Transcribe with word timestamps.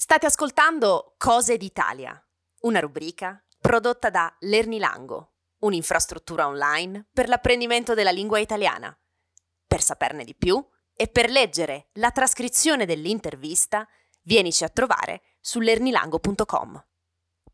State 0.00 0.26
ascoltando 0.26 1.16
Cose 1.18 1.56
d'Italia, 1.56 2.16
una 2.60 2.78
rubrica 2.78 3.44
prodotta 3.60 4.10
da 4.10 4.32
Lernilango, 4.38 5.32
un'infrastruttura 5.62 6.46
online 6.46 7.08
per 7.12 7.26
l'apprendimento 7.26 7.94
della 7.94 8.12
lingua 8.12 8.38
italiana. 8.38 8.96
Per 9.66 9.82
saperne 9.82 10.22
di 10.22 10.36
più 10.36 10.64
e 10.94 11.08
per 11.08 11.28
leggere 11.28 11.88
la 11.94 12.12
trascrizione 12.12 12.86
dell'intervista, 12.86 13.88
vienici 14.22 14.62
a 14.62 14.68
trovare 14.68 15.22
su 15.40 15.58
lernilango.com. 15.58 16.86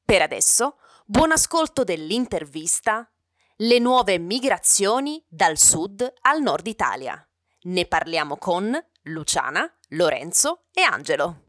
Per 0.04 0.20
adesso, 0.20 0.76
buon 1.06 1.32
ascolto 1.32 1.82
dell'intervista 1.82 3.10
Le 3.56 3.78
nuove 3.78 4.18
migrazioni 4.18 5.24
dal 5.30 5.56
sud 5.56 6.12
al 6.20 6.42
nord 6.42 6.66
Italia. 6.66 7.26
Ne 7.62 7.86
parliamo 7.86 8.36
con 8.36 8.78
Luciana, 9.04 9.66
Lorenzo 9.88 10.66
e 10.72 10.82
Angelo. 10.82 11.44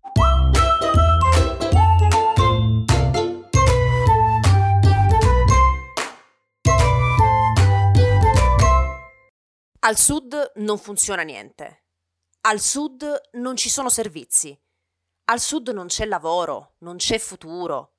Al 9.86 9.98
sud 10.00 10.54
non 10.56 10.80
funziona 10.80 11.21
niente. 11.21 11.84
Al 12.42 12.60
sud 12.60 13.30
non 13.34 13.56
ci 13.56 13.70
sono 13.70 13.92
servizi. 13.92 14.60
Al 15.26 15.39
sud 15.39 15.70
non 15.70 15.86
c'è 15.86 16.06
lavoro, 16.06 16.74
non 16.80 16.96
c'è 16.96 17.20
futuro. 17.20 17.98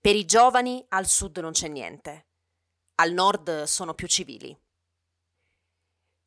Per 0.00 0.16
i 0.16 0.24
giovani 0.24 0.84
al 0.88 1.06
sud 1.06 1.38
non 1.38 1.52
c'è 1.52 1.68
niente. 1.68 2.30
Al 2.96 3.12
nord 3.12 3.62
sono 3.62 3.94
più 3.94 4.08
civili. 4.08 4.60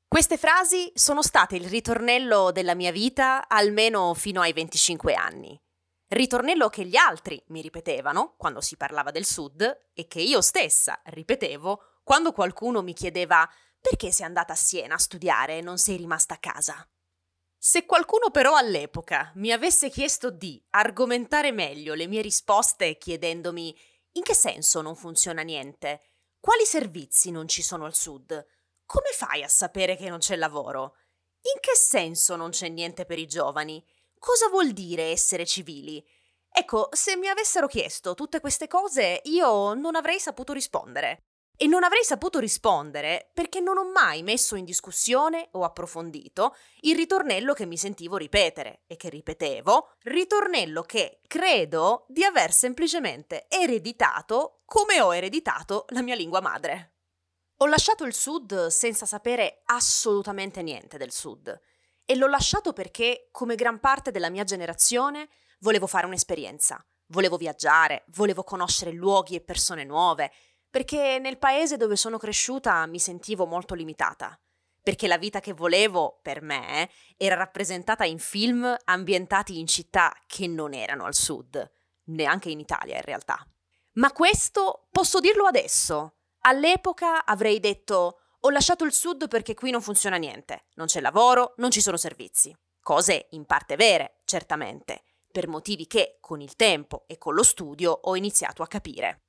Queste 0.07 0.37
frasi 0.37 0.89
sono 0.95 1.21
state 1.21 1.57
il 1.57 1.67
ritornello 1.67 2.53
della 2.53 2.73
mia 2.73 2.93
vita 2.93 3.49
almeno 3.49 4.13
fino 4.13 4.39
ai 4.39 4.53
25 4.53 5.15
anni. 5.15 5.61
Ritornello 6.07 6.69
che 6.69 6.85
gli 6.85 6.95
altri 6.95 7.43
mi 7.47 7.59
ripetevano 7.59 8.35
quando 8.37 8.61
si 8.61 8.77
parlava 8.77 9.11
del 9.11 9.25
sud 9.25 9.89
e 9.93 10.07
che 10.07 10.21
io 10.21 10.39
stessa 10.39 11.01
ripetevo 11.03 11.97
quando 12.05 12.31
qualcuno 12.31 12.81
mi 12.81 12.93
chiedeva 12.93 13.45
perché 13.87 14.11
sei 14.11 14.25
andata 14.25 14.51
a 14.51 14.57
Siena 14.57 14.95
a 14.95 14.99
studiare 14.99 15.59
e 15.59 15.61
non 15.61 15.77
sei 15.77 15.95
rimasta 15.95 16.33
a 16.33 16.39
casa? 16.39 16.85
Se 17.57 17.85
qualcuno 17.85 18.31
però 18.31 18.55
all'epoca 18.55 19.31
mi 19.35 19.53
avesse 19.53 19.89
chiesto 19.89 20.29
di 20.29 20.61
argomentare 20.71 21.53
meglio 21.53 21.93
le 21.93 22.05
mie 22.05 22.21
risposte 22.21 22.97
chiedendomi 22.97 23.73
in 24.11 24.23
che 24.23 24.35
senso 24.35 24.81
non 24.81 24.97
funziona 24.97 25.41
niente, 25.41 26.01
quali 26.37 26.65
servizi 26.65 27.31
non 27.31 27.47
ci 27.47 27.61
sono 27.61 27.85
al 27.85 27.95
sud, 27.95 28.45
come 28.85 29.11
fai 29.13 29.43
a 29.43 29.47
sapere 29.47 29.95
che 29.95 30.09
non 30.09 30.19
c'è 30.19 30.35
lavoro, 30.35 30.95
in 31.53 31.61
che 31.61 31.75
senso 31.75 32.35
non 32.35 32.49
c'è 32.49 32.67
niente 32.67 33.05
per 33.05 33.19
i 33.19 33.25
giovani, 33.25 33.81
cosa 34.19 34.49
vuol 34.49 34.71
dire 34.71 35.11
essere 35.11 35.45
civili, 35.45 36.05
Ecco, 36.49 36.89
se 36.91 37.15
mi 37.15 37.27
avessero 37.27 37.67
chiesto 37.67 38.15
tutte 38.15 38.39
queste 38.39 38.67
cose, 38.67 39.21
io 39.25 39.75
non 39.75 39.95
avrei 39.95 40.19
saputo 40.19 40.53
rispondere. 40.53 41.25
E 41.59 41.65
non 41.65 41.83
avrei 41.83 42.03
saputo 42.03 42.37
rispondere 42.37 43.31
perché 43.33 43.59
non 43.59 43.77
ho 43.77 43.91
mai 43.91 44.21
messo 44.21 44.55
in 44.55 44.63
discussione 44.63 45.49
o 45.53 45.63
approfondito 45.63 46.55
il 46.81 46.95
ritornello 46.95 47.53
che 47.53 47.65
mi 47.65 47.77
sentivo 47.77 48.15
ripetere 48.15 48.83
e 48.85 48.95
che 48.95 49.09
ripetevo, 49.09 49.93
ritornello 50.03 50.83
che 50.83 51.19
credo 51.25 52.05
di 52.09 52.23
aver 52.23 52.53
semplicemente 52.53 53.47
ereditato 53.49 54.61
come 54.65 55.01
ho 55.01 55.15
ereditato 55.15 55.85
la 55.89 56.03
mia 56.03 56.13
lingua 56.13 56.41
madre. 56.41 56.93
Ho 57.61 57.65
lasciato 57.65 58.03
il 58.03 58.13
sud 58.13 58.67
senza 58.67 59.07
sapere 59.07 59.63
assolutamente 59.65 60.61
niente 60.61 60.97
del 60.97 61.11
sud 61.11 61.59
e 62.05 62.15
l'ho 62.15 62.27
lasciato 62.27 62.71
perché, 62.71 63.29
come 63.31 63.55
gran 63.55 63.79
parte 63.79 64.11
della 64.11 64.29
mia 64.29 64.43
generazione, 64.43 65.27
volevo 65.61 65.87
fare 65.87 66.05
un'esperienza, 66.05 66.85
volevo 67.07 67.35
viaggiare, 67.35 68.05
volevo 68.09 68.43
conoscere 68.43 68.91
luoghi 68.91 69.33
e 69.33 69.41
persone 69.41 69.83
nuove, 69.83 70.31
perché 70.77 71.17
nel 71.17 71.39
paese 71.39 71.75
dove 71.75 71.95
sono 71.95 72.19
cresciuta 72.19 72.85
mi 72.85 72.99
sentivo 72.99 73.47
molto 73.47 73.73
limitata, 73.73 74.39
perché 74.83 75.07
la 75.07 75.17
vita 75.17 75.39
che 75.39 75.51
volevo, 75.51 76.19
per 76.21 76.43
me, 76.43 76.91
era 77.17 77.33
rappresentata 77.33 78.05
in 78.05 78.19
film 78.19 78.77
ambientati 78.83 79.57
in 79.57 79.65
città 79.65 80.13
che 80.27 80.45
non 80.45 80.75
erano 80.75 81.05
al 81.05 81.15
sud, 81.15 81.67
neanche 82.09 82.51
in 82.51 82.59
Italia 82.59 82.95
in 82.95 83.01
realtà. 83.01 83.43
Ma 83.93 84.11
questo 84.11 84.85
posso 84.91 85.19
dirlo 85.19 85.45
adesso. 85.45 86.17
All'epoca 86.41 87.25
avrei 87.25 87.59
detto 87.59 88.19
ho 88.39 88.49
lasciato 88.51 88.83
il 88.83 88.93
sud 88.93 89.27
perché 89.27 89.55
qui 89.55 89.71
non 89.71 89.81
funziona 89.81 90.17
niente, 90.17 90.65
non 90.75 90.85
c'è 90.85 91.01
lavoro, 91.01 91.55
non 91.57 91.71
ci 91.71 91.81
sono 91.81 91.97
servizi. 91.97 92.55
Cose 92.79 93.29
in 93.31 93.45
parte 93.45 93.77
vere, 93.77 94.19
certamente, 94.25 95.05
per 95.31 95.47
motivi 95.47 95.87
che 95.87 96.19
con 96.21 96.39
il 96.39 96.55
tempo 96.55 97.05
e 97.07 97.17
con 97.17 97.33
lo 97.33 97.41
studio 97.41 97.93
ho 97.99 98.15
iniziato 98.15 98.61
a 98.61 98.67
capire. 98.67 99.23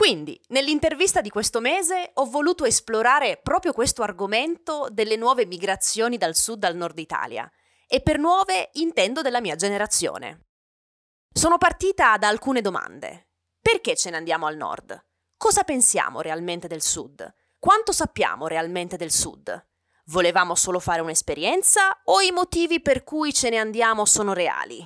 Quindi, 0.00 0.40
nell'intervista 0.48 1.20
di 1.20 1.28
questo 1.28 1.60
mese 1.60 2.12
ho 2.14 2.24
voluto 2.24 2.64
esplorare 2.64 3.38
proprio 3.42 3.74
questo 3.74 4.02
argomento 4.02 4.88
delle 4.90 5.14
nuove 5.14 5.44
migrazioni 5.44 6.16
dal 6.16 6.34
sud 6.34 6.64
al 6.64 6.74
nord 6.74 6.98
Italia. 6.98 7.46
E 7.86 8.00
per 8.00 8.18
nuove 8.18 8.70
intendo 8.74 9.20
della 9.20 9.42
mia 9.42 9.56
generazione. 9.56 10.46
Sono 11.30 11.58
partita 11.58 12.16
da 12.16 12.28
alcune 12.28 12.62
domande. 12.62 13.32
Perché 13.60 13.94
ce 13.94 14.08
ne 14.08 14.16
andiamo 14.16 14.46
al 14.46 14.56
nord? 14.56 14.98
Cosa 15.36 15.64
pensiamo 15.64 16.22
realmente 16.22 16.66
del 16.66 16.80
sud? 16.80 17.34
Quanto 17.58 17.92
sappiamo 17.92 18.46
realmente 18.46 18.96
del 18.96 19.12
sud? 19.12 19.68
Volevamo 20.06 20.54
solo 20.54 20.80
fare 20.80 21.02
un'esperienza 21.02 22.00
o 22.04 22.22
i 22.22 22.30
motivi 22.30 22.80
per 22.80 23.04
cui 23.04 23.34
ce 23.34 23.50
ne 23.50 23.58
andiamo 23.58 24.06
sono 24.06 24.32
reali? 24.32 24.82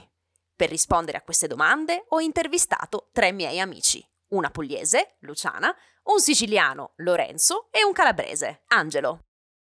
Per 0.57 0.69
rispondere 0.69 1.19
a 1.19 1.23
queste 1.23 1.47
domande 1.47 2.05
ho 2.09 2.19
intervistato 2.19 3.11
tre 3.13 3.31
miei 3.31 3.61
amici 3.61 4.05
una 4.35 4.51
pugliese, 4.51 5.17
Luciana, 5.21 5.75
un 6.05 6.21
siciliano, 6.21 6.93
Lorenzo, 6.97 7.69
e 7.71 7.85
un 7.85 7.93
calabrese, 7.93 8.63
Angelo. 8.69 9.27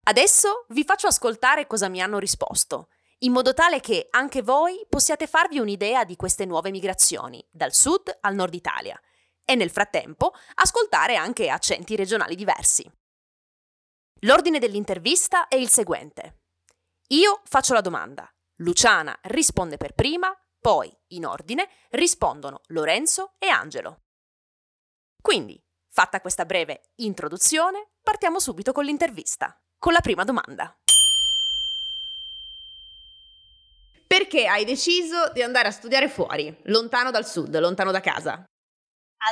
Adesso 0.04 0.66
vi 0.68 0.84
faccio 0.84 1.06
ascoltare 1.06 1.66
cosa 1.66 1.88
mi 1.88 2.00
hanno 2.00 2.18
risposto, 2.18 2.88
in 3.18 3.32
modo 3.32 3.54
tale 3.54 3.80
che 3.80 4.08
anche 4.10 4.42
voi 4.42 4.86
possiate 4.88 5.26
farvi 5.26 5.58
un'idea 5.58 6.04
di 6.04 6.16
queste 6.16 6.44
nuove 6.44 6.70
migrazioni, 6.70 7.44
dal 7.50 7.72
sud 7.72 8.16
al 8.20 8.34
nord 8.34 8.54
Italia, 8.54 9.00
e 9.44 9.54
nel 9.54 9.70
frattempo 9.70 10.34
ascoltare 10.54 11.16
anche 11.16 11.48
accenti 11.48 11.96
regionali 11.96 12.34
diversi. 12.34 12.90
L'ordine 14.20 14.58
dell'intervista 14.58 15.48
è 15.48 15.56
il 15.56 15.68
seguente. 15.68 16.42
Io 17.08 17.40
faccio 17.44 17.74
la 17.74 17.80
domanda, 17.80 18.28
Luciana 18.56 19.16
risponde 19.24 19.76
per 19.76 19.92
prima, 19.92 20.34
poi, 20.58 20.92
in 21.08 21.26
ordine, 21.26 21.68
rispondono 21.90 22.62
Lorenzo 22.68 23.34
e 23.38 23.48
Angelo. 23.48 24.05
Quindi, 25.26 25.60
fatta 25.92 26.20
questa 26.20 26.44
breve 26.44 26.92
introduzione, 26.98 27.88
partiamo 28.00 28.38
subito 28.38 28.70
con 28.70 28.84
l'intervista, 28.84 29.60
con 29.76 29.92
la 29.92 29.98
prima 29.98 30.22
domanda. 30.22 30.72
Perché 34.06 34.46
hai 34.46 34.64
deciso 34.64 35.32
di 35.32 35.42
andare 35.42 35.66
a 35.66 35.72
studiare 35.72 36.08
fuori, 36.08 36.56
lontano 36.66 37.10
dal 37.10 37.26
sud, 37.26 37.58
lontano 37.58 37.90
da 37.90 37.98
casa? 37.98 38.44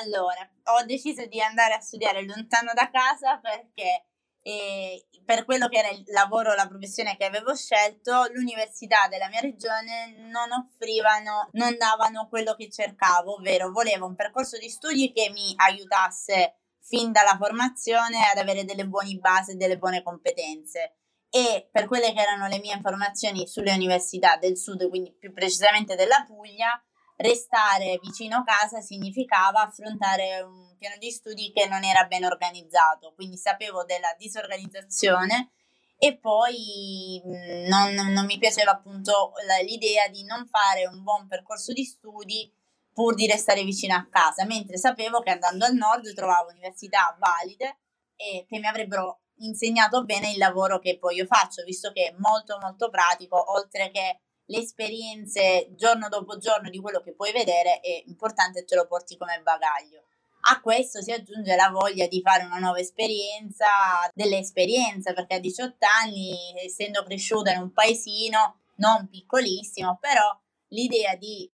Allora, 0.03 0.51
ho 0.65 0.85
deciso 0.85 1.27
di 1.27 1.41
andare 1.41 1.75
a 1.75 1.81
studiare 1.81 2.25
lontano 2.25 2.73
da 2.75 2.91
casa 2.91 3.39
perché 3.39 4.07
e 4.47 5.07
per 5.25 5.47
quello 5.47 5.69
che 5.69 5.79
era 5.79 5.89
il 5.89 6.05
lavoro, 6.09 6.55
la 6.55 6.69
professione 6.69 7.17
che 7.17 7.25
avevo 7.25 7.55
scelto, 7.55 8.27
l'università 8.35 9.09
della 9.09 9.29
mia 9.29 9.41
regione 9.41 10.15
non 10.19 10.53
offrivano, 10.53 11.49
non 11.53 11.79
davano 11.79 12.29
quello 12.29 12.55
che 12.55 12.71
cercavo, 12.71 13.37
ovvero 13.37 13.71
volevo 13.71 14.05
un 14.05 14.15
percorso 14.15 14.59
di 14.59 14.69
studi 14.69 15.13
che 15.13 15.31
mi 15.31 15.55
aiutasse 15.57 16.57
fin 16.79 17.11
dalla 17.11 17.39
formazione 17.39 18.29
ad 18.31 18.37
avere 18.37 18.67
delle 18.67 18.87
buone 18.87 19.15
basi 19.15 19.53
e 19.53 19.55
delle 19.55 19.79
buone 19.79 20.03
competenze. 20.03 20.97
E 21.31 21.67
per 21.73 21.87
quelle 21.87 22.13
che 22.13 22.21
erano 22.21 22.47
le 22.47 22.59
mie 22.59 22.75
informazioni 22.75 23.49
sulle 23.49 23.73
università 23.73 24.37
del 24.37 24.59
sud, 24.59 24.87
quindi 24.91 25.11
più 25.19 25.33
precisamente 25.33 25.97
della 25.97 26.23
Puglia, 26.27 26.79
restare 27.17 27.99
vicino 28.03 28.45
casa 28.45 28.83
significava 28.83 29.63
affrontare 29.63 30.43
un 30.43 30.74
piano 30.85 30.99
di 30.99 31.11
studi 31.11 31.51
che 31.51 31.67
non 31.67 31.83
era 31.83 32.05
ben 32.05 32.25
organizzato, 32.25 33.15
quindi 33.15 33.39
sapevo 33.39 33.85
della 33.85 34.15
disorganizzazione 34.19 35.53
e 35.97 36.19
poi 36.19 37.23
non, 37.25 37.95
non 37.95 38.27
mi 38.27 38.37
piaceva 38.37 38.73
appunto 38.73 39.33
l'idea 39.63 40.09
di 40.09 40.25
non 40.25 40.47
fare 40.47 40.87
un 40.87 41.03
buon 41.03 41.27
percorso 41.27 41.73
di 41.73 41.85
studi 41.85 42.53
pur 42.93 43.15
di 43.15 43.27
restare 43.27 43.65
vicino 43.65 43.95
a 43.95 44.07
casa, 44.11 44.45
mentre 44.45 44.77
sapevo 44.77 45.21
che 45.21 45.31
andando 45.31 45.65
al 45.65 45.75
nord 45.75 46.13
trovavo 46.13 46.51
università 46.51 47.17
valide 47.19 47.79
e 48.15 48.45
che 48.47 48.59
mi 48.59 48.67
avrebbero 48.67 49.23
insegnato 49.39 50.05
bene 50.05 50.33
il 50.33 50.39
lavoro 50.39 50.79
che 50.79 50.99
poi 50.99 51.17
io 51.17 51.25
faccio, 51.25 51.65
visto 51.65 51.93
che 51.93 52.09
è 52.09 52.15
molto 52.19 52.59
molto 52.61 52.91
pratico, 52.91 53.53
oltre 53.53 53.91
che 53.91 54.21
le 54.45 54.59
esperienze 54.59 55.69
giorno 55.71 56.11
dopo 56.11 56.37
giorno 56.37 56.69
di 56.69 56.79
quello 56.79 57.01
che 57.01 57.15
puoi 57.15 57.33
vedere 57.33 57.81
è 57.81 58.03
importante 58.05 58.67
te 58.67 58.77
lo 58.77 58.87
porti 58.87 59.17
come 59.17 59.41
bagaglio. 59.43 60.05
A 60.47 60.61
questo 60.61 61.01
si 61.01 61.11
aggiunge 61.11 61.57
la 61.57 61.71
voglia 61.71 62.07
di 62.07 62.21
fare 62.21 62.45
una 62.45 62.59
nuova 62.59 62.79
esperienza, 62.79 63.67
dell'esperienza, 64.13 65.15
perché 65.15 65.37
a 65.37 65.39
18 65.39 65.77
anni, 66.05 66.37
essendo 66.63 67.03
cresciuta 67.03 67.53
in 67.53 67.63
un 67.63 67.73
paesino 67.73 68.61
non 68.77 69.09
piccolissimo, 69.09 69.97
però 69.99 70.39
l'idea 70.69 71.15
di 71.17 71.51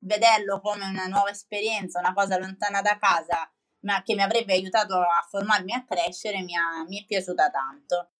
vederlo 0.00 0.60
come 0.60 0.86
una 0.86 1.06
nuova 1.06 1.30
esperienza, 1.30 1.98
una 1.98 2.14
cosa 2.14 2.38
lontana 2.38 2.80
da 2.80 2.96
casa, 2.98 3.52
ma 3.80 4.02
che 4.02 4.14
mi 4.14 4.22
avrebbe 4.22 4.54
aiutato 4.54 4.94
a 4.94 5.26
formarmi 5.28 5.74
a 5.74 5.84
crescere, 5.84 6.40
mi, 6.42 6.56
ha, 6.56 6.84
mi 6.88 7.02
è 7.02 7.06
piaciuta 7.06 7.50
tanto. 7.50 8.12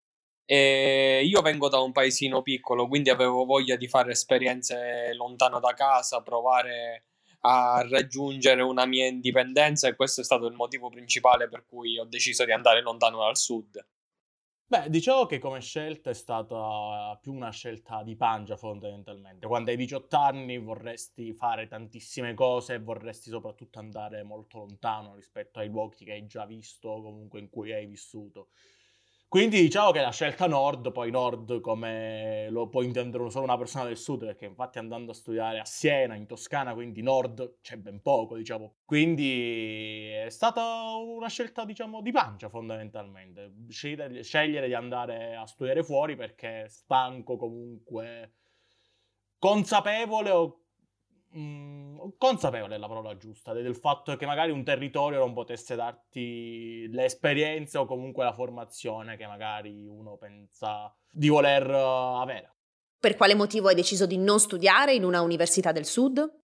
E 0.44 1.23
io 1.25 1.40
vengo 1.40 1.69
da 1.69 1.79
un 1.81 1.93
paesino 1.93 2.43
piccolo, 2.43 2.88
quindi 2.88 3.08
avevo 3.08 3.44
voglia 3.44 3.76
di 3.76 3.88
fare 3.88 4.12
esperienze 4.12 5.14
lontano 5.14 5.61
da 5.61 5.73
casa, 5.73 6.23
provare 6.23 7.07
a 7.48 7.82
raggiungere 7.88 8.60
una 8.60 8.84
mia 8.84 9.06
indipendenza 9.06 9.88
e 9.88 9.96
questo 9.96 10.20
è 10.20 10.24
stato 10.24 10.46
il 10.46 10.54
motivo 10.54 10.90
principale 10.90 11.48
per 11.48 11.64
cui 11.64 11.98
ho 11.98 12.04
deciso 12.04 12.44
di 12.44 12.52
andare 12.52 12.82
lontano 12.82 13.20
dal 13.20 13.38
sud. 13.38 13.82
Beh, 14.70 14.90
diciamo 14.90 15.24
che 15.24 15.38
come 15.38 15.62
scelta 15.62 16.10
è 16.10 16.14
stata 16.14 17.18
più 17.22 17.32
una 17.32 17.48
scelta 17.48 18.02
di 18.02 18.16
pancia 18.16 18.58
fondamentalmente. 18.58 19.46
Quando 19.46 19.70
hai 19.70 19.78
18 19.78 20.18
anni 20.18 20.58
vorresti 20.58 21.32
fare 21.32 21.66
tantissime 21.68 22.34
cose 22.34 22.74
e 22.74 22.78
vorresti 22.78 23.30
soprattutto 23.30 23.78
andare 23.78 24.22
molto 24.24 24.58
lontano 24.58 25.14
rispetto 25.14 25.58
ai 25.58 25.68
luoghi 25.68 26.04
che 26.04 26.12
hai 26.12 26.26
già 26.26 26.44
visto 26.44 26.90
o 26.90 27.02
comunque 27.02 27.40
in 27.40 27.48
cui 27.48 27.72
hai 27.72 27.86
vissuto. 27.86 28.48
Quindi 29.30 29.60
diciamo 29.60 29.90
che 29.90 30.00
la 30.00 30.10
scelta 30.10 30.46
nord, 30.46 30.90
poi 30.90 31.10
nord 31.10 31.60
come 31.60 32.48
lo 32.48 32.66
può 32.70 32.80
intendere 32.80 33.28
solo 33.28 33.44
una 33.44 33.58
persona 33.58 33.84
del 33.84 33.98
sud, 33.98 34.25
perché 34.25 34.46
infatti 34.46 34.78
andando 34.78 35.10
a 35.10 35.14
studiare 35.14 35.60
a 35.60 35.66
Siena, 35.66 36.14
in 36.14 36.26
Toscana, 36.26 36.72
quindi 36.72 37.02
nord 37.02 37.58
c'è 37.60 37.76
ben 37.76 38.00
poco, 38.00 38.36
diciamo. 38.36 38.76
Quindi 38.86 40.08
è 40.08 40.30
stata 40.30 40.62
una 40.96 41.28
scelta, 41.28 41.66
diciamo, 41.66 42.00
di 42.00 42.10
pancia 42.10 42.48
fondamentalmente. 42.48 43.52
Scegliere, 43.69 44.22
scegliere 44.22 44.66
di 44.66 44.72
andare 44.72 45.36
a 45.36 45.44
studiare 45.44 45.82
fuori 45.84 46.16
perché 46.16 46.64
stanco 46.70 47.36
comunque, 47.36 48.32
consapevole 49.38 50.30
o 50.30 50.67
Mm, 51.36 51.98
consapevole 52.16 52.76
è 52.76 52.78
la 52.78 52.88
parola 52.88 53.14
giusta 53.19 53.52
del 53.52 53.76
fatto 53.76 54.16
che 54.16 54.25
magari 54.25 54.50
un 54.50 54.64
territorio 54.64 55.19
non 55.19 55.34
potesse 55.34 55.75
darti 55.75 56.88
le 56.88 57.04
esperienze 57.04 57.76
o 57.76 57.84
comunque 57.84 58.25
la 58.25 58.32
formazione 58.32 59.19
che 59.19 59.26
magari 59.26 59.86
uno 59.86 60.16
pensa 60.16 60.94
di 61.10 61.28
voler 61.28 61.69
uh, 61.69 62.20
avere. 62.20 62.54
Per 62.98 63.14
quale 63.14 63.34
motivo 63.34 63.69
hai 63.69 63.75
deciso 63.75 64.06
di 64.06 64.16
non 64.16 64.40
studiare 64.40 64.94
in 64.94 65.04
una 65.04 65.20
università 65.20 65.70
del 65.70 65.84
sud? 65.84 66.36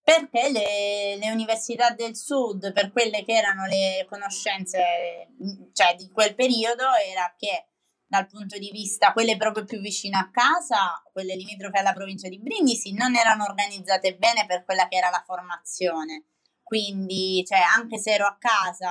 Perché 0.00 0.50
le, 0.50 1.16
le 1.16 1.30
università 1.32 1.90
del 1.90 2.14
sud, 2.14 2.72
per 2.72 2.92
quelle 2.92 3.24
che 3.24 3.32
erano 3.32 3.66
le 3.66 4.06
conoscenze 4.08 5.28
cioè, 5.72 5.96
di 5.96 6.08
quel 6.10 6.36
periodo, 6.36 6.84
era 7.04 7.34
che 7.36 7.70
dal 8.06 8.26
punto 8.26 8.56
di 8.58 8.70
vista, 8.70 9.12
quelle 9.12 9.36
proprio 9.36 9.64
più 9.64 9.80
vicine 9.80 10.16
a 10.16 10.30
casa, 10.30 11.02
quelle 11.12 11.34
limitrofe 11.34 11.78
alla 11.78 11.92
provincia 11.92 12.28
di 12.28 12.38
Brindisi, 12.38 12.92
non 12.92 13.16
erano 13.16 13.44
organizzate 13.44 14.16
bene 14.16 14.46
per 14.46 14.64
quella 14.64 14.86
che 14.88 14.96
era 14.96 15.10
la 15.10 15.22
formazione. 15.26 16.26
Quindi, 16.62 17.44
cioè, 17.46 17.58
anche 17.58 17.98
se 17.98 18.12
ero 18.12 18.26
a 18.26 18.36
casa 18.38 18.90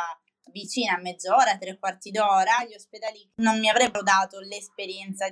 vicina 0.51 0.93
a 0.95 1.01
mezz'ora, 1.01 1.57
tre 1.57 1.77
quarti 1.77 2.11
d'ora, 2.11 2.63
gli 2.67 2.73
ospedali 2.73 3.29
non 3.35 3.59
mi 3.59 3.69
avrebbero 3.69 4.03
dato 4.03 4.39
l'esperienza 4.39 5.27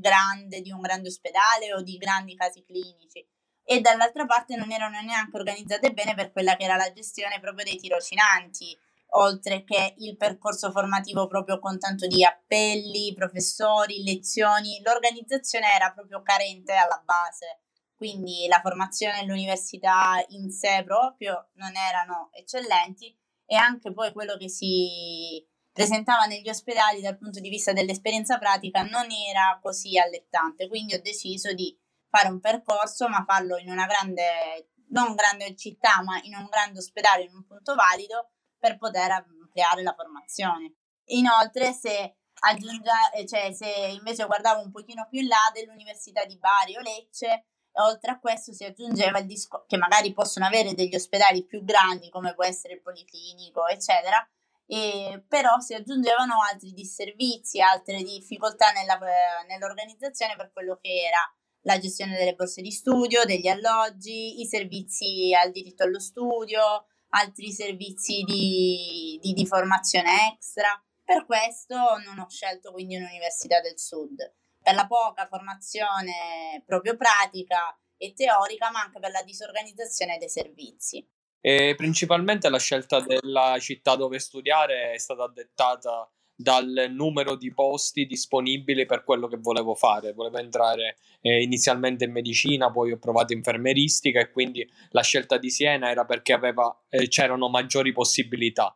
grande 0.00 0.60
di 0.60 0.70
un 0.70 0.80
grande 0.80 1.08
ospedale 1.08 1.74
o 1.74 1.82
di 1.82 1.96
grandi 1.96 2.34
casi 2.34 2.64
clinici. 2.64 3.24
E 3.64 3.80
dall'altra 3.80 4.24
parte 4.24 4.56
non 4.56 4.72
erano 4.72 5.00
neanche 5.02 5.36
organizzate 5.36 5.92
bene 5.92 6.14
per 6.14 6.32
quella 6.32 6.56
che 6.56 6.64
era 6.64 6.76
la 6.76 6.90
gestione 6.92 7.38
proprio 7.38 7.64
dei 7.64 7.76
tirocinanti 7.76 8.76
oltre 9.12 9.64
che 9.64 9.94
il 9.98 10.16
percorso 10.16 10.70
formativo 10.70 11.26
proprio 11.26 11.58
con 11.58 11.78
tanto 11.78 12.06
di 12.06 12.24
appelli, 12.24 13.14
professori, 13.14 14.02
lezioni, 14.02 14.80
l'organizzazione 14.82 15.72
era 15.72 15.92
proprio 15.92 16.22
carente 16.22 16.74
alla 16.74 17.02
base, 17.04 17.62
quindi 17.94 18.46
la 18.48 18.60
formazione 18.60 19.20
all'università 19.20 20.22
in 20.28 20.50
sé 20.50 20.82
proprio 20.84 21.50
non 21.54 21.74
erano 21.74 22.28
eccellenti 22.32 23.16
e 23.46 23.56
anche 23.56 23.92
poi 23.92 24.12
quello 24.12 24.36
che 24.36 24.48
si 24.48 25.44
presentava 25.72 26.26
negli 26.26 26.48
ospedali 26.48 27.00
dal 27.00 27.16
punto 27.16 27.40
di 27.40 27.48
vista 27.48 27.72
dell'esperienza 27.72 28.36
pratica 28.36 28.82
non 28.82 29.06
era 29.10 29.58
così 29.62 29.98
allettante, 29.98 30.68
quindi 30.68 30.94
ho 30.94 31.00
deciso 31.00 31.54
di 31.54 31.76
fare 32.10 32.28
un 32.28 32.40
percorso 32.40 33.08
ma 33.08 33.24
farlo 33.26 33.56
in 33.56 33.70
una 33.70 33.86
grande, 33.86 34.72
non 34.90 35.14
grande 35.14 35.56
città 35.56 36.02
ma 36.02 36.20
in 36.22 36.34
un 36.34 36.46
grande 36.46 36.78
ospedale, 36.78 37.22
in 37.22 37.34
un 37.34 37.46
punto 37.46 37.74
valido 37.74 38.32
per 38.58 38.76
poter 38.78 39.10
ampliare 39.10 39.82
la 39.82 39.94
formazione. 39.94 40.74
Inoltre, 41.10 41.72
se 41.72 42.16
aggiunge, 42.40 42.90
cioè 43.26 43.52
se 43.52 43.66
invece 43.66 44.24
guardavo 44.26 44.62
un 44.62 44.70
pochino 44.70 45.06
più 45.08 45.20
in 45.20 45.28
là 45.28 45.50
dell'Università 45.52 46.24
di 46.24 46.38
Bari 46.38 46.76
o 46.76 46.80
Lecce, 46.80 47.46
oltre 47.80 48.12
a 48.12 48.18
questo 48.18 48.52
si 48.52 48.64
aggiungeva 48.64 49.18
il 49.18 49.26
discorso 49.26 49.66
che 49.66 49.76
magari 49.76 50.12
possono 50.12 50.46
avere 50.46 50.74
degli 50.74 50.94
ospedali 50.94 51.44
più 51.44 51.64
grandi 51.64 52.10
come 52.10 52.34
può 52.34 52.44
essere 52.44 52.74
il 52.74 52.82
Policlinico, 52.82 53.66
eccetera, 53.66 54.26
e 54.66 55.24
però 55.26 55.58
si 55.60 55.74
aggiungevano 55.74 56.42
altri 56.42 56.72
disservizi, 56.72 57.60
altre 57.60 58.02
difficoltà 58.02 58.70
nella, 58.72 58.98
nell'organizzazione 59.46 60.36
per 60.36 60.50
quello 60.52 60.78
che 60.80 61.06
era 61.06 61.20
la 61.62 61.78
gestione 61.78 62.16
delle 62.16 62.34
borse 62.34 62.62
di 62.62 62.70
studio, 62.70 63.24
degli 63.24 63.48
alloggi, 63.48 64.40
i 64.40 64.46
servizi 64.46 65.34
al 65.34 65.50
diritto 65.50 65.84
allo 65.84 66.00
studio, 66.00 66.86
altri 67.10 67.50
servizi 67.52 68.22
di, 68.22 69.18
di, 69.22 69.32
di 69.32 69.46
formazione 69.46 70.32
extra. 70.32 70.82
Per 71.04 71.24
questo 71.24 71.76
non 72.04 72.18
ho 72.18 72.28
scelto 72.28 72.70
quindi 72.72 72.96
un'università 72.96 73.60
del 73.60 73.78
sud, 73.78 74.16
per 74.62 74.74
la 74.74 74.86
poca 74.86 75.26
formazione 75.26 76.62
proprio 76.66 76.96
pratica 76.96 77.76
e 77.96 78.12
teorica, 78.12 78.70
ma 78.70 78.82
anche 78.82 79.00
per 79.00 79.10
la 79.10 79.22
disorganizzazione 79.22 80.18
dei 80.18 80.28
servizi. 80.28 81.06
E 81.40 81.74
principalmente 81.76 82.48
la 82.48 82.58
scelta 82.58 83.00
della 83.00 83.56
città 83.60 83.96
dove 83.96 84.18
studiare 84.18 84.92
è 84.92 84.98
stata 84.98 85.28
dettata 85.28 86.10
dal 86.40 86.86
numero 86.92 87.34
di 87.34 87.52
posti 87.52 88.06
disponibili 88.06 88.86
per 88.86 89.02
quello 89.02 89.26
che 89.26 89.38
volevo 89.38 89.74
fare. 89.74 90.12
Volevo 90.12 90.38
entrare 90.38 90.96
eh, 91.20 91.42
inizialmente 91.42 92.04
in 92.04 92.12
medicina, 92.12 92.70
poi 92.70 92.92
ho 92.92 92.98
provato 92.98 93.32
infermeristica 93.32 94.20
e 94.20 94.30
quindi 94.30 94.66
la 94.90 95.02
scelta 95.02 95.36
di 95.36 95.50
Siena 95.50 95.90
era 95.90 96.04
perché 96.04 96.32
aveva, 96.32 96.84
eh, 96.88 97.08
c'erano 97.08 97.48
maggiori 97.48 97.90
possibilità. 97.90 98.72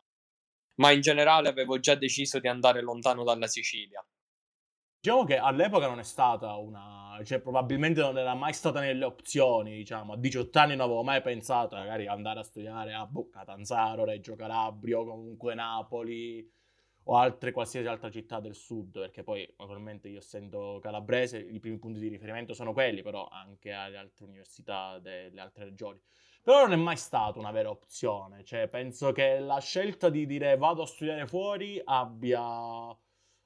Ma 0.75 0.91
in 0.91 0.99
generale 0.99 1.47
avevo 1.47 1.79
già 1.79 1.95
deciso 1.95 2.39
di 2.39 2.49
andare 2.49 2.81
lontano 2.81 3.23
dalla 3.23 3.47
Sicilia. 3.47 4.05
Diciamo 4.99 5.23
che 5.23 5.37
all'epoca 5.37 5.87
non 5.87 5.99
è 5.99 6.03
stata 6.03 6.55
una, 6.55 7.17
cioè 7.23 7.39
probabilmente 7.39 8.01
non 8.01 8.17
era 8.17 8.33
mai 8.35 8.53
stata 8.53 8.81
nelle 8.81 9.05
opzioni, 9.05 9.75
diciamo, 9.75 10.13
a 10.13 10.17
18 10.17 10.59
anni 10.59 10.75
non 10.75 10.85
avevo 10.85 11.03
mai 11.03 11.21
pensato 11.21 11.75
magari 11.77 12.07
andare 12.07 12.39
a 12.41 12.43
studiare 12.43 12.93
a 12.93 13.09
Catanzaro, 13.31 14.03
Reggio 14.03 14.35
Calabria 14.35 14.97
comunque 14.97 15.55
Napoli, 15.55 16.45
o 17.05 17.15
altre 17.15 17.51
qualsiasi 17.51 17.87
altra 17.87 18.09
città 18.09 18.39
del 18.39 18.55
sud, 18.55 18.99
perché 18.99 19.23
poi 19.23 19.51
naturalmente 19.57 20.07
io 20.07 20.19
essendo 20.19 20.79
calabrese 20.81 21.37
i 21.37 21.59
primi 21.59 21.77
punti 21.77 21.99
di 21.99 22.07
riferimento 22.07 22.53
sono 22.53 22.73
quelli, 22.73 23.01
però 23.01 23.27
anche 23.27 23.71
alle 23.71 23.97
altre 23.97 24.25
università 24.25 24.99
delle 24.99 25.41
altre 25.41 25.65
regioni. 25.65 25.99
Però 26.41 26.61
non 26.61 26.73
è 26.73 26.75
mai 26.75 26.97
stata 26.97 27.39
una 27.39 27.51
vera 27.51 27.69
opzione, 27.69 28.43
cioè 28.43 28.67
penso 28.67 29.11
che 29.11 29.39
la 29.39 29.59
scelta 29.59 30.09
di 30.09 30.25
dire 30.25 30.57
vado 30.57 30.83
a 30.83 30.85
studiare 30.85 31.25
fuori 31.25 31.81
abbia 31.83 32.41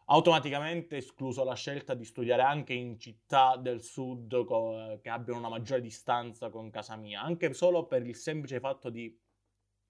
automaticamente 0.10 0.98
escluso 0.98 1.44
la 1.44 1.54
scelta 1.54 1.94
di 1.94 2.06
studiare 2.06 2.42
anche 2.42 2.74
in 2.74 2.98
città 2.98 3.58
del 3.58 3.82
sud 3.82 4.46
co- 4.46 5.00
che 5.02 5.10
abbiano 5.10 5.40
una 5.40 5.50
maggiore 5.50 5.82
distanza 5.82 6.50
con 6.50 6.70
casa 6.70 6.96
mia, 6.96 7.22
anche 7.22 7.54
solo 7.54 7.86
per 7.86 8.06
il 8.06 8.16
semplice 8.16 8.60
fatto 8.60 8.90
di 8.90 9.16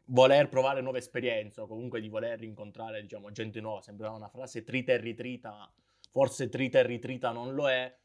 voler 0.08 0.50
provare 0.50 0.82
nuove 0.82 1.00
esperienze 1.00 1.62
o 1.62 1.68
comunque 1.68 2.00
di 2.02 2.10
voler 2.10 2.44
incontrare, 2.44 3.02
diciamo, 3.02 3.32
gente 3.32 3.60
nuova. 3.60 3.82
Sembrava 3.82 4.16
una 4.16 4.30
frase 4.30 4.64
trita 4.64 4.92
e 4.92 4.98
ritrita, 4.98 5.50
ma 5.50 5.72
forse 6.12 6.50
trita 6.50 6.80
e 6.80 6.84
ritrita 6.84 7.32
non 7.32 7.54
lo 7.54 7.70
è. 7.70 7.96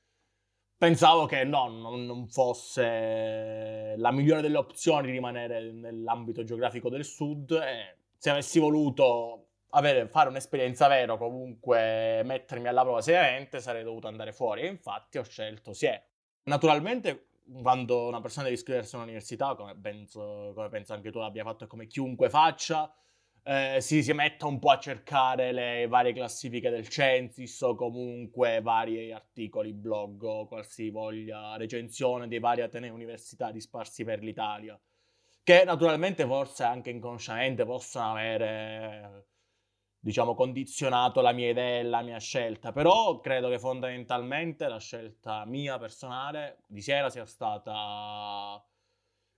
Pensavo 0.77 1.27
che 1.27 1.45
no, 1.45 1.69
non, 1.69 2.27
fosse 2.29 3.95
la 3.97 4.11
migliore 4.11 4.41
delle 4.41 4.57
opzioni 4.57 5.11
rimanere 5.11 5.71
nell'ambito 5.71 6.43
geografico 6.43 6.89
del 6.89 7.05
sud 7.05 7.53
e 7.53 7.99
se 8.17 8.31
avessi 8.31 8.59
voluto 8.59 9.47
avere, 9.71 10.09
fare 10.09 10.29
un'esperienza 10.29 10.89
vera 10.89 11.13
o 11.13 11.19
comunque 11.19 12.23
mettermi 12.25 12.67
alla 12.67 12.83
prova 12.83 13.01
seriamente 13.01 13.61
sarei 13.61 13.85
dovuto 13.85 14.09
andare 14.09 14.33
fuori 14.33 14.63
e 14.63 14.67
infatti 14.67 15.19
ho 15.19 15.23
scelto 15.23 15.73
Siena. 15.73 16.03
Naturalmente 16.45 17.29
quando 17.63 18.07
una 18.07 18.21
persona 18.21 18.45
deve 18.45 18.57
iscriversi 18.57 18.95
all'università, 18.97 19.55
come 19.55 19.77
penso, 19.77 20.53
come 20.55 20.69
penso 20.69 20.93
anche 20.95 21.11
tu 21.11 21.19
abbia 21.19 21.45
fatto 21.45 21.65
e 21.65 21.67
come 21.67 21.87
chiunque 21.87 22.31
faccia, 22.31 22.93
eh, 23.45 23.79
si, 23.81 24.03
si 24.03 24.13
metta 24.13 24.47
un 24.47 24.59
po' 24.59 24.71
a 24.71 24.79
cercare 24.79 25.53
le 25.53 25.87
varie 25.89 26.13
classifiche 26.13 26.71
del 26.71 26.89
Censis 26.89 27.61
o 27.63 27.75
comunque 27.75 28.61
vari 28.61 29.13
articoli, 29.13 29.73
blog 29.73 30.23
o 30.23 30.47
qualsivoglia 30.47 31.57
recensione 31.57 32.29
dei 32.29 32.39
vari 32.39 32.63
atenei 32.63 32.91
universitari 32.91 33.61
sparsi 33.61 34.05
per 34.05 34.23
l'Italia, 34.23 34.79
che 35.43 35.65
naturalmente 35.65 36.25
forse 36.25 36.63
anche 36.63 36.91
inconsciamente 36.91 37.65
possono 37.65 38.13
avere 38.13 39.27
diciamo, 40.05 40.35
condizionato 40.35 41.21
la 41.21 41.33
mia 41.33 41.51
idea 41.51 41.79
e 41.79 41.83
la 41.85 42.03
mia 42.03 42.19
scelta, 42.19 42.73
però 42.73 43.21
credo 43.21 43.49
che 43.49 43.61
fondamentalmente 43.61 44.67
la 44.67 44.81
scelta 44.81 45.45
mia 45.47 45.79
personale 45.79 46.59
di 46.67 46.81
sera 46.81 47.09
sia 47.09 47.25
stata 47.25 48.61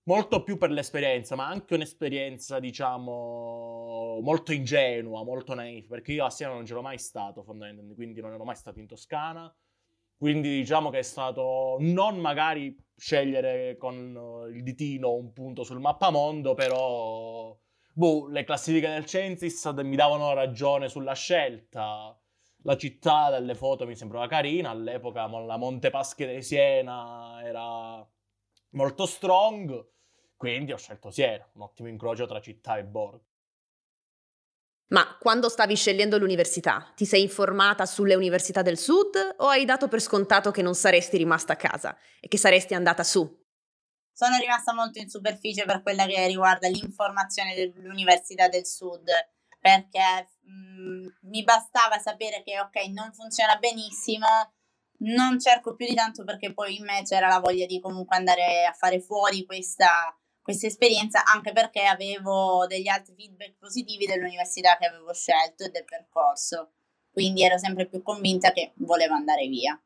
molto 0.05 0.43
più 0.43 0.57
per 0.57 0.71
l'esperienza, 0.71 1.37
ma 1.37 1.47
anche 1.47 1.75
un'esperienza, 1.75 2.61
diciamo, 2.61 4.21
molto 4.23 4.53
ingenua, 4.53 5.23
molto 5.23 5.53
naif, 5.53 5.87
perché 5.87 6.13
io 6.13 6.25
a 6.25 6.31
Siena 6.31 6.55
non 6.55 6.65
ce 6.65 6.73
l'ho 6.73 6.83
mai 6.83 6.99
stato, 6.99 7.43
fondamentalmente, 7.43 7.95
quindi 7.95 8.21
non 8.23 8.33
ero 8.33 8.45
mai 8.45 8.57
stato 8.57 8.81
in 8.81 8.87
Toscana. 8.87 9.55
Quindi 10.17 10.49
diciamo 10.49 10.89
che 10.89 11.01
è 11.01 11.03
stato 11.03 11.77
non 11.81 12.19
magari 12.19 12.75
scegliere 12.97 13.77
con 13.77 14.49
il 14.51 14.63
ditino 14.63 15.13
un 15.13 15.33
punto 15.35 15.63
sul 15.65 15.81
mappamondo, 15.81 16.55
però 16.55 17.55
boh, 17.95 18.29
le 18.29 18.45
classifiche 18.45 18.89
del 18.89 19.07
Censis 19.07 19.65
mi 19.67 19.97
davano 19.97 20.35
ragione 20.35 20.89
sulla 20.89 21.15
scelta. 21.15 22.19
La 22.63 22.77
città 22.77 23.31
dalle 23.31 23.55
foto 23.55 23.87
mi 23.87 23.95
sembrava 23.95 24.27
carina, 24.27 24.71
all'epoca 24.71 25.27
la 25.27 25.57
Montepaschi 25.57 26.27
di 26.27 26.43
Siena 26.43 27.41
era 27.43 28.07
molto 28.71 29.07
strong, 29.07 29.87
quindi 30.37 30.73
ho 30.73 30.77
scelto 30.79 31.11
Siena, 31.11 31.49
un 31.55 31.63
ottimo 31.63 31.89
incrocio 31.89 32.27
tra 32.27 32.41
città 32.41 32.79
e 32.79 32.85
borgo. 32.85 33.25
Ma 34.89 35.17
quando 35.19 35.49
stavi 35.49 35.77
scegliendo 35.77 36.19
l'università, 36.19 36.93
ti 36.95 37.05
sei 37.05 37.23
informata 37.23 37.87
sulle 37.87 38.15
università 38.15 38.63
del 38.63 38.79
sud 38.79 39.17
o 39.39 39.49
hai 39.49 39.65
dato 39.65 39.89
per 39.89 40.01
scontato 40.01 40.51
che 40.51 40.63
non 40.63 40.75
saresti 40.75 41.17
rimasta 41.17 41.55
a 41.55 41.57
casa 41.57 41.97
e 42.21 42.29
che 42.29 42.39
saresti 42.39 42.75
andata 42.75 43.03
su? 43.03 43.44
Sono 44.15 44.39
rimasta 44.39 44.73
molto 44.73 45.01
in 45.01 45.11
superficie 45.11 45.65
per 45.65 45.83
quella 45.83 46.07
che 46.07 46.27
riguarda 46.27 46.69
l'informazione 46.69 47.55
dell'università 47.55 48.49
del 48.49 48.65
sud, 48.65 49.11
perché 49.59 50.29
mh, 50.41 50.53
mm, 50.53 51.07
mi 51.23 51.43
bastava 51.43 51.99
sapere 51.99 52.43
che 52.45 52.61
ok, 52.61 52.87
non 52.93 53.13
funziona 53.13 53.57
benissimo, 53.57 54.27
non 54.99 55.41
cerco 55.41 55.75
più 55.75 55.87
di 55.87 55.95
tanto 55.95 56.23
perché 56.25 56.55
poi 56.55 56.77
in 56.77 56.85
me 56.85 57.03
c'era 57.03 57.27
la 57.27 57.41
voglia 57.41 57.67
di 57.67 57.81
comunque 57.81 58.17
andare 58.17 58.65
a 58.65 58.73
fare 58.73 59.01
fuori 59.01 59.45
questa 59.45 60.17
questa 60.45 60.67
esperienza 60.67 61.25
anche 61.25 61.53
perché 61.53 61.85
avevo 61.85 62.67
degli 62.67 62.87
altri 62.87 63.15
feedback 63.15 63.57
positivi 63.59 64.05
dell'università 64.05 64.77
che 64.77 64.85
avevo 64.85 65.11
scelto 65.15 65.65
e 65.65 65.71
del 65.71 65.87
percorso. 65.87 66.75
Quindi 67.11 67.43
ero 67.43 67.57
sempre 67.57 67.87
più 67.87 68.03
convinta 68.03 68.53
che 68.53 68.75
volevo 68.77 69.15
andare 69.15 69.47
via. 69.47 69.81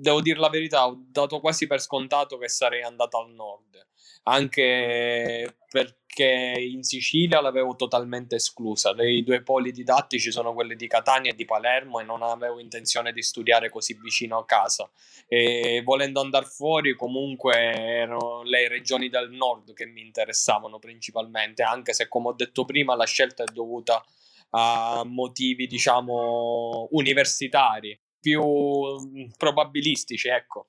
Devo 0.00 0.20
dire 0.20 0.38
la 0.38 0.48
verità, 0.48 0.86
ho 0.86 0.96
dato 1.10 1.40
quasi 1.40 1.66
per 1.66 1.80
scontato 1.80 2.38
che 2.38 2.48
sarei 2.48 2.82
andata 2.82 3.18
al 3.18 3.32
nord, 3.32 3.84
anche 4.22 5.56
per 5.68 5.98
che 6.18 6.54
in 6.58 6.82
Sicilia 6.82 7.40
l'avevo 7.40 7.76
totalmente 7.76 8.36
esclusa. 8.36 8.92
I 8.98 9.22
due 9.22 9.42
poli 9.42 9.70
didattici 9.70 10.32
sono 10.32 10.52
quelli 10.52 10.74
di 10.74 10.88
Catania 10.88 11.30
e 11.30 11.34
di 11.36 11.44
Palermo 11.44 12.00
e 12.00 12.04
non 12.04 12.22
avevo 12.22 12.58
intenzione 12.58 13.12
di 13.12 13.22
studiare 13.22 13.70
così 13.70 13.96
vicino 14.02 14.38
a 14.38 14.44
casa. 14.44 14.90
E 15.28 15.80
volendo 15.84 16.20
andare 16.20 16.46
fuori, 16.46 16.96
comunque 16.96 17.54
erano 17.56 18.42
le 18.42 18.66
regioni 18.66 19.08
del 19.08 19.30
nord 19.30 19.74
che 19.74 19.86
mi 19.86 20.00
interessavano 20.00 20.80
principalmente, 20.80 21.62
anche 21.62 21.92
se 21.92 22.08
come 22.08 22.28
ho 22.28 22.34
detto 22.34 22.64
prima 22.64 22.96
la 22.96 23.06
scelta 23.06 23.44
è 23.44 23.52
dovuta 23.52 24.04
a 24.50 25.04
motivi, 25.04 25.68
diciamo, 25.68 26.88
universitari, 26.92 27.96
più 28.20 29.30
probabilistici, 29.36 30.28
ecco 30.28 30.66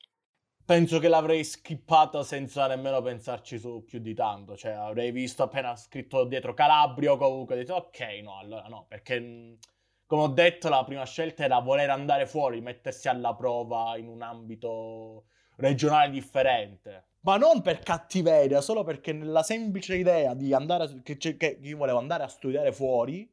penso 0.69 0.99
che 0.99 1.07
l'avrei 1.07 1.43
skippata 1.43 2.21
senza 2.21 2.67
nemmeno 2.67 3.01
pensarci 3.01 3.57
su 3.57 3.83
più 3.83 3.97
di 3.97 4.13
tanto. 4.13 4.55
Cioè, 4.55 4.73
avrei 4.73 5.09
visto 5.09 5.41
appena 5.41 5.75
scritto 5.75 6.25
dietro 6.25 6.53
Calabrio, 6.53 7.17
comunque 7.17 7.55
ho 7.55 7.57
detto 7.57 7.73
ok, 7.73 7.99
no, 8.21 8.37
allora 8.37 8.67
no, 8.67 8.85
perché 8.87 9.57
come 10.05 10.21
ho 10.21 10.27
detto 10.27 10.69
la 10.69 10.83
prima 10.83 11.05
scelta 11.05 11.43
era 11.43 11.57
voler 11.57 11.89
andare 11.89 12.27
fuori, 12.27 12.61
mettersi 12.61 13.07
alla 13.07 13.33
prova 13.33 13.97
in 13.97 14.07
un 14.07 14.21
ambito 14.21 15.25
regionale 15.55 16.11
differente. 16.11 17.07
Ma 17.21 17.37
non 17.37 17.63
per 17.63 17.79
cattiveria, 17.79 18.61
solo 18.61 18.83
perché 18.83 19.11
nella 19.11 19.41
semplice 19.41 19.95
idea 19.95 20.35
di 20.35 20.53
andare, 20.53 21.01
che, 21.01 21.17
che 21.17 21.59
io 21.61 21.77
volevo 21.77 21.97
andare 21.97 22.23
a 22.23 22.27
studiare 22.27 22.71
fuori, 22.71 23.27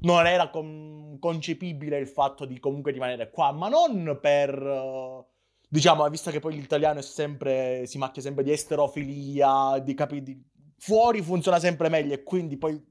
non 0.00 0.26
era 0.26 0.48
con, 0.48 1.16
concepibile 1.18 1.98
il 1.98 2.08
fatto 2.08 2.44
di 2.44 2.58
comunque 2.58 2.92
rimanere 2.92 3.30
qua, 3.30 3.52
ma 3.52 3.68
non 3.68 4.18
per... 4.20 4.60
Uh, 4.60 5.24
diciamo, 5.68 6.08
visto 6.08 6.30
che 6.30 6.40
poi 6.40 6.54
l'italiano 6.54 6.98
è 6.98 7.02
sempre, 7.02 7.86
si 7.86 7.98
macchia 7.98 8.22
sempre 8.22 8.42
di 8.42 8.52
esterofilia, 8.52 9.78
di 9.78 9.94
capire, 9.94 10.38
fuori 10.78 11.22
funziona 11.22 11.58
sempre 11.58 11.88
meglio 11.88 12.14
e 12.14 12.22
quindi 12.22 12.56
poi 12.56 12.82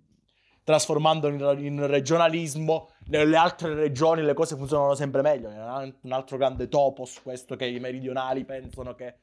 trasformandolo 0.64 1.58
in, 1.58 1.66
in, 1.66 1.88
regionalismo, 1.88 2.90
nelle 3.08 3.36
altre 3.36 3.74
regioni 3.74 4.22
le 4.22 4.34
cose 4.34 4.56
funzionano 4.56 4.94
sempre 4.96 5.22
meglio. 5.22 5.50
È 5.50 5.94
un 6.02 6.12
altro 6.12 6.38
grande 6.38 6.70
topos 6.70 7.22
questo 7.22 7.56
che 7.56 7.66
i 7.66 7.80
meridionali 7.80 8.46
pensano 8.46 8.94
che 8.94 9.16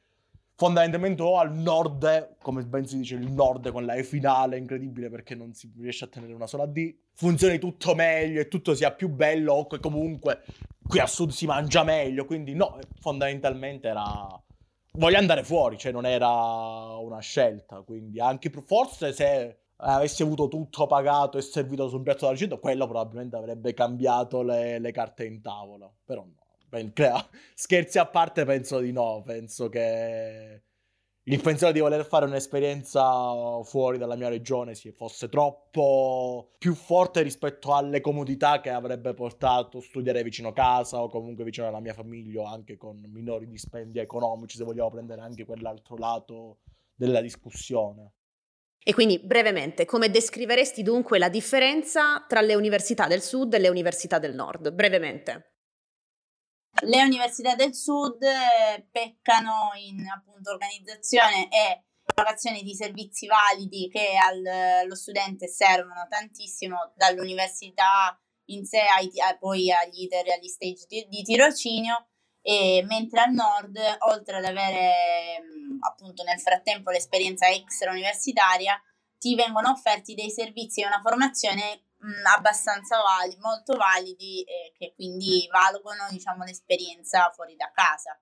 fondamentalmente 0.57 1.21
o 1.21 1.37
al 1.37 1.53
nord, 1.53 2.37
come 2.41 2.63
ben 2.63 2.85
si 2.85 2.97
dice 2.97 3.13
il 3.13 3.31
nord 3.31 3.71
con 3.71 3.85
la 3.85 3.93
E 3.93 4.03
finale, 4.03 4.57
incredibile 4.57 5.07
perché 5.09 5.35
non 5.35 5.53
si 5.53 5.71
riesce 5.77 6.05
a 6.05 6.07
tenere 6.07 6.33
una 6.33 6.47
sola 6.47 6.65
D, 6.65 6.95
funzioni 7.13 7.59
tutto 7.59 7.93
meglio 7.93 8.41
e 8.41 8.47
tutto 8.47 8.73
sia 8.73 8.91
più 8.91 9.07
bello 9.07 9.53
o 9.53 9.67
comunque 9.79 10.43
qui 10.87 10.99
a 10.99 11.05
sud 11.05 11.29
si 11.29 11.45
mangia 11.45 11.83
meglio, 11.83 12.25
quindi 12.25 12.55
no, 12.55 12.79
fondamentalmente 12.99 13.87
era 13.87 14.27
voglio 14.93 15.17
andare 15.17 15.43
fuori, 15.43 15.77
cioè 15.77 15.91
non 15.91 16.07
era 16.07 16.27
una 16.27 17.19
scelta, 17.19 17.81
quindi 17.81 18.19
anche 18.19 18.49
forse 18.65 19.13
se 19.13 19.59
avessi 19.75 20.23
avuto 20.23 20.47
tutto 20.47 20.87
pagato 20.87 21.37
e 21.37 21.41
servito 21.43 21.87
su 21.87 21.97
un 21.97 22.03
piatto 22.03 22.25
d'argento, 22.25 22.57
quello 22.57 22.87
probabilmente 22.87 23.35
avrebbe 23.35 23.75
cambiato 23.75 24.41
le, 24.41 24.79
le 24.79 24.91
carte 24.91 25.23
in 25.25 25.39
tavola, 25.39 25.87
però 26.03 26.23
no. 26.23 26.46
Scherzi 27.55 27.97
a 27.99 28.05
parte, 28.05 28.45
penso 28.45 28.79
di 28.79 28.91
no. 28.91 29.23
Penso 29.25 29.69
che 29.69 30.61
il 31.29 31.41
pensiero 31.41 31.73
di 31.73 31.81
voler 31.81 32.05
fare 32.05 32.25
un'esperienza 32.25 33.61
fuori 33.63 33.97
dalla 33.97 34.15
mia 34.15 34.29
regione 34.29 34.75
fosse 34.93 35.27
troppo 35.27 36.53
più 36.57 36.73
forte 36.73 37.21
rispetto 37.21 37.75
alle 37.75 37.99
comodità 37.99 38.61
che 38.61 38.69
avrebbe 38.69 39.13
portato 39.13 39.81
studiare 39.81 40.23
vicino 40.23 40.53
casa 40.53 41.01
o 41.01 41.09
comunque 41.09 41.43
vicino 41.43 41.67
alla 41.67 41.81
mia 41.81 41.93
famiglia, 41.93 42.49
anche 42.49 42.77
con 42.77 43.03
minori 43.11 43.47
dispendi 43.47 43.99
economici, 43.99 44.55
se 44.55 44.63
vogliamo 44.63 44.89
prendere 44.89 45.19
anche 45.19 45.43
quell'altro 45.43 45.97
lato 45.97 46.59
della 46.95 47.19
discussione. 47.19 48.13
E 48.81 48.93
quindi 48.93 49.19
brevemente, 49.19 49.83
come 49.83 50.09
descriveresti 50.09 50.81
dunque 50.81 51.19
la 51.19 51.27
differenza 51.27 52.23
tra 52.25 52.39
le 52.39 52.55
università 52.55 53.05
del 53.07 53.21
sud 53.21 53.53
e 53.53 53.59
le 53.59 53.67
università 53.67 54.17
del 54.17 54.33
nord? 54.33 54.71
Brevemente. 54.71 55.56
Le 56.81 57.03
università 57.03 57.55
del 57.55 57.73
sud 57.73 58.21
eh, 58.21 58.87
peccano 58.91 59.71
in 59.75 60.07
appunto 60.07 60.51
organizzazione 60.51 61.49
e 61.49 61.83
erogazione 62.13 62.61
di 62.61 62.75
servizi 62.75 63.27
validi 63.27 63.89
che 63.89 64.15
al, 64.15 64.45
allo 64.45 64.95
studente 64.95 65.47
servono 65.47 66.07
tantissimo 66.09 66.93
dall'università 66.95 68.19
in 68.49 68.65
sé 68.65 68.79
ai, 68.79 69.11
poi 69.39 69.71
agli 69.71 70.03
iter 70.03 70.27
e 70.27 70.33
agli 70.33 70.47
stage 70.47 70.85
di, 70.87 71.07
di 71.09 71.23
tirocinio. 71.23 72.07
E 72.41 72.81
mentre 72.87 73.21
al 73.21 73.33
nord 73.33 73.77
oltre 74.07 74.37
ad 74.37 74.45
avere 74.45 74.93
appunto 75.81 76.23
nel 76.23 76.39
frattempo 76.39 76.91
l'esperienza 76.91 77.49
extra 77.49 77.91
universitaria 77.91 78.81
ti 79.17 79.35
vengono 79.35 79.71
offerti 79.71 80.13
dei 80.13 80.29
servizi 80.29 80.81
e 80.81 80.85
una 80.85 81.01
formazione 81.01 81.86
abbastanza 82.35 83.01
validi, 83.01 83.37
molto 83.39 83.75
validi 83.75 84.43
e 84.43 84.73
che 84.77 84.93
quindi 84.95 85.47
valgono 85.51 86.07
diciamo, 86.09 86.43
l'esperienza 86.43 87.31
fuori 87.31 87.55
da 87.55 87.71
casa. 87.73 88.19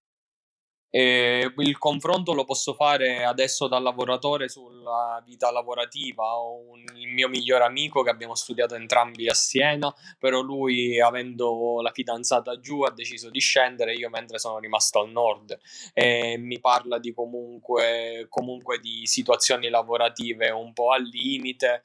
E 0.98 1.52
il 1.58 1.78
confronto 1.78 2.34
lo 2.34 2.46
posso 2.46 2.74
fare 2.74 3.25
adesso 3.25 3.68
da 3.68 3.80
lavoratore 3.80 4.48
sulla 4.48 5.22
vita 5.25 5.52
lavorativa. 5.52 6.24
Ho 6.38 6.70
un, 6.70 6.86
il 6.96 7.10
mio 7.10 7.28
migliore 7.28 7.66
amico 7.66 8.02
che 8.02 8.10
abbiamo 8.10 8.34
studiato 8.34 8.75
entrambi 8.75 9.28
a 9.28 9.34
Siena, 9.34 9.94
però 10.18 10.40
lui, 10.40 11.02
avendo 11.02 11.82
la 11.82 11.92
fidanzata 11.92 12.62
giù, 12.62 12.84
ha 12.84 12.92
deciso 12.92 13.30
di 13.30 13.42
scendere. 13.42 13.94
Io, 13.94 14.10
mentre 14.10 14.40
sono 14.40 14.58
rimasto 14.58 15.02
al 15.02 15.12
nord, 15.12 15.60
e 15.94 16.38
mi 16.38 16.62
parla 16.62 16.98
di 16.98 17.14
comunque, 17.14 18.28
comunque 18.30 18.80
di 18.80 19.06
situazioni 19.06 19.68
lavorative 19.68 20.50
un 20.52 20.72
po' 20.72 20.92
al 20.92 21.04
limite, 21.04 21.84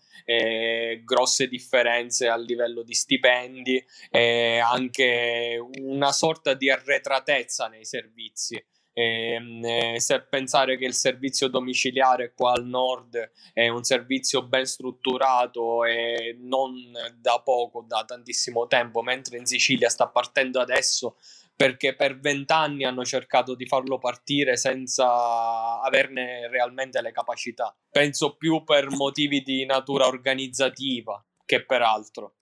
grosse 1.03 1.49
differenze 1.49 2.29
a 2.29 2.37
livello 2.37 2.85
di 2.85 2.95
stipendi 2.95 3.85
e 4.09 4.59
anche 4.59 5.59
una 5.81 6.13
sorta 6.13 6.55
di 6.55 6.71
arretratezza 6.71 7.67
nei 7.67 7.85
servizi. 7.85 8.65
E, 9.01 9.33
ehm, 9.33 9.65
eh, 9.65 10.01
se 10.01 10.21
pensare 10.21 10.77
che 10.77 10.85
il 10.85 10.93
servizio 10.93 11.49
domiciliare 11.49 12.35
qua 12.35 12.53
al 12.53 12.67
nord 12.67 13.31
è 13.55 13.69
un 13.69 13.83
servizio 13.83 14.43
ben 14.43 14.67
strutturato 14.67 15.85
e 15.85 16.37
non 16.39 16.75
da 17.17 17.41
poco, 17.43 17.85
da 17.87 18.05
tantissimo 18.05 18.67
tempo, 18.67 19.01
mentre 19.01 19.39
in 19.39 19.47
Sicilia 19.47 19.89
sta 19.89 20.09
partendo 20.09 20.61
adesso 20.61 21.17
perché 21.57 21.95
per 21.95 22.19
vent'anni 22.19 22.85
hanno 22.85 23.05
cercato 23.05 23.55
di 23.55 23.67
farlo 23.67 23.99
partire 23.99 24.57
senza 24.57 25.81
averne 25.83 26.49
realmente 26.49 27.03
le 27.03 27.13
capacità. 27.13 27.75
Penso 27.91 28.37
più 28.37 28.65
per 28.65 28.91
motivi 28.91 29.43
di 29.43 29.67
natura 29.67 30.07
organizzativa 30.07 31.23
che 31.45 31.65
per 31.65 31.83
altro. 31.83 32.37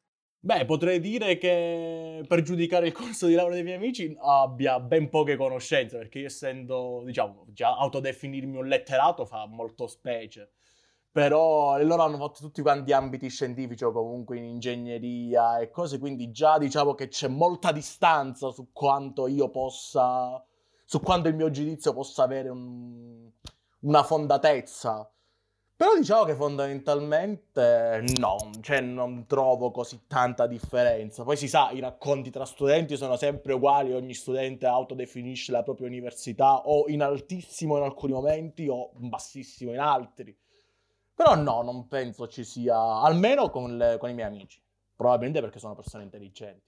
Beh, 0.49 0.65
potrei 0.65 0.99
dire 0.99 1.37
che 1.37 2.25
per 2.27 2.41
giudicare 2.41 2.87
il 2.87 2.95
corso 2.95 3.27
di 3.27 3.35
laurea 3.35 3.57
dei 3.57 3.65
miei 3.65 3.77
amici 3.77 4.17
abbia 4.19 4.81
ben 4.81 5.11
poche 5.11 5.37
conoscenze, 5.37 5.99
perché 5.99 6.21
io 6.21 6.27
essendo, 6.29 7.03
diciamo, 7.05 7.45
già 7.49 7.77
autodefinirmi 7.77 8.57
un 8.57 8.67
letterato 8.67 9.27
fa 9.27 9.45
molto 9.47 9.87
specie. 9.87 10.53
Però 11.13 11.77
loro 11.83 12.03
hanno 12.03 12.17
fatto 12.17 12.41
tutti 12.41 12.63
quanti 12.63 12.93
ambiti 12.95 13.29
scientifici 13.29 13.85
o 13.85 13.93
comunque 13.93 14.39
in 14.39 14.45
ingegneria 14.45 15.59
e 15.59 15.69
cose, 15.69 15.99
quindi 15.99 16.31
già 16.31 16.57
diciamo 16.57 16.95
che 16.95 17.09
c'è 17.09 17.29
molta 17.29 17.71
distanza 17.71 18.51
su 18.51 18.71
quanto 18.73 19.27
io 19.27 19.51
possa, 19.51 20.43
su 20.87 20.99
quanto 21.01 21.29
il 21.29 21.35
mio 21.35 21.51
giudizio 21.51 21.93
possa 21.93 22.23
avere 22.23 22.49
un, 22.49 23.31
una 23.81 24.03
fondatezza. 24.03 25.13
Però 25.79 25.95
diciamo 25.97 26.25
che 26.25 26.35
fondamentalmente 26.35 28.03
no, 28.19 28.51
cioè 28.63 28.81
non 28.81 29.27
trovo 29.29 29.71
così 29.71 30.07
tanta 30.09 30.49
differenza. 30.49 31.23
Poi 31.23 31.37
si 31.37 31.47
sa, 31.47 31.71
i 31.71 31.79
racconti 31.79 32.31
tra 32.31 32.45
studenti 32.45 32.97
sono 32.97 33.17
sempre 33.17 33.53
uguali, 33.53 33.93
ogni 33.93 34.13
studente 34.13 34.67
autodefinisce 34.67 35.53
la 35.53 35.63
propria 35.63 35.87
università 35.87 36.67
o 36.67 36.89
in 36.89 37.01
altissimo 37.01 37.77
in 37.77 37.85
alcuni 37.85 38.13
momenti 38.13 38.67
o 38.67 38.91
bassissimo 38.97 39.71
in 39.71 39.79
altri. 39.79 40.37
Però 41.15 41.37
no, 41.37 41.63
non 41.63 41.87
penso 41.87 42.27
ci 42.27 42.43
sia, 42.43 42.77
almeno 42.77 43.49
con, 43.49 43.77
le, 43.77 43.99
con 44.01 44.11
i 44.11 44.15
miei 44.15 44.27
amici. 44.27 44.61
Probabilmente 44.97 45.41
perché 45.41 45.61
sono 45.61 45.77
persone 45.77 46.03
intelligenti. 46.03 46.68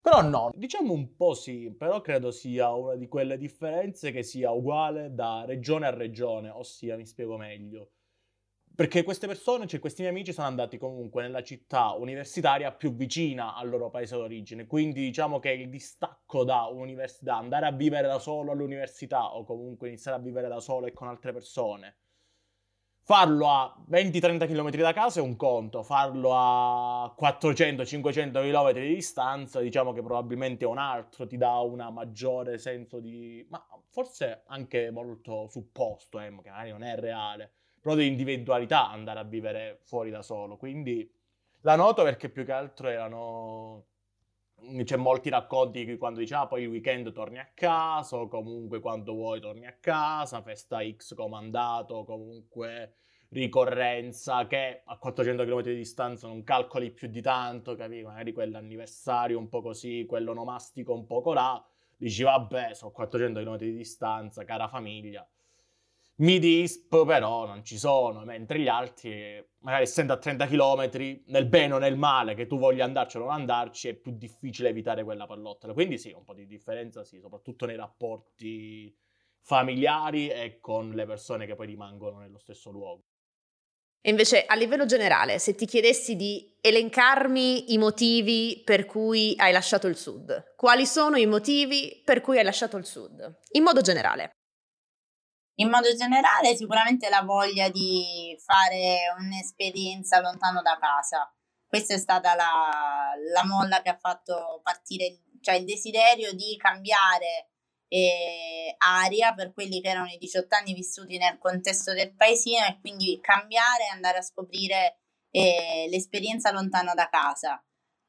Però 0.00 0.22
no, 0.22 0.50
diciamo 0.54 0.92
un 0.92 1.14
po' 1.16 1.34
sì, 1.34 1.72
però 1.76 2.00
credo 2.00 2.30
sia 2.30 2.72
una 2.72 2.94
di 2.96 3.06
quelle 3.08 3.36
differenze 3.36 4.10
che 4.10 4.22
sia 4.22 4.50
uguale 4.50 5.14
da 5.14 5.44
regione 5.44 5.86
a 5.86 5.90
regione, 5.90 6.48
ossia 6.50 6.96
mi 6.96 7.06
spiego 7.06 7.36
meglio. 7.36 7.90
Perché 8.74 9.02
queste 9.02 9.26
persone, 9.26 9.66
cioè 9.66 9.80
questi 9.80 10.02
miei 10.02 10.14
amici, 10.14 10.32
sono 10.32 10.46
andati 10.46 10.78
comunque 10.78 11.22
nella 11.22 11.42
città 11.42 11.92
universitaria 11.92 12.72
più 12.72 12.94
vicina 12.94 13.54
al 13.56 13.68
loro 13.68 13.90
paese 13.90 14.16
d'origine. 14.16 14.66
Quindi 14.66 15.00
diciamo 15.02 15.40
che 15.40 15.50
il 15.50 15.68
distacco 15.68 16.44
da 16.44 16.64
un'università, 16.66 17.36
andare 17.36 17.66
a 17.66 17.72
vivere 17.72 18.06
da 18.06 18.18
solo 18.20 18.52
all'università 18.52 19.34
o 19.36 19.44
comunque 19.44 19.88
iniziare 19.88 20.18
a 20.18 20.20
vivere 20.20 20.48
da 20.48 20.60
solo 20.60 20.86
e 20.86 20.92
con 20.92 21.08
altre 21.08 21.32
persone, 21.32 21.96
Farlo 23.08 23.48
a 23.48 23.74
20-30 23.88 24.46
km 24.46 24.70
da 24.76 24.92
casa 24.92 25.20
è 25.20 25.22
un 25.22 25.34
conto, 25.34 25.82
farlo 25.82 26.32
a 26.34 27.14
400-500 27.18 28.32
km 28.32 28.72
di 28.72 28.94
distanza, 28.96 29.60
diciamo 29.60 29.94
che 29.94 30.02
probabilmente 30.02 30.66
è 30.66 30.68
un 30.68 30.76
altro, 30.76 31.26
ti 31.26 31.38
dà 31.38 31.52
un 31.60 31.88
maggiore 31.90 32.58
senso 32.58 33.00
di... 33.00 33.46
ma 33.48 33.66
forse 33.88 34.42
anche 34.48 34.90
molto 34.90 35.48
supposto, 35.48 36.20
eh, 36.20 36.24
che 36.24 36.30
magari 36.50 36.68
non 36.68 36.82
è 36.82 36.96
reale, 36.96 37.50
però 37.80 37.94
di 37.94 38.06
individualità 38.06 38.90
andare 38.90 39.20
a 39.20 39.24
vivere 39.24 39.78
fuori 39.84 40.10
da 40.10 40.20
solo. 40.20 40.58
Quindi 40.58 41.10
la 41.62 41.76
noto 41.76 42.02
perché 42.02 42.28
più 42.28 42.44
che 42.44 42.52
altro 42.52 42.88
erano... 42.88 43.86
C'è 44.84 44.96
molti 44.96 45.30
racconti 45.30 45.96
quando 45.96 46.20
dice, 46.20 46.34
ah, 46.34 46.46
poi 46.46 46.62
il 46.62 46.68
weekend 46.68 47.12
torni 47.12 47.38
a 47.38 47.48
casa, 47.54 48.16
o 48.16 48.28
comunque 48.28 48.80
quando 48.80 49.12
vuoi 49.14 49.40
torni 49.40 49.66
a 49.66 49.76
casa, 49.78 50.42
festa 50.42 50.78
X 50.82 51.14
comandato, 51.14 52.04
comunque 52.04 52.94
ricorrenza 53.30 54.46
che 54.46 54.82
a 54.84 54.96
400 54.98 55.44
km 55.44 55.62
di 55.62 55.74
distanza 55.76 56.26
non 56.26 56.42
calcoli 56.42 56.90
più 56.90 57.08
di 57.08 57.20
tanto, 57.20 57.76
capi? 57.76 58.02
Magari 58.02 58.32
quell'anniversario 58.32 59.38
un 59.38 59.48
po' 59.48 59.62
così, 59.62 60.04
quello 60.06 60.32
nomastico 60.32 60.92
un 60.94 61.06
po' 61.06 61.32
là, 61.32 61.64
dici 61.96 62.22
vabbè, 62.22 62.74
sono 62.74 62.90
400 62.90 63.40
km 63.40 63.56
di 63.58 63.76
distanza, 63.76 64.44
cara 64.44 64.68
famiglia. 64.68 65.26
Mi 66.20 66.40
disp 66.40 67.04
però 67.06 67.46
non 67.46 67.62
ci 67.64 67.78
sono, 67.78 68.24
mentre 68.24 68.58
gli 68.58 68.66
altri, 68.66 69.40
magari 69.60 69.84
essendo 69.84 70.12
a 70.12 70.16
30 70.16 70.46
km, 70.48 71.22
nel 71.26 71.46
bene 71.46 71.74
o 71.74 71.78
nel 71.78 71.96
male, 71.96 72.34
che 72.34 72.46
tu 72.46 72.58
voglia 72.58 72.84
andarci 72.84 73.18
o 73.18 73.20
non 73.20 73.30
andarci, 73.30 73.88
è 73.88 73.94
più 73.94 74.12
difficile 74.16 74.70
evitare 74.70 75.04
quella 75.04 75.26
pallottola. 75.26 75.72
Quindi 75.72 75.96
sì, 75.96 76.10
un 76.10 76.24
po' 76.24 76.34
di 76.34 76.46
differenza 76.46 77.04
sì, 77.04 77.20
soprattutto 77.20 77.66
nei 77.66 77.76
rapporti 77.76 78.92
familiari 79.40 80.28
e 80.28 80.58
con 80.60 80.90
le 80.90 81.06
persone 81.06 81.46
che 81.46 81.54
poi 81.54 81.66
rimangono 81.66 82.18
nello 82.18 82.38
stesso 82.38 82.70
luogo. 82.70 83.04
E 84.00 84.10
invece 84.10 84.44
a 84.44 84.56
livello 84.56 84.86
generale, 84.86 85.38
se 85.38 85.54
ti 85.54 85.66
chiedessi 85.66 86.16
di 86.16 86.56
elencarmi 86.60 87.72
i 87.74 87.78
motivi 87.78 88.60
per 88.64 88.86
cui 88.86 89.34
hai 89.36 89.52
lasciato 89.52 89.86
il 89.86 89.96
Sud, 89.96 90.54
quali 90.56 90.84
sono 90.84 91.16
i 91.16 91.26
motivi 91.26 92.00
per 92.04 92.20
cui 92.20 92.38
hai 92.38 92.44
lasciato 92.44 92.76
il 92.76 92.86
Sud? 92.86 93.38
In 93.52 93.62
modo 93.62 93.82
generale. 93.82 94.37
In 95.60 95.70
modo 95.70 95.92
generale 95.94 96.54
sicuramente 96.54 97.08
la 97.08 97.22
voglia 97.22 97.68
di 97.68 98.36
fare 98.38 99.12
un'esperienza 99.18 100.20
lontano 100.20 100.62
da 100.62 100.78
casa. 100.80 101.32
Questa 101.66 101.94
è 101.94 101.98
stata 101.98 102.34
la, 102.36 103.12
la 103.32 103.44
molla 103.44 103.82
che 103.82 103.88
ha 103.88 103.98
fatto 103.98 104.60
partire, 104.62 105.22
cioè 105.40 105.56
il 105.56 105.64
desiderio 105.64 106.32
di 106.32 106.56
cambiare 106.56 107.50
eh, 107.88 108.74
aria 108.78 109.34
per 109.34 109.52
quelli 109.52 109.80
che 109.80 109.88
erano 109.88 110.06
i 110.06 110.18
18 110.18 110.54
anni 110.54 110.74
vissuti 110.74 111.18
nel 111.18 111.38
contesto 111.38 111.92
del 111.92 112.14
paesino 112.14 112.64
e 112.64 112.78
quindi 112.80 113.18
cambiare 113.20 113.84
e 113.84 113.92
andare 113.92 114.18
a 114.18 114.22
scoprire 114.22 115.00
eh, 115.30 115.88
l'esperienza 115.90 116.52
lontano 116.52 116.94
da 116.94 117.08
casa. 117.08 117.60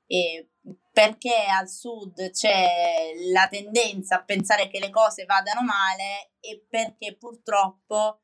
Eh, 0.06 0.52
perché 1.00 1.46
al 1.46 1.70
sud 1.70 2.30
c'è 2.32 3.14
la 3.32 3.48
tendenza 3.48 4.16
a 4.18 4.24
pensare 4.26 4.68
che 4.68 4.80
le 4.80 4.90
cose 4.90 5.24
vadano 5.24 5.62
male 5.62 6.34
e 6.42 6.66
perché 6.70 7.16
purtroppo 7.16 8.24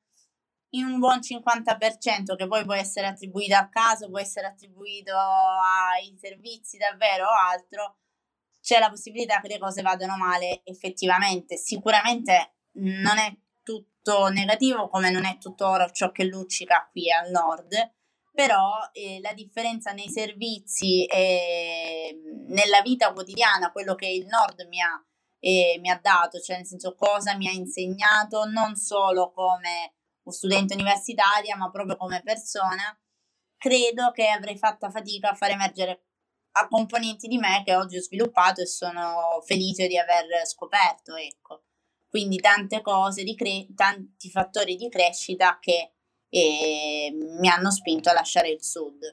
in 0.72 0.84
un 0.84 1.00
buon 1.00 1.20
50% 1.20 2.36
che 2.36 2.48
poi 2.48 2.66
può 2.66 2.74
essere 2.74 3.08
attribuito 3.08 3.56
al 3.56 3.70
caso, 3.70 4.10
può 4.10 4.20
essere 4.20 4.48
attribuito 4.48 5.16
ai 5.16 6.18
servizi 6.20 6.76
davvero 6.76 7.28
o 7.28 7.50
altro, 7.50 8.00
c'è 8.60 8.78
la 8.80 8.90
possibilità 8.90 9.40
che 9.40 9.48
le 9.48 9.58
cose 9.58 9.82
vadano 9.82 10.18
male 10.18 10.60
effettivamente. 10.66 11.56
Sicuramente 11.56 12.56
non 12.80 13.18
è 13.18 13.34
tutto 13.64 14.28
negativo 14.28 14.90
come 14.90 15.12
non 15.12 15.24
è 15.24 15.38
tutto 15.38 15.66
oro 15.66 15.90
ciò 15.92 16.12
che 16.12 16.26
luccica 16.26 16.90
qui 16.92 17.10
al 17.10 17.32
nord, 17.32 17.74
però 18.36 18.72
eh, 18.92 19.20
la 19.22 19.34
differenza 19.34 19.94
nei 19.94 20.10
servizi 20.10 21.06
e 21.06 22.22
nella 22.48 22.82
vita 22.82 23.14
quotidiana, 23.14 23.72
quello 23.72 23.96
che 23.96 24.08
il 24.08 24.28
nord 24.28 24.68
mi 24.68 24.82
ha, 24.82 25.04
eh, 25.40 25.78
mi 25.80 25.90
ha 25.90 25.98
dato, 26.00 26.40
cioè 26.40 26.58
nel 26.58 26.66
senso 26.68 26.96
cosa 26.96 27.36
mi 27.36 27.48
ha 27.48 27.52
insegnato 27.52 28.44
non 28.46 28.76
solo 28.76 29.32
come 29.32 29.96
studente 30.28 30.74
universitaria, 30.74 31.56
ma 31.56 31.72
proprio 31.72 31.96
come 31.96 32.22
persona, 32.24 33.00
credo 33.58 34.12
che 34.12 34.28
avrei 34.28 34.58
fatto 34.58 34.90
fatica 34.90 35.30
a 35.30 35.36
far 35.36 35.52
emergere 35.52 36.04
a 36.58 36.68
componenti 36.68 37.28
di 37.28 37.38
me 37.38 37.64
che 37.66 37.76
oggi 37.76 37.98
ho 37.98 38.02
sviluppato 38.02 38.62
e 38.62 38.68
sono 38.68 39.42
felice 39.46 39.88
di 39.88 39.98
aver 39.98 40.46
scoperto, 40.46 41.16
ecco. 41.16 41.64
Quindi 42.08 42.38
tante 42.38 42.82
cose, 42.82 43.24
cre- 43.34 43.68
tanti 43.76 44.30
fattori 44.30 44.76
di 44.76 44.90
crescita 44.90 45.58
che 45.60 45.95
eh, 46.38 47.12
mi 47.14 47.48
hanno 47.48 47.72
spinto 47.72 48.10
a 48.10 48.14
lasciare 48.14 48.50
il 48.50 48.62
sud. 48.62 49.04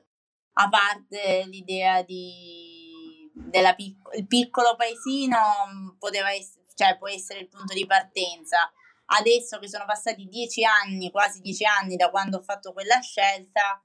A 0.54 0.68
parte 0.68 1.44
l'idea 1.46 2.02
di, 2.02 3.30
della 3.32 3.74
pic- 3.74 4.16
il 4.16 4.26
piccolo 4.26 4.74
paesino 4.74 5.38
mm, 5.68 5.88
poteva 5.98 6.32
essere, 6.32 6.64
cioè 6.74 6.98
può 6.98 7.08
essere 7.08 7.40
il 7.40 7.48
punto 7.48 7.74
di 7.74 7.86
partenza. 7.86 8.72
Adesso 9.04 9.58
che 9.60 9.68
sono 9.68 9.84
passati 9.84 10.26
dieci 10.26 10.64
anni, 10.64 11.12
quasi 11.12 11.40
dieci 11.40 11.64
anni 11.64 11.94
da 11.94 12.10
quando 12.10 12.38
ho 12.38 12.42
fatto 12.42 12.72
quella 12.72 13.00
scelta, 13.00 13.80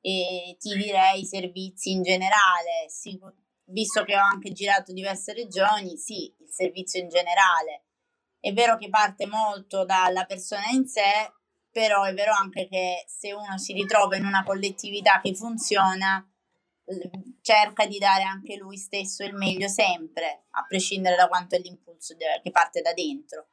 e 0.00 0.56
ti 0.58 0.74
direi 0.74 1.20
i 1.20 1.26
servizi 1.26 1.90
in 1.90 2.02
generale, 2.02 2.86
sì, 2.88 3.18
visto 3.64 4.04
che 4.04 4.16
ho 4.16 4.22
anche 4.22 4.52
girato 4.52 4.92
diverse 4.92 5.34
regioni, 5.34 5.98
sì, 5.98 6.34
il 6.38 6.50
servizio 6.50 7.00
in 7.00 7.08
generale. 7.08 7.84
È 8.40 8.52
vero 8.52 8.78
che 8.78 8.88
parte 8.88 9.26
molto 9.26 9.84
dalla 9.84 10.24
persona 10.24 10.68
in 10.70 10.86
sé, 10.86 11.32
però 11.70 12.04
è 12.04 12.14
vero 12.14 12.32
anche 12.32 12.66
che 12.68 13.04
se 13.06 13.32
uno 13.32 13.58
si 13.58 13.72
ritrova 13.72 14.16
in 14.16 14.24
una 14.24 14.42
collettività 14.44 15.20
che 15.20 15.34
funziona, 15.34 16.26
cerca 17.42 17.86
di 17.86 17.98
dare 17.98 18.22
anche 18.22 18.56
lui 18.56 18.76
stesso 18.76 19.22
il 19.22 19.34
meglio 19.34 19.68
sempre, 19.68 20.44
a 20.50 20.64
prescindere 20.66 21.16
da 21.16 21.28
quanto 21.28 21.56
è 21.56 21.58
l'impulso 21.58 22.14
che 22.16 22.50
parte 22.50 22.80
da 22.80 22.92
dentro. 22.92 23.48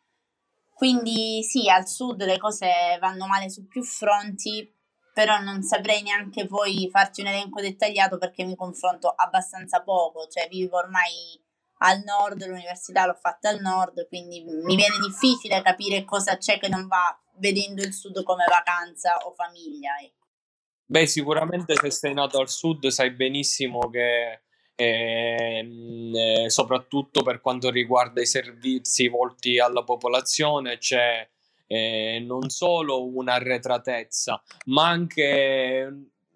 Quindi 0.73 1.41
sì, 1.43 1.69
al 1.69 1.88
sud 1.88 2.23
le 2.23 2.38
cose 2.38 2.97
vanno 2.99 3.28
male 3.28 3.49
su 3.49 3.67
più 3.67 3.84
fronti, 3.84 4.73
però 5.13 5.39
non 5.39 5.63
saprei 5.63 6.01
neanche 6.01 6.45
poi 6.45 6.89
farti 6.91 7.21
un 7.21 7.28
elenco 7.28 7.62
dettagliato 7.62 8.17
perché 8.17 8.43
mi 8.43 8.56
confronto 8.56 9.08
abbastanza 9.08 9.82
poco, 9.82 10.28
cioè 10.28 10.49
vivo 10.49 10.78
ormai 10.78 11.41
al 11.80 12.01
nord, 12.04 12.45
l'università 12.45 13.06
l'ho 13.06 13.13
fatta 13.13 13.49
al 13.49 13.62
nord, 13.62 14.08
quindi 14.08 14.43
mi 14.43 14.75
viene 14.75 14.97
difficile 14.99 15.62
capire 15.62 16.04
cosa 16.04 16.38
c'è 16.38 16.60
che 16.60 16.67
non 16.67 16.88
va 16.88 17.17
vedendo 17.38 17.82
il 17.82 17.93
sud 17.93 18.24
come 18.24 18.45
vacanza 18.48 19.17
o 19.26 19.32
famiglia. 19.32 19.98
Ecco. 20.02 20.26
Beh, 20.88 21.08
sicuramente 21.08 21.76
se 21.76 21.89
sei 21.89 22.13
nato 22.13 22.39
al 22.39 22.50
sud 22.50 22.88
sai 22.88 23.12
benissimo 23.12 23.89
che 23.89 24.41
ehm, 24.76 26.15
eh, 26.15 26.50
soprattutto 26.50 27.24
per 27.24 27.41
quanto 27.41 27.69
riguarda 27.69 28.21
i 28.21 28.28
servizi 28.28 29.08
volti 29.08 29.58
alla 29.60 29.84
popolazione 29.84 30.78
c'è 30.78 31.28
eh, 31.67 32.24
non 32.26 32.50
solo 32.50 33.08
un'arretratezza, 33.08 34.41
ma 34.65 34.88
anche 34.88 35.91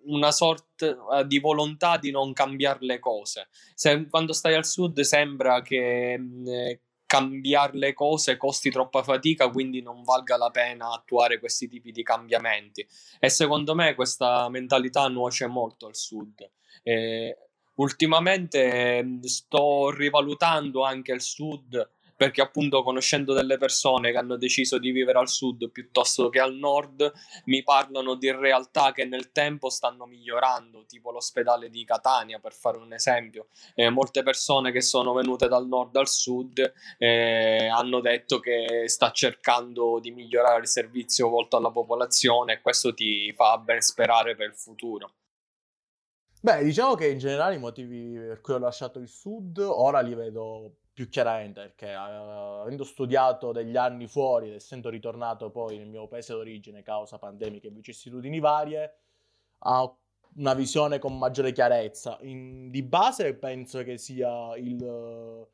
una 0.06 0.32
sorta 0.32 1.24
di 1.24 1.40
volontà 1.40 1.98
di 1.98 2.10
non 2.10 2.34
cambiare 2.34 2.80
le 2.82 3.00
cose. 3.00 3.50
Se, 3.76 4.08
quando 4.08 4.34
stai 4.34 4.56
al 4.56 4.66
sud 4.66 5.00
sembra 5.02 5.62
che 5.62 6.14
eh, 6.14 6.80
cambiare 7.10 7.76
le 7.76 7.94
cose 7.96 8.38
costi 8.38 8.70
troppa 8.70 9.02
fatica, 9.02 9.50
quindi 9.50 9.82
non 9.82 10.04
valga 10.04 10.38
la 10.38 10.52
pena 10.52 10.92
attuare 10.92 11.40
questi 11.40 11.68
tipi 11.68 11.92
di 11.92 12.04
cambiamenti. 12.04 12.88
E 13.20 13.30
secondo 13.30 13.74
me 13.74 13.96
questa 13.96 14.48
mentalità 14.50 15.08
nuoce 15.08 15.48
molto 15.48 15.88
al 15.88 15.96
sud. 15.96 16.48
Eh, 16.84 17.36
ultimamente 17.78 19.04
sto 19.24 19.90
rivalutando 19.90 20.84
anche 20.84 21.12
il 21.12 21.22
sud 21.22 21.90
perché 22.20 22.42
appunto 22.42 22.84
conoscendo 22.84 23.34
delle 23.34 23.58
persone 23.58 24.12
che 24.12 24.18
hanno 24.18 24.36
deciso 24.36 24.78
di 24.78 24.92
vivere 24.92 25.20
al 25.20 25.30
sud 25.30 25.72
piuttosto 25.72 26.28
che 26.28 26.42
al 26.42 26.54
nord, 26.54 27.10
mi 27.46 27.64
parlano 27.64 28.16
di 28.16 28.30
realtà 28.30 28.92
che 28.92 29.06
nel 29.06 29.32
tempo 29.32 29.70
stanno 29.70 30.06
migliorando, 30.06 30.84
tipo 30.86 31.12
l'ospedale 31.12 31.70
di 31.70 31.86
Catania 31.86 32.40
per 32.40 32.52
fare 32.52 32.78
un 32.78 32.92
esempio. 32.92 33.48
Eh, 33.74 33.90
molte 33.90 34.22
persone 34.22 34.74
che 34.74 34.82
sono 34.82 35.14
venute 35.14 35.48
dal 35.48 35.66
nord 35.66 35.96
al 35.96 36.10
sud 36.10 36.74
eh, 36.98 37.70
hanno 37.72 38.02
detto 38.02 38.42
che 38.42 38.84
sta 38.90 39.12
cercando 39.12 40.00
di 40.02 40.12
migliorare 40.12 40.60
il 40.60 40.68
servizio 40.68 41.30
volto 41.30 41.56
alla 41.56 41.72
popolazione 41.72 42.52
e 42.52 42.62
questo 42.62 42.94
ti 42.94 43.32
fa 43.32 43.58
ben 43.60 43.80
sperare 43.80 44.36
per 44.36 44.48
il 44.48 44.58
futuro. 44.58 45.14
Beh, 46.42 46.66
diciamo 46.66 46.96
che 46.96 47.08
in 47.08 47.18
generale 47.18 47.56
i 47.56 47.60
motivi 47.60 48.18
per 48.18 48.42
cui 48.42 48.56
ho 48.56 48.60
lasciato 48.60 49.00
il 49.00 49.08
sud 49.08 49.58
ora 49.60 50.02
li 50.02 50.16
vedo 50.16 50.80
più 51.00 51.08
chiaramente 51.08 51.62
perché 51.62 51.94
uh, 51.94 52.60
avendo 52.60 52.84
studiato 52.84 53.54
degli 53.54 53.78
anni 53.78 54.06
fuori 54.06 54.50
ed 54.50 54.56
essendo 54.56 54.90
ritornato 54.90 55.50
poi 55.50 55.78
nel 55.78 55.88
mio 55.88 56.10
paese 56.10 56.34
d'origine 56.34 56.82
causa 56.82 57.18
pandemiche 57.18 57.68
e 57.68 57.72
vicissitudini 57.72 58.42
varie, 58.42 58.96
ho 59.60 59.98
una 60.36 60.54
visione 60.54 61.00
con 61.00 61.18
maggiore 61.18 61.54
chiarezza. 61.54 62.18
In, 62.24 62.70
di 62.70 62.84
base 62.84 63.34
penso 63.36 63.82
che 63.84 63.98
sia 63.98 64.58
il 64.58 64.82
uh, 64.82 65.48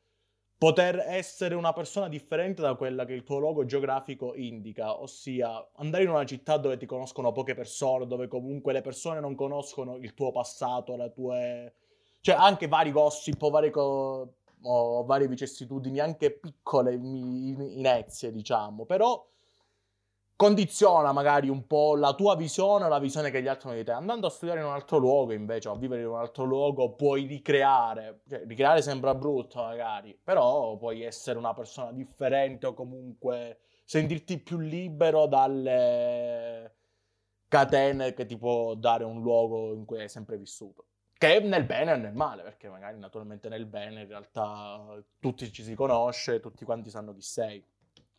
poter 0.58 1.04
essere 1.06 1.54
una 1.54 1.72
persona 1.72 2.08
differente 2.08 2.60
da 2.60 2.74
quella 2.74 3.04
che 3.04 3.12
il 3.12 3.22
tuo 3.22 3.38
luogo 3.38 3.64
geografico 3.64 4.34
indica, 4.34 5.00
ossia 5.00 5.64
andare 5.76 6.02
in 6.02 6.10
una 6.10 6.24
città 6.24 6.56
dove 6.56 6.76
ti 6.76 6.86
conoscono 6.86 7.30
poche 7.30 7.54
persone, 7.54 8.08
dove 8.08 8.26
comunque 8.26 8.72
le 8.72 8.80
persone 8.80 9.20
non 9.20 9.36
conoscono 9.36 9.94
il 9.94 10.12
tuo 10.12 10.32
passato, 10.32 10.96
le 10.96 11.12
tue... 11.12 11.74
cioè 12.20 12.34
anche 12.34 12.66
vari 12.66 12.90
gossip 12.90 13.48
varie 13.48 13.70
cose 13.70 14.44
ho 14.62 15.04
varie 15.04 15.28
vicissitudini, 15.28 16.00
anche 16.00 16.30
piccole 16.30 16.94
inezie, 16.94 18.32
diciamo, 18.32 18.84
però 18.84 19.24
condiziona 20.36 21.12
magari 21.12 21.48
un 21.48 21.66
po' 21.66 21.96
la 21.96 22.14
tua 22.14 22.36
visione 22.36 22.84
o 22.84 22.88
la 22.88 22.98
visione 22.98 23.30
che 23.30 23.40
gli 23.40 23.48
altri 23.48 23.68
hanno 23.68 23.78
di 23.78 23.84
te. 23.84 23.92
Andando 23.92 24.26
a 24.26 24.30
studiare 24.30 24.60
in 24.60 24.66
un 24.66 24.72
altro 24.72 24.98
luogo, 24.98 25.32
invece, 25.32 25.68
o 25.68 25.72
a 25.72 25.78
vivere 25.78 26.02
in 26.02 26.08
un 26.08 26.16
altro 26.16 26.44
luogo, 26.44 26.94
puoi 26.94 27.26
ricreare, 27.26 28.20
cioè 28.28 28.44
ricreare 28.46 28.82
sembra 28.82 29.14
brutto 29.14 29.62
magari, 29.62 30.18
però 30.22 30.76
puoi 30.76 31.02
essere 31.02 31.38
una 31.38 31.54
persona 31.54 31.92
differente 31.92 32.66
o 32.66 32.74
comunque 32.74 33.60
sentirti 33.84 34.38
più 34.40 34.58
libero 34.58 35.26
dalle 35.26 36.74
catene 37.48 38.12
che 38.12 38.26
ti 38.26 38.36
può 38.36 38.74
dare 38.74 39.04
un 39.04 39.22
luogo 39.22 39.72
in 39.72 39.84
cui 39.84 40.00
hai 40.00 40.08
sempre 40.08 40.36
vissuto. 40.36 40.85
Che 41.18 41.40
nel 41.40 41.64
bene 41.64 41.92
e 41.92 41.96
nel 41.96 42.12
male, 42.12 42.42
perché 42.42 42.68
magari 42.68 42.98
naturalmente 42.98 43.48
nel 43.48 43.64
bene 43.64 44.02
in 44.02 44.08
realtà 44.08 45.02
tutti 45.18 45.50
ci 45.50 45.62
si 45.62 45.74
conosce, 45.74 46.40
tutti 46.40 46.64
quanti 46.64 46.90
sanno 46.90 47.14
chi 47.14 47.22
sei. 47.22 47.64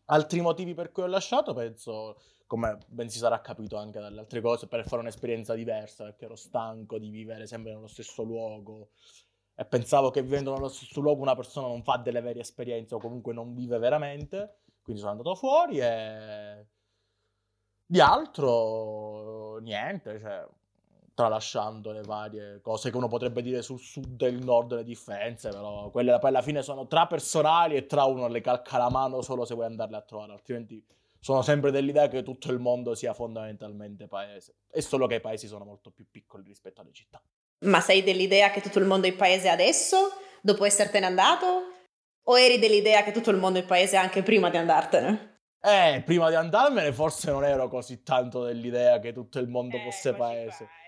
Altri 0.05 0.41
motivi 0.41 0.73
per 0.73 0.91
cui 0.91 1.03
ho 1.03 1.07
lasciato, 1.07 1.53
penso, 1.53 2.17
come 2.47 2.77
ben 2.87 3.09
si 3.09 3.19
sarà 3.19 3.39
capito 3.41 3.77
anche 3.77 3.99
dalle 3.99 4.19
altre 4.21 4.41
cose, 4.41 4.67
per 4.67 4.87
fare 4.87 5.01
un'esperienza 5.01 5.53
diversa, 5.53 6.05
perché 6.05 6.25
ero 6.25 6.35
stanco 6.35 6.97
di 6.97 7.09
vivere 7.09 7.45
sempre 7.45 7.73
nello 7.73 7.87
stesso 7.87 8.23
luogo 8.23 8.89
e 9.53 9.65
pensavo 9.65 10.09
che 10.11 10.21
vivendo 10.21 10.53
nello 10.53 10.69
stesso 10.69 11.01
luogo 11.01 11.21
una 11.21 11.35
persona 11.35 11.67
non 11.67 11.83
fa 11.83 11.97
delle 11.97 12.21
vere 12.21 12.39
esperienze 12.39 12.95
o 12.95 12.99
comunque 12.99 13.33
non 13.33 13.53
vive 13.53 13.77
veramente, 13.79 14.61
quindi 14.81 15.01
sono 15.01 15.13
andato 15.13 15.35
fuori 15.35 15.79
e 15.79 16.65
di 17.85 17.99
altro 17.99 19.57
niente, 19.59 20.19
cioè 20.19 20.47
tralasciando 21.17 21.91
le 21.91 22.03
varie 22.03 22.61
cose 22.61 22.91
che 22.91 22.95
uno 22.95 23.07
potrebbe 23.07 23.41
dire 23.41 23.63
sul 23.63 23.79
sud 23.79 24.21
e 24.21 24.27
il 24.27 24.43
nord 24.43 24.75
le 24.75 24.83
differenze, 24.83 25.49
però 25.49 25.89
quelle 25.89 26.15
poi 26.19 26.29
alla 26.29 26.43
fine 26.43 26.61
sono 26.61 26.85
tra 26.85 27.07
personali 27.07 27.75
e 27.75 27.87
tra 27.87 28.03
uno 28.03 28.27
le 28.27 28.39
calca 28.39 28.77
la 28.77 28.91
mano 28.91 29.23
solo 29.23 29.43
se 29.43 29.55
vuoi 29.55 29.65
andarle 29.65 29.97
a 29.97 30.01
trovare, 30.01 30.33
altrimenti 30.33 30.85
sono 31.19 31.41
sempre 31.41 31.71
dell'idea 31.71 32.07
che 32.07 32.21
tutto 32.21 32.51
il 32.51 32.59
mondo 32.59 32.93
sia 32.93 33.15
fondamentalmente 33.15 34.05
paese. 34.07 34.57
È 34.69 34.79
solo 34.79 35.07
che 35.07 35.15
i 35.15 35.19
paesi 35.19 35.47
sono 35.47 35.65
molto 35.65 35.89
più 35.89 36.05
piccoli 36.07 36.43
rispetto 36.43 36.81
alle 36.81 36.93
città. 36.93 37.19
Ma 37.61 37.81
sei 37.81 38.03
dell'idea 38.03 38.51
che 38.51 38.61
tutto 38.61 38.77
il 38.77 38.85
mondo 38.85 39.07
è 39.07 39.13
paese 39.13 39.49
adesso, 39.49 39.97
dopo 40.41 40.65
essertene 40.65 41.07
andato? 41.07 41.63
O 42.25 42.37
eri 42.37 42.59
dell'idea 42.59 43.01
che 43.01 43.11
tutto 43.11 43.31
il 43.31 43.37
mondo 43.37 43.57
è 43.57 43.63
paese 43.63 43.97
anche 43.97 44.21
prima 44.21 44.51
di 44.51 44.57
andartene? 44.57 45.39
Eh, 45.59 46.03
prima 46.05 46.29
di 46.29 46.35
andarmene 46.35 46.93
forse 46.93 47.31
non 47.31 47.43
ero 47.43 47.67
così 47.67 48.03
tanto 48.03 48.43
dell'idea 48.43 48.99
che 48.99 49.13
tutto 49.13 49.39
il 49.39 49.47
mondo 49.47 49.77
eh, 49.77 49.81
fosse 49.81 50.13
paese. 50.13 50.65
Qua 50.65 50.67
eh, 50.67 50.86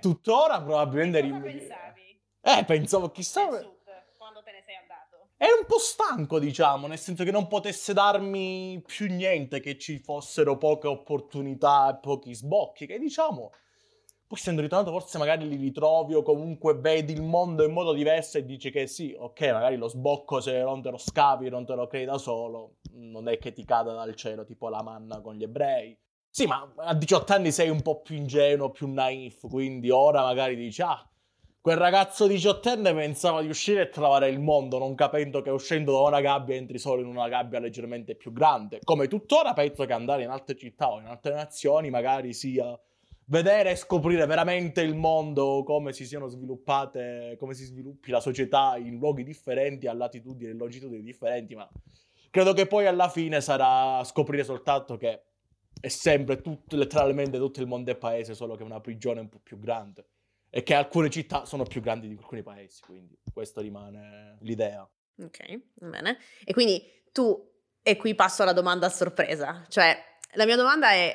tuttora 0.00 0.62
probabilmente... 0.62 1.28
Cosa 1.28 1.40
pensavi? 1.40 2.20
Eh, 2.40 2.64
pensavo 2.64 3.10
chissà... 3.10 3.48
Del 3.48 3.60
sud, 3.60 4.16
quando 4.16 4.42
te 4.42 4.52
ne 4.52 4.62
sei 4.64 4.76
andato? 4.76 5.28
Ero 5.36 5.58
un 5.58 5.66
po' 5.66 5.78
stanco, 5.78 6.38
diciamo, 6.38 6.86
nel 6.86 6.98
senso 6.98 7.24
che 7.24 7.30
non 7.30 7.48
potesse 7.48 7.92
darmi 7.92 8.82
più 8.86 9.06
niente, 9.06 9.60
che 9.60 9.78
ci 9.78 9.98
fossero 9.98 10.56
poche 10.56 10.86
opportunità 10.86 11.90
e 11.90 11.98
pochi 12.00 12.34
sbocchi, 12.34 12.86
che 12.86 12.98
diciamo... 12.98 13.52
Poi 14.26 14.38
essendo 14.38 14.62
ritornato 14.62 14.90
forse 14.90 15.18
magari 15.18 15.46
li 15.46 15.56
ritrovi 15.56 16.14
o 16.14 16.22
comunque 16.22 16.74
vedi 16.74 17.12
il 17.12 17.20
mondo 17.20 17.62
in 17.62 17.72
modo 17.72 17.92
diverso 17.92 18.38
e 18.38 18.46
dici 18.46 18.70
che 18.70 18.86
sì, 18.86 19.14
ok, 19.16 19.40
magari 19.52 19.76
lo 19.76 19.86
sbocco 19.86 20.40
se 20.40 20.62
non 20.62 20.80
te 20.80 20.90
lo 20.90 20.96
scavi, 20.96 21.50
non 21.50 21.66
te 21.66 21.74
lo 21.74 21.86
crei 21.86 22.06
da 22.06 22.16
solo, 22.16 22.76
non 22.92 23.28
è 23.28 23.36
che 23.36 23.52
ti 23.52 23.66
cada 23.66 23.92
dal 23.92 24.14
cielo 24.14 24.46
tipo 24.46 24.70
la 24.70 24.82
manna 24.82 25.20
con 25.20 25.34
gli 25.34 25.42
ebrei. 25.42 25.94
Sì, 26.36 26.46
ma 26.46 26.68
a 26.78 26.94
18 26.94 27.32
anni 27.32 27.52
sei 27.52 27.68
un 27.68 27.80
po' 27.80 28.00
più 28.00 28.16
ingenuo, 28.16 28.72
più 28.72 28.92
naif, 28.92 29.46
quindi 29.48 29.90
ora 29.90 30.24
magari 30.24 30.56
dici, 30.56 30.82
ah, 30.82 31.08
quel 31.60 31.76
ragazzo 31.76 32.26
diciottenne 32.26 32.92
pensava 32.92 33.40
di 33.40 33.46
uscire 33.46 33.82
e 33.82 33.88
trovare 33.88 34.30
il 34.30 34.40
mondo, 34.40 34.78
non 34.78 34.96
capendo 34.96 35.42
che 35.42 35.50
uscendo 35.50 35.92
da 35.92 36.00
una 36.00 36.20
gabbia 36.20 36.56
entri 36.56 36.80
solo 36.80 37.02
in 37.02 37.06
una 37.06 37.28
gabbia 37.28 37.60
leggermente 37.60 38.16
più 38.16 38.32
grande. 38.32 38.80
Come 38.82 39.06
tuttora 39.06 39.52
penso 39.52 39.84
che 39.84 39.92
andare 39.92 40.24
in 40.24 40.30
altre 40.30 40.56
città 40.56 40.90
o 40.90 40.98
in 40.98 41.06
altre 41.06 41.34
nazioni 41.34 41.88
magari 41.88 42.32
sia 42.32 42.76
vedere 43.26 43.70
e 43.70 43.76
scoprire 43.76 44.26
veramente 44.26 44.80
il 44.80 44.96
mondo, 44.96 45.62
come 45.62 45.92
si 45.92 46.04
siano 46.04 46.26
sviluppate, 46.26 47.36
come 47.38 47.54
si 47.54 47.62
sviluppi 47.62 48.10
la 48.10 48.18
società 48.18 48.76
in 48.76 48.98
luoghi 48.98 49.22
differenti, 49.22 49.86
a 49.86 49.92
latitudini 49.92 50.50
e 50.50 50.54
longitudini 50.54 51.04
differenti, 51.04 51.54
ma 51.54 51.70
credo 52.28 52.52
che 52.54 52.66
poi 52.66 52.86
alla 52.86 53.08
fine 53.08 53.40
sarà 53.40 54.02
scoprire 54.02 54.42
soltanto 54.42 54.96
che 54.96 55.22
è 55.84 55.88
sempre 55.88 56.40
tutto, 56.40 56.76
letteralmente 56.76 57.36
tutto 57.36 57.60
il 57.60 57.66
mondo 57.66 57.90
è 57.90 57.94
paese, 57.94 58.34
solo 58.34 58.54
che 58.54 58.62
è 58.62 58.64
una 58.64 58.80
prigione 58.80 59.20
un 59.20 59.28
po' 59.28 59.38
più 59.38 59.58
grande. 59.58 60.06
E 60.48 60.62
che 60.62 60.72
alcune 60.72 61.10
città 61.10 61.44
sono 61.44 61.64
più 61.64 61.82
grandi 61.82 62.08
di 62.08 62.16
alcuni 62.16 62.42
paesi, 62.42 62.80
quindi 62.80 63.18
questo 63.30 63.60
rimane 63.60 64.38
l'idea. 64.40 64.88
Ok, 65.18 65.60
bene. 65.74 66.16
E 66.42 66.54
quindi 66.54 66.82
tu, 67.12 67.38
e 67.82 67.96
qui 67.98 68.14
passo 68.14 68.42
alla 68.42 68.54
domanda 68.54 68.86
a 68.86 68.88
sorpresa, 68.88 69.66
cioè 69.68 69.94
la 70.36 70.46
mia 70.46 70.56
domanda 70.56 70.90
è, 70.92 71.14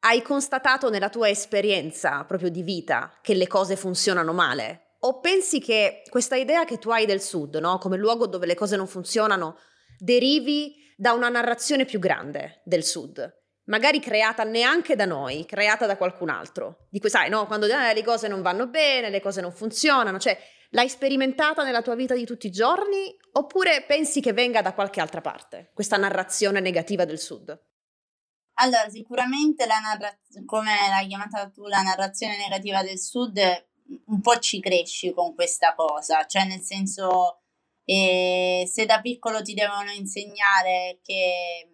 hai 0.00 0.20
constatato 0.20 0.90
nella 0.90 1.08
tua 1.08 1.28
esperienza 1.28 2.24
proprio 2.24 2.50
di 2.50 2.64
vita 2.64 3.20
che 3.22 3.34
le 3.34 3.46
cose 3.46 3.76
funzionano 3.76 4.32
male? 4.32 4.96
O 5.02 5.20
pensi 5.20 5.60
che 5.60 6.02
questa 6.10 6.34
idea 6.34 6.64
che 6.64 6.78
tu 6.78 6.90
hai 6.90 7.06
del 7.06 7.20
sud, 7.20 7.54
no? 7.54 7.78
come 7.78 7.96
luogo 7.96 8.26
dove 8.26 8.46
le 8.46 8.56
cose 8.56 8.74
non 8.74 8.88
funzionano, 8.88 9.58
derivi 9.96 10.74
da 10.96 11.12
una 11.12 11.28
narrazione 11.28 11.84
più 11.84 12.00
grande 12.00 12.62
del 12.64 12.82
sud? 12.82 13.38
Magari 13.70 14.00
creata 14.00 14.44
neanche 14.44 14.96
da 14.96 15.06
noi, 15.06 15.46
creata 15.46 15.86
da 15.86 15.96
qualcun 15.96 16.28
altro. 16.28 16.86
Di 16.90 17.00
sai, 17.06 17.30
no? 17.30 17.46
Quando 17.46 17.66
eh, 17.66 17.94
le 17.94 18.04
cose 18.04 18.28
non 18.28 18.42
vanno 18.42 18.66
bene, 18.68 19.08
le 19.08 19.20
cose 19.20 19.40
non 19.40 19.52
funzionano, 19.52 20.18
cioè 20.18 20.38
l'hai 20.70 20.88
sperimentata 20.88 21.64
nella 21.64 21.80
tua 21.80 21.94
vita 21.94 22.14
di 22.14 22.26
tutti 22.26 22.48
i 22.48 22.50
giorni 22.50 23.16
oppure 23.32 23.84
pensi 23.86 24.20
che 24.20 24.32
venga 24.32 24.60
da 24.60 24.74
qualche 24.74 25.00
altra 25.00 25.20
parte, 25.20 25.70
questa 25.72 25.96
narrazione 25.96 26.60
negativa 26.60 27.04
del 27.04 27.18
Sud? 27.18 27.58
Allora, 28.54 28.90
sicuramente 28.90 29.64
la 29.66 29.78
narrazione, 29.78 30.44
come 30.44 30.72
l'hai 30.90 31.06
chiamata 31.06 31.48
tu, 31.48 31.66
la 31.66 31.80
narrazione 31.80 32.36
negativa 32.36 32.82
del 32.82 32.98
Sud, 32.98 33.38
un 34.06 34.20
po' 34.20 34.38
ci 34.38 34.60
cresci 34.60 35.12
con 35.14 35.34
questa 35.34 35.74
cosa, 35.74 36.26
cioè 36.26 36.44
nel 36.44 36.60
senso, 36.60 37.40
eh, 37.84 38.68
se 38.70 38.84
da 38.84 39.00
piccolo 39.00 39.40
ti 39.42 39.54
devono 39.54 39.90
insegnare 39.92 41.00
che 41.02 41.68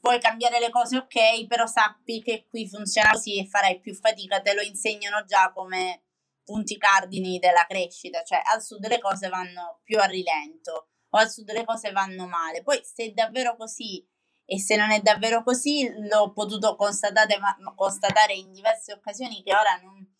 puoi 0.00 0.18
cambiare 0.18 0.58
le 0.60 0.70
cose 0.70 0.96
ok, 0.96 1.46
però 1.46 1.66
sappi 1.66 2.22
che 2.22 2.46
qui 2.48 2.68
funziona 2.68 3.10
così 3.12 3.38
e 3.38 3.46
farai 3.46 3.80
più 3.80 3.94
fatica, 3.94 4.40
te 4.40 4.54
lo 4.54 4.62
insegnano 4.62 5.24
già 5.24 5.52
come 5.52 6.04
punti 6.44 6.76
cardini 6.76 7.38
della 7.38 7.64
crescita, 7.66 8.22
cioè 8.22 8.40
al 8.52 8.62
sud 8.62 8.86
le 8.86 8.98
cose 8.98 9.28
vanno 9.28 9.80
più 9.82 9.98
a 9.98 10.04
rilento 10.04 10.88
o 11.08 11.18
al 11.18 11.30
sud 11.30 11.50
le 11.52 11.64
cose 11.64 11.90
vanno 11.90 12.26
male. 12.26 12.62
Poi 12.62 12.80
se 12.82 13.04
è 13.04 13.10
davvero 13.10 13.56
così 13.56 14.06
e 14.44 14.58
se 14.58 14.76
non 14.76 14.90
è 14.90 15.00
davvero 15.00 15.42
così 15.42 15.90
l'ho 16.10 16.32
potuto 16.32 16.76
constatare, 16.76 17.38
constatare 17.74 18.34
in 18.34 18.52
diverse 18.52 18.92
occasioni 18.92 19.42
che 19.42 19.54
ora 19.54 19.80
non, 19.82 20.14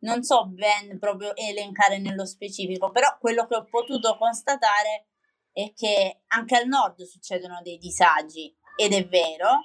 non 0.00 0.22
so 0.22 0.46
ben 0.46 0.98
proprio 0.98 1.34
elencare 1.34 1.98
nello 1.98 2.26
specifico, 2.26 2.90
però 2.90 3.16
quello 3.18 3.46
che 3.46 3.56
ho 3.56 3.64
potuto 3.64 4.16
constatare 4.16 5.08
è 5.52 5.72
che 5.74 6.22
anche 6.28 6.56
al 6.56 6.68
nord 6.68 7.02
succedono 7.02 7.60
dei 7.62 7.78
disagi 7.78 8.55
ed 8.76 8.92
è 8.92 9.06
vero, 9.06 9.62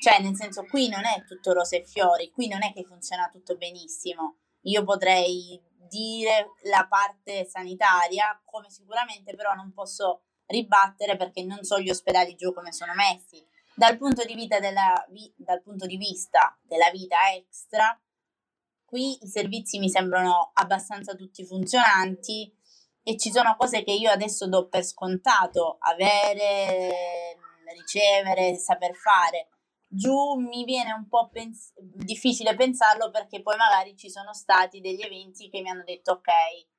cioè 0.00 0.20
nel 0.20 0.36
senso 0.36 0.64
qui 0.64 0.88
non 0.88 1.04
è 1.04 1.24
tutto 1.24 1.52
rose 1.52 1.78
e 1.78 1.84
fiori, 1.84 2.30
qui 2.30 2.46
non 2.48 2.62
è 2.62 2.72
che 2.72 2.84
funziona 2.84 3.28
tutto 3.32 3.56
benissimo. 3.56 4.36
Io 4.62 4.84
potrei 4.84 5.60
dire 5.88 6.52
la 6.64 6.86
parte 6.88 7.46
sanitaria, 7.46 8.40
come 8.44 8.70
sicuramente 8.70 9.34
però 9.34 9.54
non 9.54 9.72
posso 9.72 10.22
ribattere 10.46 11.16
perché 11.16 11.42
non 11.42 11.62
so 11.62 11.80
gli 11.80 11.90
ospedali 11.90 12.34
giù 12.34 12.52
come 12.52 12.72
sono 12.72 12.94
messi. 12.94 13.44
Dal 13.74 13.96
punto 13.96 14.24
di, 14.24 14.34
vita 14.34 14.60
della, 14.60 15.04
dal 15.36 15.62
punto 15.62 15.86
di 15.86 15.96
vista 15.96 16.56
della 16.62 16.90
vita 16.90 17.16
extra, 17.34 17.98
qui 18.84 19.18
i 19.24 19.28
servizi 19.28 19.78
mi 19.78 19.88
sembrano 19.88 20.50
abbastanza 20.54 21.14
tutti 21.14 21.44
funzionanti 21.44 22.54
e 23.02 23.18
ci 23.18 23.30
sono 23.30 23.56
cose 23.56 23.82
che 23.82 23.92
io 23.92 24.10
adesso 24.10 24.46
do 24.48 24.68
per 24.68 24.84
scontato, 24.84 25.76
avere, 25.80 27.38
ricevere, 27.72 28.56
saper 28.56 28.94
fare. 28.94 29.48
Giù 29.88 30.34
mi 30.34 30.64
viene 30.64 30.92
un 30.92 31.08
po' 31.08 31.28
pens- 31.28 31.72
difficile 31.76 32.56
pensarlo 32.56 33.10
perché 33.10 33.42
poi 33.42 33.56
magari 33.56 33.96
ci 33.96 34.10
sono 34.10 34.34
stati 34.34 34.80
degli 34.80 35.00
eventi 35.00 35.48
che 35.48 35.60
mi 35.60 35.70
hanno 35.70 35.84
detto 35.84 36.12
ok, 36.12 36.30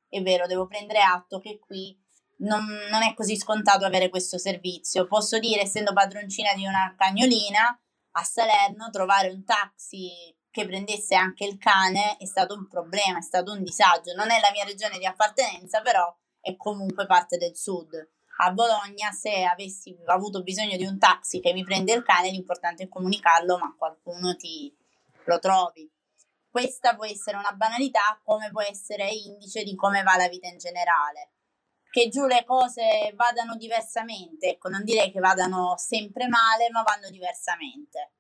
è 0.10 0.22
vero, 0.22 0.48
devo 0.48 0.68
prendere 0.68 1.02
atto 1.02 1.40
che 1.40 1.60
qui 1.60 1.98
non, 2.38 2.66
non, 2.90 3.04
è 3.04 3.14
così 3.14 3.38
scontato 3.38 3.86
avere 3.86 4.10
questo 4.10 4.38
servizio. 4.38 5.08
Posso 5.08 5.40
dire, 5.40 5.62
essendo 5.62 5.94
padroncina 5.94 6.54
di 6.54 6.66
una 6.66 6.94
cagnolina, 6.98 7.80
a 8.18 8.24
Salerno 8.24 8.90
trovare 8.90 9.30
un 9.30 9.44
taxi 9.46 10.36
che 10.50 10.66
prendesse 10.66 11.16
anche 11.16 11.46
il 11.46 11.58
cane 11.58 12.18
è 12.18 12.26
stato 12.26 12.54
un 12.54 12.68
problema, 12.68 13.18
è 13.18 13.22
stato 13.22 13.52
un 13.52 13.64
disagio. 13.64 14.14
Non 14.14 14.32
è 14.32 14.40
la 14.40 14.52
mia 14.52 14.64
regione 14.64 14.98
di 14.98 15.06
appartenenza, 15.06 15.82
però 15.82 16.14
è 16.40 16.56
comunque 16.56 17.06
parte 17.06 17.38
del 17.38 17.56
sud. 17.56 17.92
A 18.38 18.52
Bologna, 18.52 19.12
se 19.12 19.44
avessi 19.44 19.98
avuto 20.06 20.44
bisogno 20.44 20.78
di 20.78 20.86
un 20.86 20.98
taxi 21.00 21.40
che 21.40 21.54
mi 21.54 21.64
prende 21.64 21.94
il 21.94 22.04
cane, 22.04 22.32
l'importante 22.32 22.84
è 22.84 22.90
comunicarlo, 22.90 23.58
ma 23.58 23.74
qualcuno 23.78 24.36
ti 24.36 24.76
lo 25.26 25.40
trovi. 25.40 25.90
Questa 26.50 26.96
può 26.96 27.06
essere 27.06 27.38
una 27.38 27.54
banalità, 27.54 28.20
come 28.24 28.50
può 28.52 28.62
essere 28.62 29.10
indice 29.10 29.64
di 29.64 29.76
come 29.76 30.04
va 30.04 30.16
la 30.16 30.28
vita 30.28 30.48
in 30.48 30.58
generale 30.58 31.30
che 31.96 32.10
giù 32.10 32.26
le 32.26 32.44
cose 32.44 33.14
vadano 33.16 33.56
diversamente, 33.56 34.50
ecco, 34.50 34.68
non 34.68 34.84
direi 34.84 35.14
che 35.14 35.22
vadano 35.22 35.76
sempre 35.78 36.28
male, 36.28 36.70
ma 36.70 36.84
vanno 36.84 37.10
diversamente. 37.10 38.12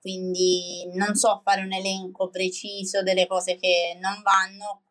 Quindi 0.00 0.90
non 0.94 1.14
so 1.14 1.40
fare 1.44 1.62
un 1.62 1.72
elenco 1.72 2.30
preciso 2.30 3.04
delle 3.04 3.28
cose 3.28 3.54
che 3.54 3.96
non 4.00 4.20
vanno, 4.22 4.82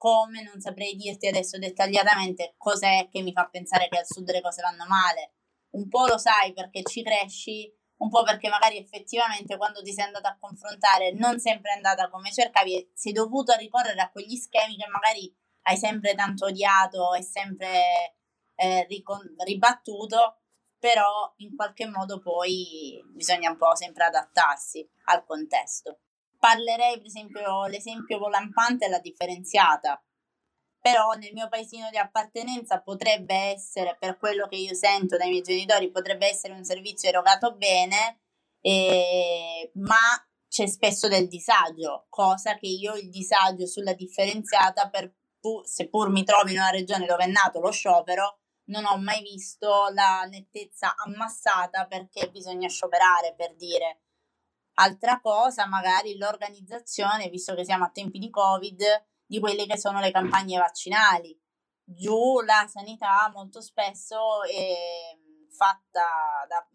come 0.00 0.42
non 0.42 0.62
saprei 0.62 0.96
dirti 0.96 1.26
adesso 1.26 1.58
dettagliatamente 1.58 2.54
cos'è 2.56 3.06
che 3.10 3.20
mi 3.20 3.34
fa 3.34 3.50
pensare 3.50 3.86
che 3.90 3.98
al 3.98 4.06
sud 4.06 4.30
le 4.30 4.40
cose 4.40 4.62
vanno 4.62 4.86
male. 4.86 5.34
Un 5.72 5.88
po' 5.88 6.06
lo 6.06 6.16
sai 6.16 6.54
perché 6.54 6.82
ci 6.84 7.02
cresci, 7.02 7.70
un 7.98 8.08
po' 8.08 8.22
perché 8.22 8.48
magari 8.48 8.78
effettivamente 8.78 9.58
quando 9.58 9.82
ti 9.82 9.92
sei 9.92 10.06
andata 10.06 10.30
a 10.30 10.38
confrontare 10.40 11.12
non 11.12 11.38
sempre 11.38 11.72
è 11.72 11.74
andata 11.74 12.08
come 12.08 12.32
cercavi, 12.32 12.92
sei 12.94 13.12
dovuto 13.12 13.54
ricorrere 13.56 14.00
a 14.00 14.10
quegli 14.10 14.36
schemi 14.36 14.76
che 14.76 14.86
magari 14.86 15.30
hai 15.64 15.76
sempre 15.76 16.14
tanto 16.14 16.46
odiato 16.46 17.12
e 17.12 17.22
sempre 17.22 18.14
eh, 18.54 18.86
ricon- 18.88 19.34
ribattuto, 19.44 20.38
però 20.78 21.30
in 21.36 21.54
qualche 21.54 21.86
modo 21.86 22.20
poi 22.20 22.98
bisogna 23.12 23.50
un 23.50 23.58
po' 23.58 23.76
sempre 23.76 24.04
adattarsi 24.04 24.88
al 25.04 25.26
contesto. 25.26 25.98
Parlerei 26.40 26.96
per 26.96 27.06
esempio, 27.06 27.66
l'esempio 27.66 28.28
lampante 28.28 28.86
è 28.86 28.88
la 28.88 28.98
differenziata, 28.98 30.02
però 30.80 31.12
nel 31.12 31.34
mio 31.34 31.48
paesino 31.48 31.90
di 31.90 31.98
appartenenza 31.98 32.80
potrebbe 32.80 33.34
essere, 33.34 33.96
per 34.00 34.16
quello 34.16 34.48
che 34.48 34.56
io 34.56 34.74
sento 34.74 35.18
dai 35.18 35.28
miei 35.28 35.42
genitori, 35.42 35.90
potrebbe 35.90 36.26
essere 36.26 36.54
un 36.54 36.64
servizio 36.64 37.10
erogato 37.10 37.54
bene, 37.56 38.22
eh, 38.62 39.70
ma 39.74 39.96
c'è 40.48 40.66
spesso 40.66 41.08
del 41.08 41.28
disagio, 41.28 42.06
cosa 42.08 42.56
che 42.56 42.68
io 42.68 42.94
il 42.94 43.10
disagio 43.10 43.66
sulla 43.66 43.92
differenziata 43.92 44.88
per 44.88 45.14
tu, 45.40 45.62
seppur 45.64 46.08
mi 46.08 46.24
trovi 46.24 46.52
in 46.52 46.58
una 46.58 46.70
regione 46.70 47.04
dove 47.04 47.24
è 47.24 47.26
nato 47.26 47.60
lo 47.60 47.70
sciopero, 47.70 48.38
non 48.70 48.86
ho 48.86 48.96
mai 48.98 49.20
visto 49.20 49.88
la 49.92 50.26
nettezza 50.30 50.94
ammassata 51.04 51.86
perché 51.86 52.30
bisogna 52.30 52.68
scioperare 52.68 53.34
per 53.36 53.54
dire. 53.56 54.00
Altra 54.82 55.20
cosa, 55.20 55.66
magari 55.66 56.16
l'organizzazione, 56.16 57.28
visto 57.28 57.54
che 57.54 57.64
siamo 57.64 57.84
a 57.84 57.90
tempi 57.90 58.18
di 58.18 58.30
Covid, 58.30 58.82
di 59.26 59.38
quelle 59.38 59.66
che 59.66 59.76
sono 59.76 60.00
le 60.00 60.10
campagne 60.10 60.56
vaccinali. 60.56 61.38
Giù 61.84 62.40
la 62.40 62.66
sanità 62.66 63.30
molto 63.34 63.60
spesso 63.60 64.42
è 64.44 65.18
fatta 65.50 66.46
da, 66.48 66.66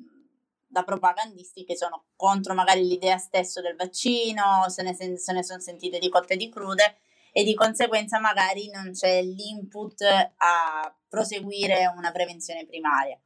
da 0.67 0.83
propagandisti 0.83 1.63
che 1.63 1.75
sono 1.75 2.09
contro 2.15 2.53
magari 2.53 2.85
l'idea 2.85 3.17
stessa 3.17 3.59
del 3.59 3.75
vaccino, 3.75 4.69
se 4.69 4.83
ne, 4.83 4.93
se 4.93 5.33
ne 5.33 5.43
sono 5.43 5.59
sentite 5.59 5.97
di 5.97 6.09
cotte 6.09 6.33
e 6.33 6.37
di 6.37 6.49
crude 6.49 6.97
e 7.31 7.43
di 7.43 7.55
conseguenza 7.55 8.19
magari 8.19 8.69
non 8.69 8.91
c'è 8.91 9.23
l'input 9.23 10.01
a 10.37 10.95
proseguire 11.09 11.91
una 11.97 12.11
prevenzione 12.11 12.67
primaria. 12.67 13.19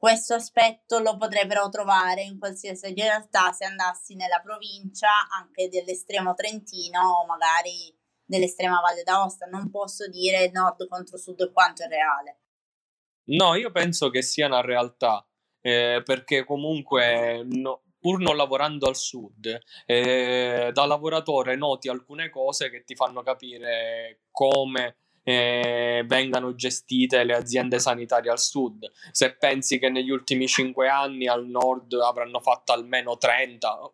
Questo 0.00 0.32
aspetto 0.32 0.98
lo 0.98 1.18
potrebbero 1.18 1.68
trovare 1.68 2.22
in 2.22 2.38
qualsiasi 2.38 2.94
realtà 2.94 3.52
se 3.52 3.66
andassi 3.66 4.14
nella 4.14 4.40
provincia 4.42 5.08
anche 5.30 5.68
dell'estremo 5.68 6.32
Trentino 6.32 7.18
o 7.18 7.26
magari 7.26 7.94
dell'estrema 8.24 8.80
Valle 8.80 9.02
d'Aosta. 9.02 9.44
Non 9.44 9.70
posso 9.70 10.08
dire 10.08 10.50
nord 10.52 10.88
contro 10.88 11.18
sud 11.18 11.52
quanto 11.52 11.82
è 11.82 11.88
reale. 11.88 12.38
No, 13.24 13.54
io 13.56 13.70
penso 13.72 14.08
che 14.08 14.22
sia 14.22 14.46
una 14.46 14.62
realtà, 14.62 15.22
eh, 15.60 16.00
perché 16.02 16.46
comunque 16.46 17.42
no, 17.44 17.82
pur 18.00 18.20
non 18.20 18.36
lavorando 18.36 18.88
al 18.88 18.96
sud, 18.96 19.54
eh, 19.84 20.70
da 20.72 20.86
lavoratore 20.86 21.56
noti 21.56 21.90
alcune 21.90 22.30
cose 22.30 22.70
che 22.70 22.84
ti 22.84 22.94
fanno 22.94 23.22
capire 23.22 24.22
come 24.30 24.96
eh, 25.22 26.04
vengano 26.06 26.54
gestite 26.54 27.24
le 27.24 27.34
aziende 27.34 27.78
sanitarie 27.78 28.30
al 28.30 28.38
sud. 28.38 28.90
Se 29.10 29.34
pensi 29.36 29.78
che 29.78 29.88
negli 29.90 30.10
ultimi 30.10 30.46
cinque 30.46 30.88
anni 30.88 31.26
al 31.26 31.46
nord 31.46 31.92
avranno 31.94 32.40
fatto 32.40 32.72
almeno 32.72 33.16
30, 33.16 33.90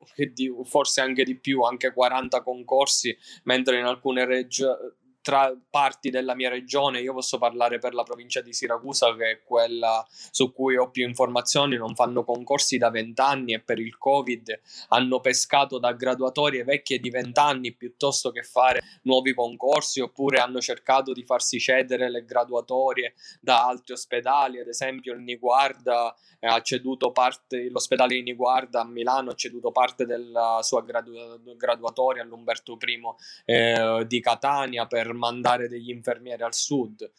forse 0.65 1.01
anche 1.01 1.25
di 1.25 1.39
più, 1.39 1.63
anche 1.63 1.93
40 1.93 2.43
concorsi, 2.43 3.17
mentre 3.45 3.79
in 3.79 3.85
alcune 3.85 4.25
regioni 4.25 5.05
tra 5.27 5.53
parti 5.69 6.11
della 6.11 6.37
mia 6.37 6.49
regione, 6.49 7.01
io 7.01 7.13
posso 7.13 7.37
parlare 7.37 7.81
per 7.81 7.95
la 7.95 8.05
provincia 8.05 8.41
di 8.43 8.53
Siracusa, 8.53 9.13
che 9.17 9.31
è 9.31 9.43
quella 9.43 10.07
su 10.09 10.53
cui 10.53 10.77
ho 10.77 10.89
più 10.89 11.05
informazioni, 11.05 11.77
non 11.77 11.97
fanno 11.97 12.23
concorsi 12.23 12.79
da 12.79 12.91
vent'anni 12.91 13.53
e 13.53 13.59
per 13.59 13.81
il 13.81 13.99
Covid 13.99 14.61
hanno 14.91 15.19
pescato 15.19 15.81
da 15.81 15.95
graduatorie 15.95 16.63
vecchie 16.63 17.01
di 17.01 17.11
vent'anni 17.11 17.75
piuttosto 17.75 18.31
che 18.31 18.45
fare 18.45 18.79
nuovi 19.03 19.35
concorsi, 19.35 19.99
oppure 19.99 20.39
hanno 20.39 20.61
cercato 20.61 21.13
di 21.13 21.25
farsi 21.25 21.59
cedere 21.59 22.09
le 22.09 22.25
graduatorie 22.25 23.15
da 23.41 23.67
altri 23.67 23.95
ospedali, 23.95 24.61
ad 24.61 24.69
esempio 24.69 25.13
il 25.13 25.23
Niguarda 25.23 26.15
ha 26.41 26.61
ceduto 26.61 27.11
parte, 27.11 27.69
l'ospedale 27.71 28.15
di 28.15 28.23
Niguarda 28.23 28.83
a 28.83 28.85
Milano 28.85 29.31
ha 29.31 29.35
ceduto 29.35 29.73
parte 29.73 30.07
della 30.07 30.61
sua 30.63 30.83
gradu- 30.83 31.57
graduatoria 31.57 32.23
all'Umberto 32.23 32.77
I 32.81 33.01
eh, 33.45 34.05
di 34.07 34.21
Catania 34.21 34.87
per 34.87 35.15
mandare 35.17 35.69
degli 35.69 35.91
infermieri 35.91 36.43
al 36.43 36.55
sud. 36.55 37.11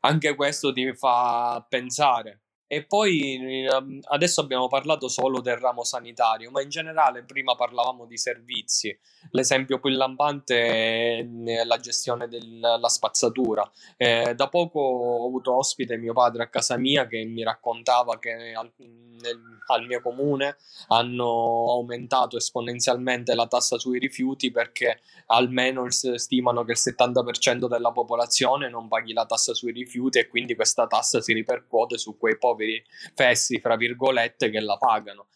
Anche 0.00 0.34
questo 0.34 0.72
ti 0.72 0.94
fa 0.94 1.64
pensare. 1.68 2.42
E 2.70 2.84
poi 2.84 3.64
ehm, 3.64 4.00
adesso 4.08 4.42
abbiamo 4.42 4.68
parlato 4.68 5.08
solo 5.08 5.40
del 5.40 5.56
ramo 5.56 5.84
sanitario, 5.84 6.50
ma 6.50 6.60
in 6.60 6.68
generale 6.68 7.24
prima 7.24 7.54
parlavamo 7.54 8.04
di 8.04 8.18
servizi. 8.18 8.96
L'esempio 9.30 9.80
più 9.80 9.88
lampante 9.88 10.56
è 10.58 11.64
la 11.64 11.78
gestione 11.78 12.28
della 12.28 12.88
spazzatura. 12.88 13.68
Eh, 13.96 14.34
da 14.34 14.48
poco 14.48 14.80
ho 14.80 15.26
avuto 15.26 15.56
ospite 15.56 15.96
mio 15.96 16.12
padre 16.12 16.42
a 16.42 16.48
casa 16.48 16.76
mia 16.76 17.06
che 17.06 17.24
mi 17.24 17.42
raccontava 17.42 18.18
che 18.18 18.52
al, 18.54 18.70
nel, 18.76 19.40
al 19.68 19.86
mio 19.86 20.02
comune 20.02 20.58
hanno 20.88 21.70
aumentato 21.70 22.36
esponenzialmente 22.36 23.34
la 23.34 23.46
tassa 23.46 23.78
sui 23.78 23.98
rifiuti 23.98 24.50
perché 24.50 25.00
almeno 25.28 25.88
stimano 25.88 26.64
che 26.64 26.72
il 26.72 26.78
70% 26.78 27.66
della 27.66 27.92
popolazione 27.92 28.68
non 28.68 28.88
paghi 28.88 29.14
la 29.14 29.24
tassa 29.24 29.54
sui 29.54 29.72
rifiuti 29.72 30.18
e 30.18 30.28
quindi 30.28 30.54
questa 30.54 30.86
tassa 30.86 31.22
si 31.22 31.32
ripercuote 31.32 31.96
su 31.96 32.18
quei 32.18 32.36
poveri 32.36 32.57
poveri 32.58 32.84
fessi, 33.14 33.60
fra 33.60 33.76
virgolette, 33.76 34.50
che 34.50 34.60
la 34.60 34.76
pagano. 34.76 35.28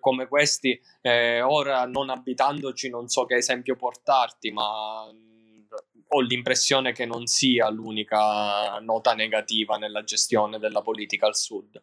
Come 0.00 0.26
questi, 0.26 0.80
eh, 1.02 1.42
ora 1.42 1.84
non 1.86 2.10
abitandoci, 2.10 2.88
non 2.88 3.08
so 3.08 3.26
che 3.26 3.36
esempio 3.36 3.76
portarti, 3.76 4.50
ma 4.50 5.10
mm, 5.10 5.64
ho 6.08 6.20
l'impressione 6.20 6.92
che 6.92 7.04
non 7.04 7.26
sia 7.26 7.68
l'unica 7.68 8.78
nota 8.80 9.14
negativa 9.14 9.76
nella 9.76 10.02
gestione 10.02 10.58
della 10.58 10.82
politica 10.82 11.26
al 11.26 11.36
sud. 11.36 11.82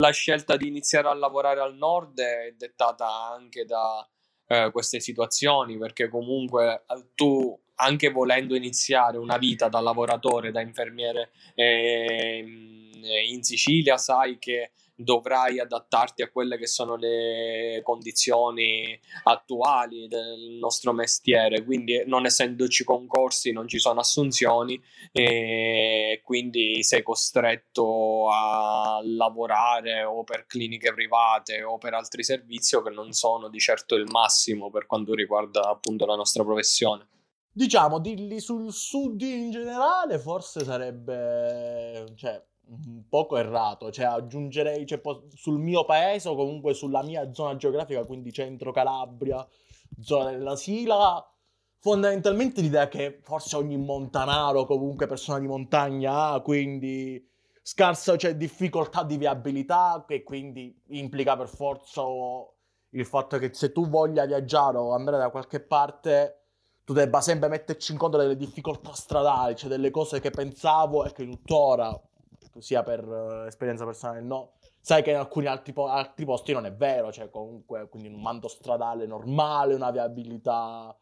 La 0.00 0.10
scelta 0.10 0.56
di 0.56 0.68
iniziare 0.68 1.08
a 1.08 1.14
lavorare 1.14 1.60
al 1.60 1.74
nord 1.74 2.20
è 2.20 2.54
dettata 2.56 3.32
anche 3.32 3.64
da 3.64 4.08
eh, 4.46 4.70
queste 4.70 5.00
situazioni, 5.00 5.76
perché 5.76 6.08
comunque 6.08 6.84
eh, 6.86 7.08
tu, 7.14 7.58
anche 7.80 8.10
volendo 8.10 8.54
iniziare 8.56 9.18
una 9.18 9.38
vita 9.38 9.68
da 9.68 9.80
lavoratore, 9.80 10.50
da 10.50 10.60
infermiere 10.60 11.30
eh, 11.54 12.44
in 13.28 13.42
Sicilia, 13.42 13.96
sai 13.96 14.38
che 14.38 14.72
dovrai 15.00 15.60
adattarti 15.60 16.22
a 16.22 16.28
quelle 16.28 16.58
che 16.58 16.66
sono 16.66 16.96
le 16.96 17.80
condizioni 17.84 18.98
attuali 19.24 20.08
del 20.08 20.56
nostro 20.58 20.92
mestiere, 20.92 21.62
quindi 21.64 22.02
non 22.04 22.26
essendoci 22.26 22.82
concorsi 22.82 23.52
non 23.52 23.68
ci 23.68 23.78
sono 23.78 24.00
assunzioni 24.00 24.80
e 25.12 26.20
quindi 26.24 26.82
sei 26.82 27.04
costretto 27.04 28.28
a 28.28 29.00
lavorare 29.04 30.02
o 30.02 30.24
per 30.24 30.46
cliniche 30.46 30.92
private 30.92 31.62
o 31.62 31.78
per 31.78 31.94
altri 31.94 32.24
servizi 32.24 32.76
che 32.82 32.90
non 32.90 33.12
sono 33.12 33.48
di 33.48 33.60
certo 33.60 33.94
il 33.94 34.06
massimo 34.10 34.68
per 34.68 34.86
quanto 34.86 35.14
riguarda 35.14 35.68
appunto 35.68 36.06
la 36.06 36.16
nostra 36.16 36.42
professione. 36.42 37.06
Diciamo, 37.58 37.98
dirli 37.98 38.38
sul 38.38 38.72
sud 38.72 39.20
in 39.20 39.50
generale 39.50 40.20
forse 40.20 40.62
sarebbe... 40.62 42.06
Cioè, 42.14 42.40
un 42.68 43.02
poco 43.08 43.36
errato, 43.36 43.90
cioè 43.90 44.04
aggiungerei 44.04 44.86
cioè, 44.86 45.00
sul 45.34 45.58
mio 45.58 45.84
paese 45.84 46.28
o 46.28 46.36
comunque 46.36 46.72
sulla 46.72 47.02
mia 47.02 47.32
zona 47.32 47.56
geografica, 47.56 48.04
quindi 48.04 48.32
centro 48.32 48.70
Calabria, 48.70 49.44
zona 49.98 50.30
della 50.30 50.54
Sila, 50.54 51.28
fondamentalmente 51.78 52.60
l'idea 52.60 52.86
che 52.86 53.18
forse 53.24 53.56
ogni 53.56 53.76
montanaro, 53.76 54.64
comunque 54.64 55.08
persona 55.08 55.40
di 55.40 55.48
montagna 55.48 56.28
ha, 56.28 56.40
quindi 56.40 57.26
scarsa 57.60 58.16
cioè, 58.16 58.36
difficoltà 58.36 59.02
di 59.02 59.16
viabilità, 59.16 60.04
che 60.06 60.22
quindi 60.22 60.80
implica 60.90 61.36
per 61.36 61.48
forza 61.48 62.02
il 62.90 63.04
fatto 63.04 63.36
che 63.38 63.52
se 63.52 63.72
tu 63.72 63.88
voglia 63.88 64.26
viaggiare 64.26 64.76
o 64.76 64.92
andare 64.92 65.16
da 65.16 65.30
qualche 65.30 65.58
parte 65.58 66.38
tu 66.88 66.94
debba 66.94 67.20
sempre 67.20 67.50
metterci 67.50 67.92
in 67.92 67.98
conto 67.98 68.16
delle 68.16 68.34
difficoltà 68.34 68.94
stradali, 68.94 69.54
cioè 69.54 69.68
delle 69.68 69.90
cose 69.90 70.20
che 70.20 70.30
pensavo 70.30 71.04
e 71.04 71.12
che 71.12 71.22
tuttora 71.26 71.94
sia 72.60 72.82
per 72.82 73.06
uh, 73.06 73.44
esperienza 73.46 73.84
personale 73.84 74.22
no. 74.22 74.52
Sai 74.80 75.02
che 75.02 75.10
in 75.10 75.16
alcuni 75.16 75.44
altri, 75.44 75.74
po- 75.74 75.88
altri, 75.88 76.24
posti 76.24 76.54
non 76.54 76.64
è 76.64 76.72
vero, 76.72 77.12
cioè 77.12 77.28
comunque 77.28 77.90
quindi 77.90 78.08
un 78.08 78.22
manto 78.22 78.48
stradale 78.48 79.04
normale, 79.04 79.74
una 79.74 79.90
viabilità 79.90 80.98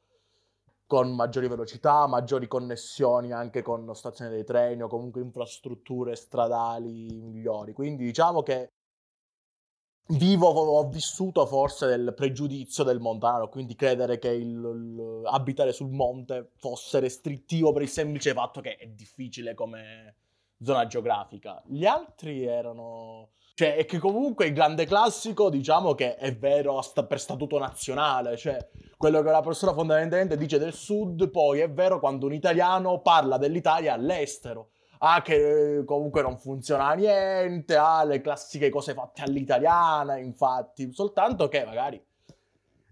con 0.86 1.14
maggiori 1.14 1.46
velocità, 1.46 2.08
maggiori 2.08 2.48
connessioni 2.48 3.30
anche 3.30 3.62
con 3.62 3.94
stazioni 3.94 4.32
dei 4.32 4.42
treni 4.42 4.82
o 4.82 4.88
comunque 4.88 5.20
infrastrutture 5.20 6.16
stradali 6.16 7.20
migliori. 7.22 7.72
Quindi 7.72 8.02
diciamo 8.02 8.42
che 8.42 8.72
vivo, 10.08 10.48
ho 10.48 10.88
vissuto 10.88 11.44
forse 11.46 11.86
del 11.86 12.14
pregiudizio 12.14 12.84
del 12.84 13.00
montano, 13.00 13.48
quindi 13.48 13.74
credere 13.74 14.18
che 14.18 14.28
il, 14.28 14.48
il, 14.48 15.22
abitare 15.24 15.72
sul 15.72 15.90
monte 15.90 16.52
fosse 16.56 17.00
restrittivo 17.00 17.72
per 17.72 17.82
il 17.82 17.88
semplice 17.88 18.32
fatto 18.32 18.60
che 18.60 18.76
è 18.76 18.86
difficile 18.86 19.54
come 19.54 20.14
zona 20.62 20.86
geografica. 20.86 21.62
Gli 21.66 21.84
altri 21.84 22.44
erano... 22.44 23.30
Cioè, 23.56 23.76
è 23.76 23.86
che 23.86 23.98
comunque 23.98 24.44
il 24.46 24.52
grande 24.52 24.84
classico, 24.84 25.48
diciamo 25.48 25.94
che 25.94 26.16
è 26.16 26.36
vero 26.36 26.78
per 27.08 27.18
statuto 27.18 27.58
nazionale, 27.58 28.36
cioè 28.36 28.68
quello 28.98 29.22
che 29.22 29.28
una 29.28 29.40
persona 29.40 29.72
fondamentalmente 29.72 30.36
dice 30.36 30.58
del 30.58 30.74
sud, 30.74 31.30
poi 31.30 31.60
è 31.60 31.70
vero 31.70 31.98
quando 31.98 32.26
un 32.26 32.34
italiano 32.34 33.00
parla 33.00 33.38
dell'Italia 33.38 33.94
all'estero. 33.94 34.72
Ah, 34.98 35.22
che 35.22 35.82
comunque 35.84 36.22
non 36.22 36.38
funziona 36.38 36.92
niente, 36.94 37.76
ah, 37.76 38.04
le 38.04 38.20
classiche 38.20 38.70
cose 38.70 38.94
fatte 38.94 39.22
all'italiana, 39.22 40.16
infatti, 40.16 40.92
soltanto 40.92 41.48
che 41.48 41.64
magari 41.64 42.02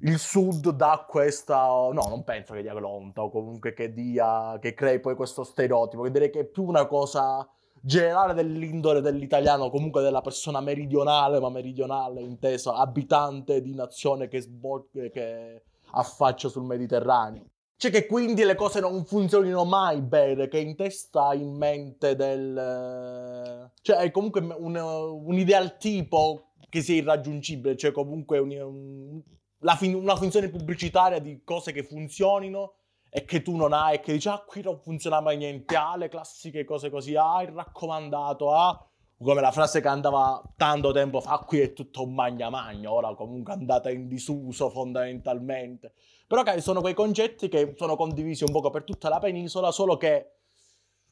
il 0.05 0.19
sud 0.19 0.71
dà 0.71 1.07
questa 1.09 1.65
no 1.67 2.09
non 2.09 2.25
penso 2.25 2.53
che 2.53 2.63
dia 2.63 2.75
l'onta 2.75 3.23
o 3.23 3.31
comunque 3.31 3.73
che 3.73 3.93
dia 3.93 4.59
che 4.61 4.75
crei 4.75 5.01
poi 5.01 5.15
questo 5.15 5.45
stereotipo 5.45 6.03
che 6.03 6.11
direi 6.11 6.31
che 6.31 6.41
è 6.41 6.45
più 6.45 6.65
una 6.65 6.87
cosa 6.87 7.49
generale 7.81 8.35
dell'indole 8.35 9.01
dell'italiano 9.01 9.71
comunque 9.71 10.03
della 10.03 10.21
persona 10.21 10.61
meridionale 10.61 11.41
ma 11.41 11.49
meridionale 11.49 12.21
intesa 12.21 12.75
abitante 12.75 13.63
di 13.63 13.75
nazione 13.75 14.29
che, 14.29 14.41
sbol- 14.41 14.89
che 14.91 15.63
affaccia 15.93 16.49
sul 16.49 16.65
Mediterraneo 16.65 17.45
cioè 17.77 17.91
che 17.91 18.07
quindi 18.07 18.45
le 18.45 18.55
cose 18.55 18.81
non 18.81 19.05
funzionino 19.05 19.65
mai 19.65 20.01
bene, 20.01 20.49
che 20.49 20.59
in 20.59 20.77
testa 20.77 21.29
ha 21.29 21.35
in 21.35 21.57
mente 21.57 22.15
del... 22.17 23.71
Cioè 23.83 23.97
è 23.97 24.11
comunque 24.11 24.41
un, 24.41 24.77
un 24.77 25.39
ideal 25.39 25.77
tipo 25.77 26.53
che 26.69 26.83
sia 26.83 26.97
irraggiungibile, 26.97 27.77
cioè 27.77 27.93
comunque 27.93 28.39
un, 28.39 28.51
un, 28.51 29.77
fin- 29.77 29.95
una 29.95 30.17
funzione 30.17 30.49
pubblicitaria 30.49 31.19
di 31.19 31.43
cose 31.45 31.73
che 31.73 31.83
funzionino 31.83 32.75
e 33.11 33.25
che 33.25 33.43
tu 33.43 33.55
non 33.55 33.73
hai 33.73 33.95
e 33.95 34.01
che 34.01 34.13
dici 34.13 34.29
ah 34.29 34.43
qui 34.45 34.63
non 34.63 34.81
funziona 34.81 35.21
mai 35.21 35.37
niente, 35.37 35.77
ah 35.77 35.97
le 35.97 36.09
classiche 36.09 36.65
cose 36.65 36.91
così, 36.91 37.15
ah 37.15 37.43
il 37.43 37.49
raccomandato, 37.49 38.53
ah 38.53 38.89
come 39.17 39.41
la 39.41 39.53
frase 39.53 39.81
che 39.81 39.89
andava 39.89 40.43
tanto 40.57 40.93
tempo 40.93 41.21
fa, 41.21 41.39
qui 41.39 41.61
è 41.61 41.73
tutto 41.73 42.03
un 42.03 42.13
magna 42.13 42.51
magna, 42.51 42.93
ora 42.93 43.15
comunque 43.15 43.53
andata 43.53 43.91
in 43.91 44.09
disuso 44.09 44.69
fondamentalmente. 44.71 45.93
Però 46.27 46.43
sono 46.61 46.81
quei 46.81 46.95
concetti 46.95 47.49
che 47.49 47.75
sono 47.77 47.97
condivisi 47.97 48.45
un 48.45 48.53
po' 48.53 48.71
per 48.71 48.85
tutta 48.85 49.09
la 49.09 49.19
penisola, 49.19 49.71
solo 49.71 49.97
che 49.97 50.31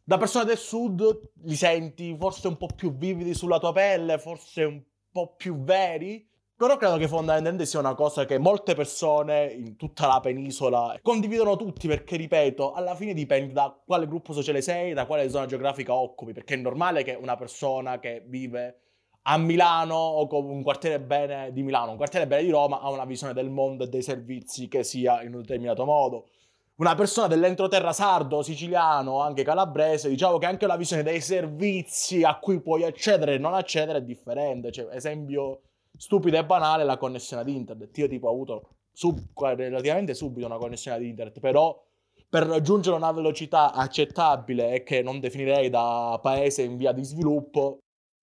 da 0.05 0.18
persona 0.18 0.44
del 0.44 0.59
sud 0.59 1.33
li 1.44 1.55
senti 1.55 2.16
forse 2.18 2.48
un 2.48 2.57
po' 2.57 2.68
più 2.75 2.96
vividi 2.96 3.35
sulla 3.35 3.59
tua 3.59 3.72
pelle, 3.72 4.18
forse 4.18 4.64
un 4.64 4.83
po' 5.11 5.35
più 5.37 5.62
veri, 5.62 6.27
però 6.57 6.77
credo 6.77 6.96
che 6.96 7.09
fondamentalmente 7.09 7.66
sia 7.66 7.81
una 7.81 7.94
cosa 7.94 8.25
che 8.25 8.38
molte 8.38 8.75
persone 8.75 9.46
in 9.46 9.77
tutta 9.77 10.07
la 10.07 10.20
penisola 10.20 10.96
condividono 11.03 11.57
tutti 11.57 11.88
perché, 11.88 12.16
ripeto, 12.16 12.72
alla 12.72 12.94
fine 12.94 13.14
dipende 13.14 13.53
da 13.53 13.77
quale 13.85 14.07
gruppo 14.07 14.33
sociale 14.33 14.62
sei, 14.62 14.92
da 14.92 15.07
quale 15.07 15.29
zona 15.29 15.46
geografica 15.46 15.92
occupi, 15.92 16.33
perché 16.33 16.55
è 16.55 16.59
normale 16.59 17.03
che 17.03 17.14
una 17.14 17.37
persona 17.37 17.98
che 17.98 18.22
vive 18.27 18.92
a 19.23 19.37
Milano 19.39 19.95
o 19.95 20.27
con 20.27 20.45
un 20.47 20.63
quartiere 20.63 21.01
bene 21.01 21.53
di 21.53 21.63
Milano, 21.63 21.93
un 21.93 21.97
quartiere 21.97 22.27
bene 22.27 22.43
di 22.43 22.51
Roma 22.51 22.81
ha 22.81 22.91
una 22.91 23.05
visione 23.05 23.33
del 23.33 23.51
mondo 23.51 23.85
e 23.85 23.89
dei 23.89 24.03
servizi 24.03 24.69
che 24.69 24.83
sia 24.83 25.23
in 25.23 25.35
un 25.35 25.41
determinato 25.43 25.85
modo. 25.85 26.29
Una 26.77 26.95
persona 26.95 27.29
dell'entroterra 27.29 27.93
sardo, 27.93 28.43
siciliano, 28.43 29.21
anche 29.21 29.45
calabrese, 29.45 30.09
diciamo 30.09 30.39
che 30.39 30.47
anche 30.47 30.67
la 30.67 30.77
visione 30.77 31.05
dei 31.05 31.21
servizi 31.21 32.25
a 32.25 32.39
cui 32.39 32.61
puoi 32.61 32.83
accedere 32.83 33.35
e 33.35 33.39
non 33.39 33.55
accedere 33.55 33.99
è 33.99 34.03
differente. 34.03 34.73
Cioè, 34.73 34.89
esempio 34.93 35.61
stupida 35.97 36.39
e 36.39 36.45
banale 36.45 36.83
la 36.83 36.97
connessione 36.97 37.43
ad 37.43 37.49
internet. 37.49 37.97
Io 37.99 38.09
tipo 38.09 38.27
ho 38.27 38.33
avuto 38.33 38.69
sub, 38.91 39.21
relativamente 39.55 40.15
subito 40.15 40.47
una 40.47 40.57
connessione 40.57 40.97
ad 40.97 41.05
internet, 41.05 41.39
però 41.39 41.81
per 42.29 42.47
raggiungere 42.47 42.97
una 42.97 43.13
velocità 43.13 43.73
accettabile 43.73 44.73
e 44.73 44.83
che 44.83 45.03
non 45.03 45.21
definirei 45.21 45.69
da 45.69 46.19
paese 46.21 46.63
in 46.63 46.79
via 46.79 46.93
di 46.93 47.05
sviluppo, 47.05 47.82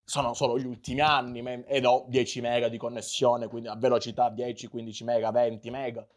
sono 0.10 0.34
solo 0.34 0.58
gli 0.58 0.66
ultimi 0.66 1.02
anni 1.02 1.64
ed 1.68 1.86
ho 1.86 2.06
10 2.08 2.42
mega 2.42 2.68
di 2.68 2.78
connessione, 2.78 3.48
quindi 3.48 3.70
a 3.70 3.76
velocità 3.76 4.30
10, 4.30 4.68
15 4.68 5.04
mega, 5.04 5.30
20 5.30 5.70
mega. 5.70 6.08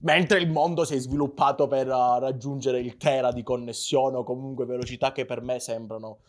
Mentre 0.00 0.38
il 0.38 0.48
mondo 0.48 0.84
si 0.86 0.94
è 0.94 0.98
sviluppato 0.98 1.66
per 1.66 1.86
raggiungere 1.86 2.80
il 2.80 2.96
tera 2.96 3.32
di 3.32 3.42
connessione 3.42 4.16
o 4.16 4.24
comunque 4.24 4.64
velocità 4.64 5.12
che 5.12 5.26
per 5.26 5.42
me 5.42 5.60
sembrano 5.60 6.20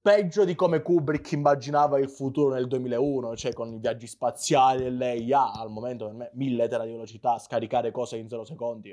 peggio 0.00 0.44
di 0.44 0.56
come 0.56 0.82
Kubrick 0.82 1.30
immaginava 1.30 2.00
il 2.00 2.10
futuro 2.10 2.54
nel 2.54 2.66
2001, 2.66 3.36
cioè 3.36 3.52
con 3.52 3.72
i 3.72 3.78
viaggi 3.78 4.08
spaziali 4.08 4.84
e 4.84 4.90
lei 4.90 5.32
ha 5.32 5.52
al 5.52 5.70
momento 5.70 6.06
per 6.06 6.14
me 6.14 6.30
1000 6.34 6.66
tera 6.66 6.84
di 6.84 6.90
velocità, 6.90 7.38
scaricare 7.38 7.92
cose 7.92 8.16
in 8.16 8.28
0 8.28 8.44
secondi, 8.44 8.92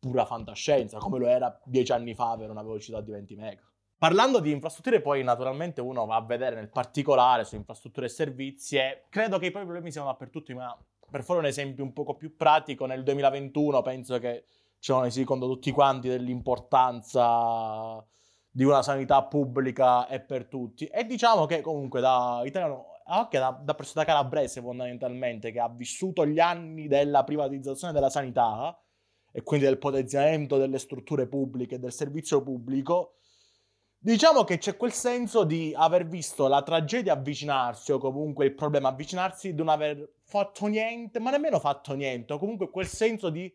pura 0.00 0.24
fantascienza, 0.24 0.98
come 0.98 1.20
lo 1.20 1.28
era 1.28 1.60
10 1.64 1.92
anni 1.92 2.14
fa 2.14 2.36
per 2.36 2.50
una 2.50 2.62
velocità 2.62 3.00
di 3.00 3.12
20 3.12 3.36
mega. 3.36 3.71
Parlando 4.02 4.40
di 4.40 4.50
infrastrutture, 4.50 5.00
poi 5.00 5.22
naturalmente 5.22 5.80
uno 5.80 6.06
va 6.06 6.16
a 6.16 6.22
vedere 6.22 6.56
nel 6.56 6.68
particolare 6.68 7.44
su 7.44 7.54
infrastrutture 7.54 8.06
e 8.06 8.08
servizi 8.08 8.76
e 8.76 9.04
credo 9.08 9.38
che 9.38 9.46
i 9.46 9.50
problemi 9.52 9.92
siano 9.92 10.08
dappertutto, 10.08 10.52
ma 10.54 10.76
per 11.08 11.22
fare 11.22 11.38
un 11.38 11.46
esempio 11.46 11.84
un 11.84 11.92
poco 11.92 12.16
più 12.16 12.34
pratico, 12.34 12.84
nel 12.86 13.04
2021 13.04 13.80
penso 13.82 14.18
che 14.18 14.46
ci 14.80 14.90
sono 14.90 15.02
resi 15.02 15.22
conto 15.22 15.46
tutti 15.46 15.70
quanti 15.70 16.08
dell'importanza 16.08 18.04
di 18.50 18.64
una 18.64 18.82
sanità 18.82 19.22
pubblica 19.22 20.08
e 20.08 20.18
per 20.18 20.46
tutti. 20.46 20.84
E 20.86 21.04
diciamo 21.04 21.46
che 21.46 21.60
comunque 21.60 22.00
da 22.00 22.42
italiano, 22.44 22.86
anche 23.04 23.38
da, 23.38 23.56
da 23.62 23.74
persona 23.74 24.04
calabrese 24.04 24.60
fondamentalmente, 24.60 25.52
che 25.52 25.60
ha 25.60 25.68
vissuto 25.68 26.26
gli 26.26 26.40
anni 26.40 26.88
della 26.88 27.22
privatizzazione 27.22 27.92
della 27.92 28.10
sanità 28.10 28.76
e 29.30 29.44
quindi 29.44 29.64
del 29.64 29.78
potenziamento 29.78 30.58
delle 30.58 30.80
strutture 30.80 31.28
pubbliche 31.28 31.76
e 31.76 31.78
del 31.78 31.92
servizio 31.92 32.42
pubblico, 32.42 33.18
diciamo 34.04 34.42
che 34.44 34.58
c'è 34.58 34.76
quel 34.76 34.92
senso 34.92 35.44
di 35.44 35.72
aver 35.76 36.06
visto 36.06 36.48
la 36.48 36.62
tragedia 36.62 37.12
avvicinarsi 37.12 37.92
o 37.92 37.98
comunque 37.98 38.44
il 38.46 38.54
problema 38.54 38.88
avvicinarsi 38.88 39.50
di 39.50 39.56
non 39.56 39.68
aver 39.68 40.14
fatto 40.24 40.66
niente, 40.66 41.20
ma 41.20 41.30
nemmeno 41.30 41.60
fatto 41.60 41.94
niente, 41.94 42.32
o 42.32 42.38
comunque 42.38 42.68
quel 42.70 42.86
senso 42.88 43.30
di 43.30 43.52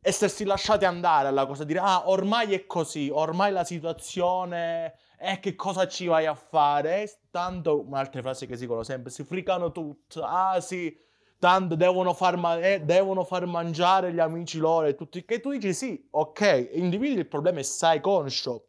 essersi 0.00 0.44
lasciati 0.44 0.84
andare 0.84 1.28
alla 1.28 1.46
cosa, 1.46 1.64
dire 1.64 1.80
ah 1.80 2.08
ormai 2.08 2.52
è 2.54 2.66
così, 2.66 3.08
ormai 3.10 3.50
la 3.52 3.64
situazione 3.64 4.94
E 5.20 5.40
che 5.40 5.54
cosa 5.56 5.88
ci 5.88 6.06
vai 6.06 6.26
a 6.26 6.34
fare? 6.34 7.10
Tanto, 7.30 7.80
un'altra 7.80 8.20
frase 8.22 8.46
che 8.46 8.56
si 8.56 8.66
conosce 8.66 8.92
sempre, 8.92 9.10
si 9.10 9.24
fricano 9.24 9.72
tutti. 9.72 10.20
Ah 10.22 10.60
sì, 10.60 10.96
tanto 11.38 11.74
devono 11.74 12.14
far, 12.14 12.36
ma- 12.36 12.60
eh, 12.60 12.80
devono 12.82 13.24
far 13.24 13.46
mangiare 13.46 14.12
gli 14.12 14.20
amici 14.20 14.58
loro 14.58 14.86
e 14.86 14.94
tutti. 14.94 15.24
Che 15.24 15.40
tu 15.40 15.50
dici 15.50 15.74
sì, 15.74 16.06
ok, 16.10 16.70
individui 16.74 17.18
il 17.20 17.26
problema 17.28 17.58
e 17.58 17.64
sai 17.64 18.00
conscio 18.00 18.67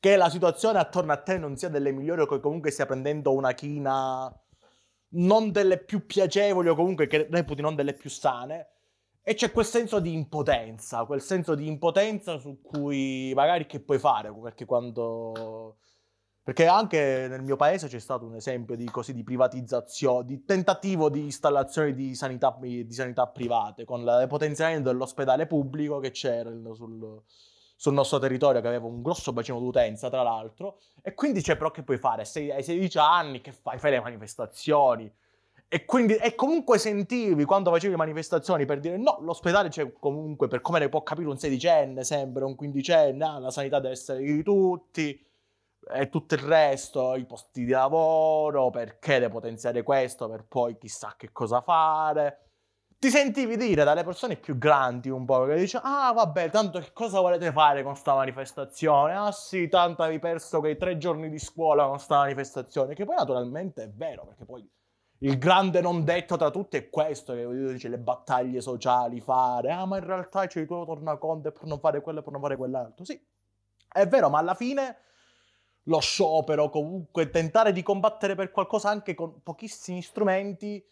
che 0.00 0.16
la 0.16 0.28
situazione 0.28 0.78
attorno 0.78 1.12
a 1.12 1.16
te 1.16 1.38
non 1.38 1.56
sia 1.56 1.68
delle 1.68 1.92
migliori 1.92 2.20
o 2.22 2.26
che 2.26 2.40
comunque 2.40 2.70
stia 2.70 2.86
prendendo 2.86 3.32
una 3.32 3.52
china 3.52 4.32
non 5.10 5.50
delle 5.50 5.78
più 5.78 6.06
piacevoli 6.06 6.68
o 6.68 6.74
comunque 6.74 7.06
che 7.06 7.26
reputi 7.30 7.62
non 7.62 7.74
delle 7.74 7.94
più 7.94 8.10
sane. 8.10 8.68
E 9.22 9.34
c'è 9.34 9.50
quel 9.52 9.66
senso 9.66 10.00
di 10.00 10.12
impotenza, 10.12 11.04
quel 11.04 11.20
senso 11.20 11.54
di 11.54 11.66
impotenza 11.66 12.38
su 12.38 12.60
cui 12.62 13.32
magari 13.34 13.66
che 13.66 13.80
puoi 13.80 13.98
fare, 13.98 14.32
perché 14.32 14.64
quando... 14.64 15.76
Perché 16.48 16.66
anche 16.66 17.26
nel 17.28 17.42
mio 17.42 17.56
paese 17.56 17.88
c'è 17.88 17.98
stato 17.98 18.24
un 18.24 18.34
esempio 18.34 18.74
di, 18.74 18.86
così, 18.86 19.12
di 19.12 19.22
privatizzazione, 19.22 20.24
di 20.24 20.44
tentativo 20.46 21.10
di 21.10 21.24
installazione 21.24 21.92
di 21.92 22.14
sanità, 22.14 22.56
di 22.58 22.90
sanità 22.90 23.26
private, 23.26 23.84
con 23.84 24.00
il 24.00 24.26
potenziamento 24.30 24.88
dell'ospedale 24.88 25.46
pubblico 25.46 25.98
che 25.98 26.10
c'era 26.10 26.50
sul, 26.72 27.22
sul 27.80 27.92
nostro 27.92 28.18
territorio, 28.18 28.60
che 28.60 28.66
aveva 28.66 28.86
un 28.86 29.02
grosso 29.02 29.32
bacino 29.32 29.60
d'utenza, 29.60 30.10
tra 30.10 30.22
l'altro. 30.22 30.80
E 31.00 31.14
quindi 31.14 31.42
c'è 31.42 31.56
però 31.56 31.70
che 31.70 31.84
puoi 31.84 31.96
fare? 31.96 32.24
Sei, 32.24 32.50
hai 32.50 32.64
16 32.64 32.98
anni, 32.98 33.40
che 33.40 33.52
fai? 33.52 33.78
Fai 33.78 33.92
le 33.92 34.00
manifestazioni. 34.00 35.08
E 35.68 35.84
quindi, 35.84 36.16
e 36.16 36.34
comunque 36.34 36.76
sentivi 36.78 37.44
quando 37.44 37.70
facevi 37.70 37.92
le 37.92 37.98
manifestazioni 37.98 38.64
per 38.64 38.80
dire 38.80 38.96
no, 38.96 39.18
l'ospedale 39.20 39.68
c'è 39.68 39.92
comunque, 39.92 40.48
per 40.48 40.60
come 40.60 40.80
ne 40.80 40.88
può 40.88 41.04
capire 41.04 41.28
un 41.28 41.38
sedicenne, 41.38 42.02
sempre 42.02 42.42
un 42.44 42.56
quindicenne, 42.56 43.24
ah, 43.24 43.38
la 43.38 43.50
sanità 43.52 43.78
deve 43.78 43.94
essere 43.94 44.24
di 44.24 44.42
tutti 44.42 45.24
e 45.90 46.08
tutto 46.08 46.34
il 46.34 46.40
resto, 46.40 47.14
i 47.14 47.26
posti 47.26 47.64
di 47.64 47.70
lavoro, 47.70 48.70
perché 48.70 49.20
depotenziare 49.20 49.84
questo 49.84 50.28
per 50.28 50.44
poi 50.48 50.76
chissà 50.78 51.14
che 51.16 51.30
cosa 51.30 51.60
fare 51.60 52.47
ti 52.98 53.10
sentivi 53.10 53.56
dire 53.56 53.84
dalle 53.84 54.02
persone 54.02 54.36
più 54.36 54.58
grandi 54.58 55.08
un 55.08 55.24
po' 55.24 55.44
che 55.44 55.56
dice 55.56 55.78
ah 55.82 56.12
vabbè 56.12 56.50
tanto 56.50 56.80
che 56.80 56.92
cosa 56.92 57.20
volete 57.20 57.52
fare 57.52 57.82
con 57.82 57.94
sta 57.94 58.14
manifestazione? 58.14 59.14
Ah 59.14 59.30
sì 59.30 59.68
tanto 59.68 60.02
avevi 60.02 60.18
perso 60.18 60.58
quei 60.58 60.76
tre 60.76 60.98
giorni 60.98 61.28
di 61.30 61.38
scuola 61.38 61.86
con 61.86 62.00
sta 62.00 62.18
manifestazione. 62.18 62.94
Che 62.94 63.04
poi 63.04 63.16
naturalmente 63.16 63.84
è 63.84 63.88
vero 63.88 64.26
perché 64.26 64.44
poi 64.44 64.68
il 65.20 65.38
grande 65.38 65.80
non 65.80 66.04
detto 66.04 66.36
tra 66.36 66.50
tutti 66.50 66.76
è 66.76 66.90
questo 66.90 67.34
che 67.34 67.46
dice 67.48 67.88
le 67.88 67.98
battaglie 67.98 68.60
sociali 68.60 69.20
fare. 69.20 69.70
Ah 69.70 69.86
ma 69.86 69.98
in 69.98 70.04
realtà 70.04 70.46
c'è 70.46 70.60
il 70.60 70.66
tuo 70.66 70.84
tornaconto 70.84 71.52
per 71.52 71.64
non 71.64 71.78
fare 71.78 72.00
quello 72.00 72.18
e 72.20 72.22
per 72.22 72.32
non 72.32 72.40
fare 72.40 72.56
quell'altro. 72.56 73.04
Sì 73.04 73.20
è 73.90 74.06
vero 74.06 74.28
ma 74.28 74.38
alla 74.38 74.54
fine 74.54 74.96
lo 75.84 76.00
sciopero 76.00 76.68
comunque 76.68 77.30
tentare 77.30 77.72
di 77.72 77.82
combattere 77.82 78.34
per 78.34 78.50
qualcosa 78.50 78.90
anche 78.90 79.14
con 79.14 79.42
pochissimi 79.42 80.02
strumenti 80.02 80.84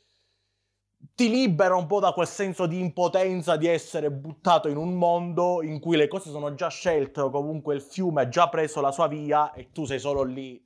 ti 1.14 1.28
libera 1.28 1.76
un 1.76 1.86
po' 1.86 2.00
da 2.00 2.12
quel 2.12 2.26
senso 2.26 2.66
di 2.66 2.80
impotenza 2.80 3.56
di 3.56 3.66
essere 3.66 4.10
buttato 4.10 4.68
in 4.68 4.76
un 4.76 4.94
mondo 4.94 5.62
in 5.62 5.78
cui 5.78 5.96
le 5.96 6.08
cose 6.08 6.30
sono 6.30 6.54
già 6.54 6.68
scelte 6.68 7.20
o 7.20 7.30
comunque 7.30 7.74
il 7.74 7.82
fiume 7.82 8.22
ha 8.22 8.28
già 8.28 8.48
preso 8.48 8.80
la 8.80 8.92
sua 8.92 9.06
via 9.06 9.52
e 9.52 9.70
tu 9.72 9.84
sei 9.84 9.98
solo 9.98 10.22
lì 10.22 10.62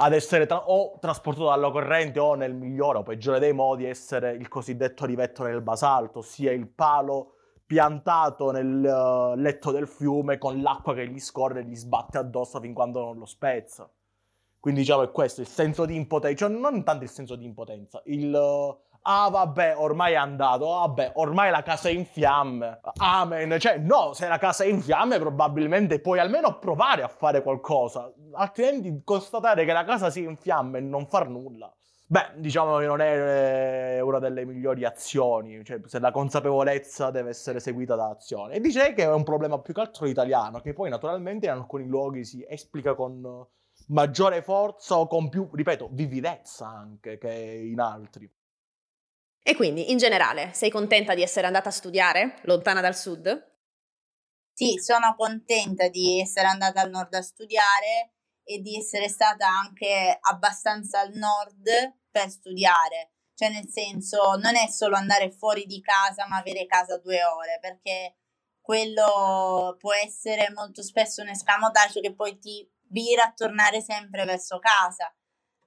ad 0.00 0.12
essere 0.12 0.46
tra- 0.46 0.68
o 0.68 0.98
trasportato 1.00 1.48
dalla 1.48 1.70
corrente 1.70 2.20
o 2.20 2.34
nel 2.34 2.54
migliore 2.54 2.98
o 2.98 3.02
peggiore 3.02 3.40
dei 3.40 3.52
modi 3.52 3.84
essere 3.84 4.32
il 4.32 4.48
cosiddetto 4.48 5.04
rivetto 5.04 5.42
nel 5.42 5.60
basalto, 5.60 6.20
ossia 6.20 6.52
il 6.52 6.68
palo 6.68 7.32
piantato 7.66 8.50
nel 8.50 8.66
uh, 8.66 9.34
letto 9.38 9.72
del 9.72 9.88
fiume 9.88 10.38
con 10.38 10.62
l'acqua 10.62 10.94
che 10.94 11.06
gli 11.08 11.18
scorre 11.18 11.60
e 11.60 11.64
gli 11.64 11.74
sbatte 11.74 12.16
addosso 12.16 12.60
fin 12.60 12.72
quando 12.72 13.02
non 13.02 13.18
lo 13.18 13.26
spezza. 13.26 13.90
Quindi 14.60 14.80
diciamo 14.80 15.02
è 15.02 15.10
questo, 15.10 15.40
il 15.40 15.48
senso 15.48 15.84
di 15.84 15.96
impotenza, 15.96 16.46
cioè 16.46 16.56
non 16.56 16.84
tanto 16.84 17.04
il 17.04 17.10
senso 17.10 17.34
di 17.36 17.44
impotenza, 17.44 18.00
il... 18.04 18.32
Uh, 18.32 18.86
ah 19.10 19.30
vabbè, 19.30 19.74
ormai 19.78 20.12
è 20.12 20.16
andato, 20.16 20.76
ah, 20.76 20.86
vabbè, 20.86 21.12
ormai 21.14 21.50
la 21.50 21.62
casa 21.62 21.88
è 21.88 21.92
in 21.92 22.04
fiamme, 22.04 22.80
amen, 22.98 23.58
cioè 23.58 23.78
no, 23.78 24.12
se 24.12 24.28
la 24.28 24.36
casa 24.36 24.64
è 24.64 24.66
in 24.66 24.82
fiamme 24.82 25.18
probabilmente 25.18 25.98
puoi 25.98 26.18
almeno 26.18 26.58
provare 26.58 27.02
a 27.02 27.08
fare 27.08 27.42
qualcosa, 27.42 28.12
altrimenti 28.32 29.00
constatare 29.02 29.64
che 29.64 29.72
la 29.72 29.84
casa 29.84 30.10
sia 30.10 30.28
in 30.28 30.36
fiamme 30.36 30.78
e 30.78 30.80
non 30.82 31.06
far 31.06 31.28
nulla. 31.30 31.72
Beh, 32.10 32.32
diciamo 32.36 32.78
che 32.78 32.86
non 32.86 33.00
è 33.00 33.96
eh, 33.96 34.00
una 34.00 34.18
delle 34.18 34.44
migliori 34.44 34.84
azioni, 34.84 35.62
cioè 35.64 35.80
se 35.84 35.98
la 35.98 36.10
consapevolezza 36.10 37.10
deve 37.10 37.30
essere 37.30 37.60
seguita 37.60 37.96
da 37.96 38.08
azione. 38.08 38.54
E 38.54 38.60
direi 38.60 38.94
che 38.94 39.02
è 39.02 39.12
un 39.12 39.24
problema 39.24 39.58
più 39.58 39.74
che 39.74 39.80
altro 39.80 40.06
italiano, 40.06 40.60
che 40.60 40.72
poi 40.72 40.88
naturalmente 40.88 41.46
in 41.46 41.52
alcuni 41.52 41.86
luoghi 41.86 42.24
si 42.24 42.44
esplica 42.48 42.94
con 42.94 43.46
maggiore 43.88 44.40
forza 44.42 44.96
o 44.96 45.06
con 45.06 45.28
più, 45.28 45.50
ripeto, 45.52 45.90
vividezza 45.92 46.66
anche 46.66 47.18
che 47.18 47.30
in 47.30 47.80
altri. 47.80 48.30
E 49.48 49.56
quindi, 49.56 49.90
in 49.90 49.96
generale, 49.96 50.52
sei 50.52 50.68
contenta 50.68 51.14
di 51.14 51.22
essere 51.22 51.46
andata 51.46 51.70
a 51.70 51.72
studiare 51.72 52.40
lontana 52.42 52.82
dal 52.82 52.94
sud? 52.94 53.56
Sì, 54.52 54.76
sono 54.76 55.14
contenta 55.16 55.88
di 55.88 56.20
essere 56.20 56.48
andata 56.48 56.82
al 56.82 56.90
nord 56.90 57.14
a 57.14 57.22
studiare 57.22 58.12
e 58.42 58.58
di 58.58 58.76
essere 58.76 59.08
stata 59.08 59.48
anche 59.48 60.18
abbastanza 60.20 61.00
al 61.00 61.14
nord 61.14 61.64
per 62.10 62.28
studiare. 62.28 63.12
Cioè, 63.32 63.48
nel 63.48 63.70
senso, 63.70 64.34
non 64.36 64.54
è 64.54 64.68
solo 64.68 64.96
andare 64.96 65.30
fuori 65.30 65.64
di 65.64 65.80
casa, 65.80 66.26
ma 66.26 66.36
avere 66.36 66.66
casa 66.66 66.98
due 66.98 67.24
ore, 67.24 67.56
perché 67.58 68.16
quello 68.60 69.76
può 69.78 69.94
essere 69.94 70.50
molto 70.54 70.82
spesso 70.82 71.22
un 71.22 71.28
escamotage 71.28 72.02
che 72.02 72.14
poi 72.14 72.38
ti 72.38 72.70
vira 72.90 73.22
a 73.24 73.32
tornare 73.32 73.80
sempre 73.80 74.26
verso 74.26 74.58
casa 74.58 75.10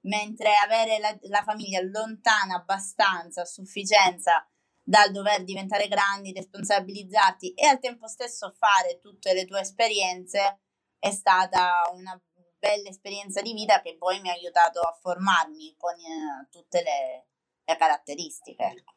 mentre 0.02 0.52
avere 0.62 0.98
la, 0.98 1.16
la 1.22 1.42
famiglia 1.42 1.80
lontana 1.80 2.56
abbastanza, 2.56 3.42
a 3.42 3.46
sufficienza 3.46 4.46
dal 4.82 5.10
dover 5.12 5.44
diventare 5.44 5.86
grandi, 5.88 6.32
responsabilizzarti 6.32 7.54
e 7.54 7.66
al 7.66 7.78
tempo 7.78 8.08
stesso 8.08 8.52
fare 8.56 8.98
tutte 9.00 9.32
le 9.32 9.44
tue 9.44 9.60
esperienze 9.60 10.60
è 10.98 11.10
stata 11.10 11.90
una 11.92 12.20
bella 12.58 12.88
esperienza 12.88 13.42
di 13.42 13.52
vita 13.52 13.80
che 13.80 13.96
poi 13.96 14.20
mi 14.20 14.30
ha 14.30 14.34
aiutato 14.34 14.80
a 14.80 14.96
formarmi 15.00 15.74
con 15.76 15.94
eh, 15.94 16.48
tutte 16.50 16.82
le, 16.82 17.26
le 17.64 17.76
caratteristiche. 17.76 18.62
Ecco. 18.62 18.94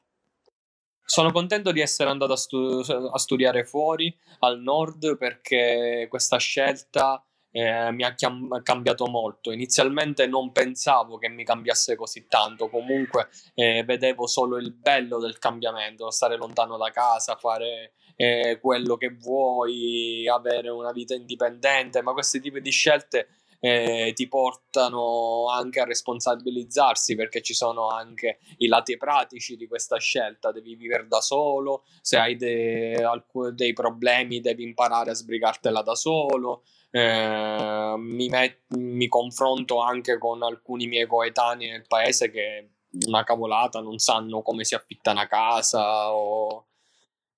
Sono 1.04 1.32
contento 1.32 1.72
di 1.72 1.82
essere 1.82 2.10
andato 2.10 2.34
a, 2.34 2.38
stu- 2.38 2.88
a, 3.12 3.18
studiare 3.18 3.64
fuori, 3.64 4.16
al 4.40 4.60
nord, 4.60 5.18
perché 5.18 6.08
questa 6.10 6.38
scelta 6.38 7.24
eh, 7.56 7.90
mi 7.94 8.04
ha 8.04 8.14
chiam- 8.14 8.62
cambiato 8.64 9.08
molto. 9.08 9.50
Inizialmente 9.50 10.28
non 10.28 10.52
pensavo 10.52 11.18
che 11.18 11.30
mi 11.30 11.46
cambiasse 11.46 11.96
così 11.96 12.28
tanto, 12.28 12.68
comunque 12.68 13.30
eh, 13.54 13.86
vedevo 13.86 14.28
solo 14.28 14.58
il 14.58 14.74
bello 14.74 15.20
del 15.20 15.40
cambiamento, 15.40 16.12
stare 16.12 16.36
lontano 16.36 16.76
da 16.76 16.92
casa, 16.92 17.38
fare 17.38 17.94
eh, 18.18 18.60
quello 18.62 18.98
che 18.98 19.16
vuoi, 19.18 20.28
avere 20.28 20.68
una 20.68 20.92
vita 20.92 21.16
indipendente, 21.16 22.02
ma 22.02 22.12
questi 22.12 22.42
tipi 22.42 22.60
di 22.60 22.72
scelte 22.72 23.30
eh, 23.62 24.12
ti 24.14 24.28
portano 24.28 25.48
anche 25.50 25.80
a 25.80 25.86
responsabilizzarsi 25.86 27.16
perché 27.16 27.42
ci 27.42 27.54
sono 27.54 27.88
anche 27.88 28.40
i 28.58 28.68
lati 28.68 28.98
pratici 28.98 29.56
di 29.56 29.66
questa 29.66 29.98
scelta. 29.98 30.52
Devi 30.52 30.76
vivere 30.76 31.08
da 31.08 31.22
solo, 31.22 31.86
se 32.02 32.18
hai 32.18 32.36
de- 32.36 33.02
alc- 33.02 33.52
dei 33.52 33.72
problemi 33.72 34.42
devi 34.42 34.64
imparare 34.64 35.12
a 35.12 35.16
sbrigartela 35.16 35.82
da 35.82 35.96
solo. 35.96 36.64
Eh, 36.98 37.96
mi, 37.98 38.30
met- 38.30 38.64
mi 38.78 39.10
confronto 39.10 39.82
anche 39.82 40.18
con 40.18 40.42
alcuni 40.44 40.88
miei 40.88 41.06
coetanei 41.06 41.70
nel 41.70 41.86
paese 41.88 42.32
che 42.32 42.70
una 43.08 43.26
cavolata 43.26 43.82
non 43.82 43.98
sanno 43.98 44.42
come 44.42 44.64
si 44.64 44.76
affitta 44.76 45.12
una 45.12 45.28
casa 45.28 46.14
o 46.14 46.68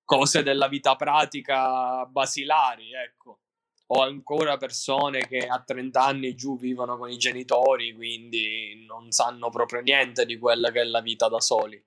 cose 0.04 0.44
della 0.44 0.68
vita 0.68 0.94
pratica 0.94 2.04
basilari, 2.06 2.92
ecco. 2.92 3.40
Ho 3.88 4.02
ancora 4.02 4.56
persone 4.58 5.26
che 5.26 5.38
a 5.48 5.60
30 5.60 6.04
anni 6.04 6.36
giù 6.36 6.56
vivono 6.56 6.96
con 6.96 7.10
i 7.10 7.16
genitori, 7.16 7.94
quindi 7.94 8.84
non 8.86 9.10
sanno 9.10 9.50
proprio 9.50 9.80
niente 9.80 10.24
di 10.24 10.38
quella 10.38 10.70
che 10.70 10.82
è 10.82 10.84
la 10.84 11.00
vita 11.00 11.28
da 11.28 11.40
soli. 11.40 11.82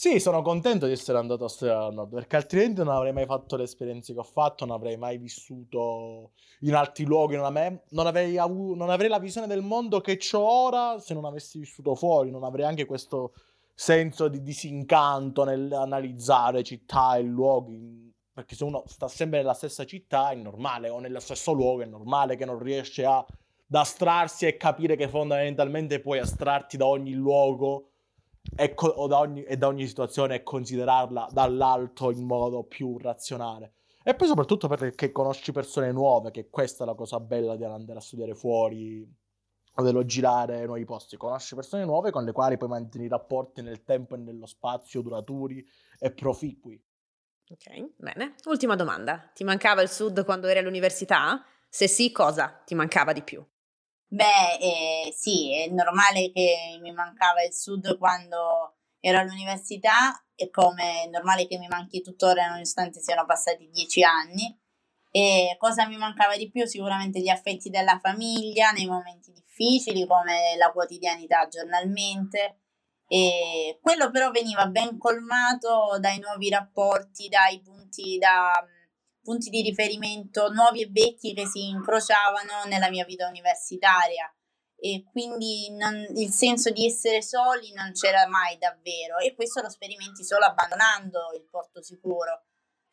Sì, 0.00 0.20
sono 0.20 0.42
contento 0.42 0.86
di 0.86 0.92
essere 0.92 1.18
andato 1.18 1.44
a 1.44 1.48
studiare 1.48 1.86
al 1.86 1.92
nord, 1.92 2.14
perché 2.14 2.36
altrimenti 2.36 2.84
non 2.84 2.94
avrei 2.94 3.12
mai 3.12 3.26
fatto 3.26 3.56
le 3.56 3.64
esperienze 3.64 4.12
che 4.12 4.20
ho 4.20 4.22
fatto, 4.22 4.64
non 4.64 4.76
avrei 4.76 4.96
mai 4.96 5.18
vissuto 5.18 6.34
in 6.60 6.76
altri 6.76 7.04
luoghi, 7.04 7.34
non, 7.34 7.46
ame- 7.46 7.82
non, 7.88 8.06
avrei, 8.06 8.38
avuto, 8.38 8.76
non 8.76 8.90
avrei 8.90 9.08
la 9.08 9.18
visione 9.18 9.48
del 9.48 9.60
mondo 9.60 10.00
che 10.00 10.16
ho 10.34 10.38
ora 10.38 11.00
se 11.00 11.14
non 11.14 11.24
avessi 11.24 11.58
vissuto 11.58 11.96
fuori, 11.96 12.30
non 12.30 12.44
avrei 12.44 12.64
anche 12.64 12.84
questo 12.84 13.32
senso 13.74 14.28
di 14.28 14.40
disincanto 14.40 15.42
nell'analizzare 15.42 16.62
città 16.62 17.16
e 17.16 17.22
luoghi, 17.22 18.14
perché 18.32 18.54
se 18.54 18.62
uno 18.62 18.84
sta 18.86 19.08
sempre 19.08 19.38
nella 19.38 19.52
stessa 19.52 19.84
città 19.84 20.30
è 20.30 20.36
normale, 20.36 20.90
o 20.90 21.00
nello 21.00 21.18
stesso 21.18 21.50
luogo 21.50 21.82
è 21.82 21.86
normale 21.86 22.36
che 22.36 22.44
non 22.44 22.60
riesce 22.60 23.04
ad 23.04 23.24
astrarsi 23.72 24.46
e 24.46 24.56
capire 24.56 24.94
che 24.94 25.08
fondamentalmente 25.08 25.98
puoi 25.98 26.20
astrarti 26.20 26.76
da 26.76 26.86
ogni 26.86 27.14
luogo 27.14 27.87
e, 28.56 28.74
co- 28.74 29.06
da 29.06 29.18
ogni, 29.18 29.42
e 29.42 29.56
da 29.56 29.66
ogni 29.66 29.86
situazione 29.86 30.36
e 30.36 30.42
considerarla 30.42 31.28
dall'alto 31.32 32.10
in 32.10 32.24
modo 32.24 32.64
più 32.64 32.98
razionale. 32.98 33.74
E 34.02 34.14
poi 34.14 34.26
soprattutto 34.26 34.68
perché 34.68 35.12
conosci 35.12 35.52
persone 35.52 35.92
nuove, 35.92 36.30
che 36.30 36.48
questa 36.48 36.84
è 36.84 36.86
la 36.86 36.94
cosa 36.94 37.20
bella 37.20 37.56
di 37.56 37.64
andare 37.64 37.98
a 37.98 38.02
studiare 38.02 38.34
fuori 38.34 39.06
o 39.74 39.82
dello 39.82 40.04
girare 40.04 40.64
nuovi 40.64 40.84
posti. 40.84 41.16
Conosci 41.16 41.54
persone 41.54 41.84
nuove 41.84 42.10
con 42.10 42.24
le 42.24 42.32
quali 42.32 42.56
puoi 42.56 42.70
mantenere 42.70 43.10
rapporti 43.10 43.62
nel 43.62 43.84
tempo 43.84 44.14
e 44.14 44.18
nello 44.18 44.46
spazio 44.46 45.02
duraturi 45.02 45.64
e 45.98 46.10
proficui. 46.12 46.82
Ok, 47.50 47.92
bene. 47.96 48.34
Ultima 48.46 48.76
domanda. 48.76 49.30
Ti 49.32 49.44
mancava 49.44 49.82
il 49.82 49.88
sud 49.88 50.24
quando 50.24 50.48
eri 50.48 50.58
all'università? 50.58 51.44
Se 51.68 51.86
sì, 51.86 52.10
cosa 52.12 52.62
ti 52.64 52.74
mancava 52.74 53.12
di 53.12 53.22
più? 53.22 53.44
Beh, 54.10 54.56
eh, 54.60 55.12
sì, 55.14 55.52
è 55.52 55.68
normale 55.68 56.30
che 56.32 56.78
mi 56.80 56.92
mancava 56.92 57.42
il 57.42 57.52
sud 57.52 57.98
quando 57.98 58.76
ero 59.00 59.18
all'università 59.18 60.24
e 60.34 60.48
come 60.50 61.02
è 61.04 61.08
normale 61.08 61.46
che 61.46 61.58
mi 61.58 61.68
manchi 61.68 62.00
tuttora 62.00 62.48
nonostante 62.48 63.00
siano 63.00 63.26
passati 63.26 63.68
dieci 63.70 64.02
anni. 64.02 64.58
E 65.10 65.56
cosa 65.58 65.86
mi 65.86 65.96
mancava 65.96 66.36
di 66.36 66.50
più? 66.50 66.64
Sicuramente 66.66 67.20
gli 67.20 67.28
affetti 67.28 67.70
della 67.70 67.98
famiglia 67.98 68.70
nei 68.70 68.86
momenti 68.86 69.32
difficili 69.32 70.06
come 70.06 70.56
la 70.56 70.72
quotidianità 70.72 71.46
giornalmente. 71.48 72.60
E 73.06 73.78
quello 73.82 74.10
però 74.10 74.30
veniva 74.30 74.66
ben 74.66 74.96
colmato 74.98 75.98
dai 76.00 76.18
nuovi 76.18 76.48
rapporti, 76.50 77.28
dai 77.28 77.60
punti, 77.60 78.18
da, 78.18 78.52
punti 79.28 79.50
di 79.50 79.60
riferimento 79.60 80.48
nuovi 80.48 80.80
e 80.80 80.88
vecchi 80.90 81.34
che 81.34 81.46
si 81.46 81.68
incrociavano 81.68 82.64
nella 82.64 82.88
mia 82.88 83.04
vita 83.04 83.28
universitaria. 83.28 84.32
E 84.74 85.04
quindi 85.10 85.70
non, 85.76 85.94
il 86.14 86.30
senso 86.30 86.70
di 86.70 86.86
essere 86.86 87.20
soli 87.20 87.74
non 87.74 87.92
c'era 87.92 88.26
mai 88.26 88.56
davvero. 88.56 89.18
E 89.18 89.34
questo 89.34 89.60
lo 89.60 89.68
sperimenti 89.68 90.24
solo 90.24 90.46
abbandonando 90.46 91.32
il 91.36 91.46
porto 91.50 91.82
sicuro. 91.82 92.44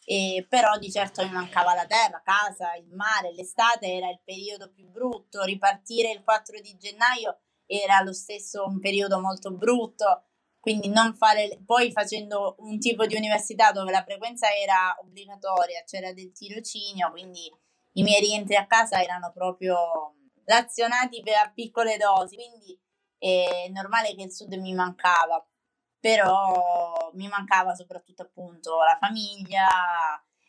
E 0.03 0.45
però 0.49 0.77
di 0.77 0.91
certo 0.91 1.23
mi 1.23 1.31
mancava 1.31 1.73
la 1.73 1.85
terra, 1.85 2.21
casa, 2.21 2.75
il 2.75 2.93
mare, 2.93 3.31
l'estate 3.31 3.93
era 3.93 4.09
il 4.09 4.19
periodo 4.21 4.69
più 4.73 4.89
brutto, 4.89 5.43
ripartire 5.43 6.11
il 6.11 6.21
4 6.21 6.59
di 6.59 6.75
gennaio 6.77 7.39
era 7.65 8.01
lo 8.01 8.11
stesso 8.11 8.65
un 8.65 8.81
periodo 8.81 9.21
molto 9.21 9.51
brutto, 9.51 10.25
quindi 10.65 10.87
non 10.87 11.13
fare, 11.13 11.59
poi 11.63 11.91
facendo 11.91 12.55
un 12.61 12.79
tipo 12.79 13.05
di 13.05 13.15
università 13.15 13.71
dove 13.71 13.91
la 13.91 14.01
frequenza 14.03 14.47
era 14.51 14.97
obbligatoria, 14.99 15.83
c'era 15.85 16.11
del 16.11 16.31
tirocinio, 16.31 17.11
quindi 17.11 17.47
i 17.91 18.01
miei 18.01 18.19
rientri 18.19 18.55
a 18.55 18.65
casa 18.65 18.99
erano 18.99 19.31
proprio 19.31 20.15
razionati 20.43 21.21
per 21.21 21.51
piccole 21.53 21.97
dosi, 21.97 22.35
quindi 22.35 22.81
è 23.19 23.69
normale 23.69 24.15
che 24.15 24.23
il 24.23 24.33
sud 24.33 24.55
mi 24.55 24.73
mancava, 24.73 25.47
però 25.99 27.11
mi 27.13 27.27
mancava 27.27 27.75
soprattutto 27.75 28.23
appunto 28.23 28.79
la 28.79 28.97
famiglia. 28.99 29.67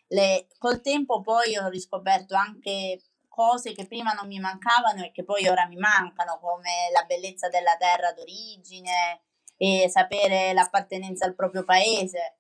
Le... 0.07 0.47
Col 0.57 0.81
tempo 0.81 1.21
poi 1.21 1.59
ho 1.59 1.69
riscoperto 1.69 2.35
anche 2.35 3.03
cose 3.29 3.75
che 3.75 3.87
prima 3.87 4.13
non 4.13 4.29
mi 4.29 4.39
mancavano 4.39 5.05
e 5.05 5.13
che 5.13 5.25
poi 5.25 5.47
ora 5.47 5.67
mi 5.67 5.77
mancano, 5.77 6.39
come 6.41 6.89
la 6.91 7.05
bellezza 7.05 7.51
della 7.51 7.77
terra 7.77 8.15
d'origine 8.15 9.21
e 9.57 9.89
sapere 9.89 10.53
l'appartenenza 10.53 11.25
al 11.25 11.35
proprio 11.35 11.65
paese 11.65 12.37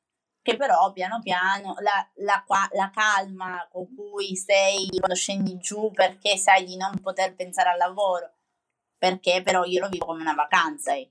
che 0.47 0.57
però 0.57 0.93
piano 0.93 1.21
piano 1.21 1.75
la, 1.81 2.09
la, 2.19 2.45
la, 2.73 2.91
calma 2.91 3.67
con 3.69 3.93
cui 3.93 4.37
sei 4.37 4.87
quando 4.97 5.17
scendi 5.17 5.59
giù 5.59 5.91
perché 5.91 6.37
sai 6.37 6.64
di 6.64 6.77
non 6.77 7.01
poter 7.01 7.35
pensare 7.35 7.71
al 7.71 7.79
lavoro, 7.79 8.33
perché 8.97 9.43
però 9.43 9.64
io 9.64 9.81
lo 9.81 9.89
vivo 9.89 10.07
come 10.07 10.21
una 10.21 10.35
vacanza. 10.35 10.95
Eh. 10.95 11.11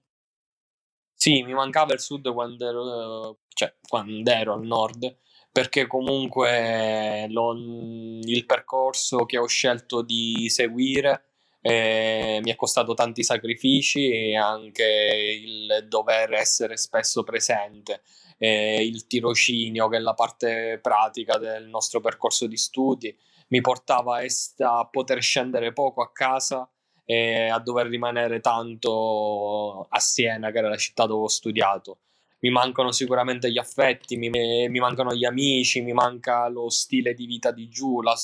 Sì, 1.14 1.44
mi 1.44 1.54
mancava 1.54 1.94
il 1.94 2.00
sud 2.00 2.32
quando 2.32 2.66
ero, 2.66 3.40
cioè, 3.50 3.76
quando 3.86 4.32
ero 4.32 4.54
al 4.54 4.64
nord, 4.64 5.18
perché 5.52 5.86
comunque 5.86 7.28
lo, 7.28 7.52
il 7.52 8.46
percorso 8.46 9.26
che 9.26 9.38
ho 9.38 9.48
scelto 9.48 10.02
di 10.02 10.50
seguire 10.50 11.35
eh, 11.68 12.40
mi 12.44 12.52
è 12.52 12.56
costato 12.56 12.94
tanti 12.94 13.24
sacrifici 13.24 14.12
e 14.12 14.36
anche 14.36 15.40
il 15.42 15.88
dover 15.88 16.34
essere 16.34 16.78
spesso 16.78 17.24
presente 17.24 18.04
eh, 18.38 18.86
il 18.86 19.08
tirocinio, 19.08 19.88
che 19.88 19.98
è 19.98 20.00
la 20.00 20.14
parte 20.14 20.78
pratica 20.80 21.40
del 21.40 21.68
nostro 21.68 22.02
percorso 22.02 22.46
di 22.46 22.56
studi, 22.56 23.18
mi 23.48 23.62
portava 23.62 24.20
a 24.20 24.88
poter 24.92 25.20
scendere 25.24 25.74
poco 25.74 26.04
a 26.04 26.12
casa 26.12 26.70
e 27.04 27.48
a 27.48 27.58
dover 27.58 27.88
rimanere 27.88 28.42
tanto 28.42 29.88
a 29.90 30.00
Siena, 30.00 30.52
che 30.52 30.60
era 30.60 30.70
la 30.70 30.78
città 30.78 31.08
dove 31.08 31.24
ho 31.24 31.30
studiato. 31.30 32.02
Mi 32.42 32.52
mancano 32.52 32.92
sicuramente 32.92 33.52
gli 33.52 33.58
affetti, 33.58 34.18
mi, 34.18 34.30
mi 34.30 34.80
mancano 34.80 35.16
gli 35.16 35.26
amici, 35.26 35.82
mi 35.82 35.94
manca 35.94 36.48
lo 36.48 36.70
stile 36.70 37.16
di 37.16 37.26
vita 37.26 37.50
di 37.50 37.68
giù, 37.70 38.02
la, 38.02 38.16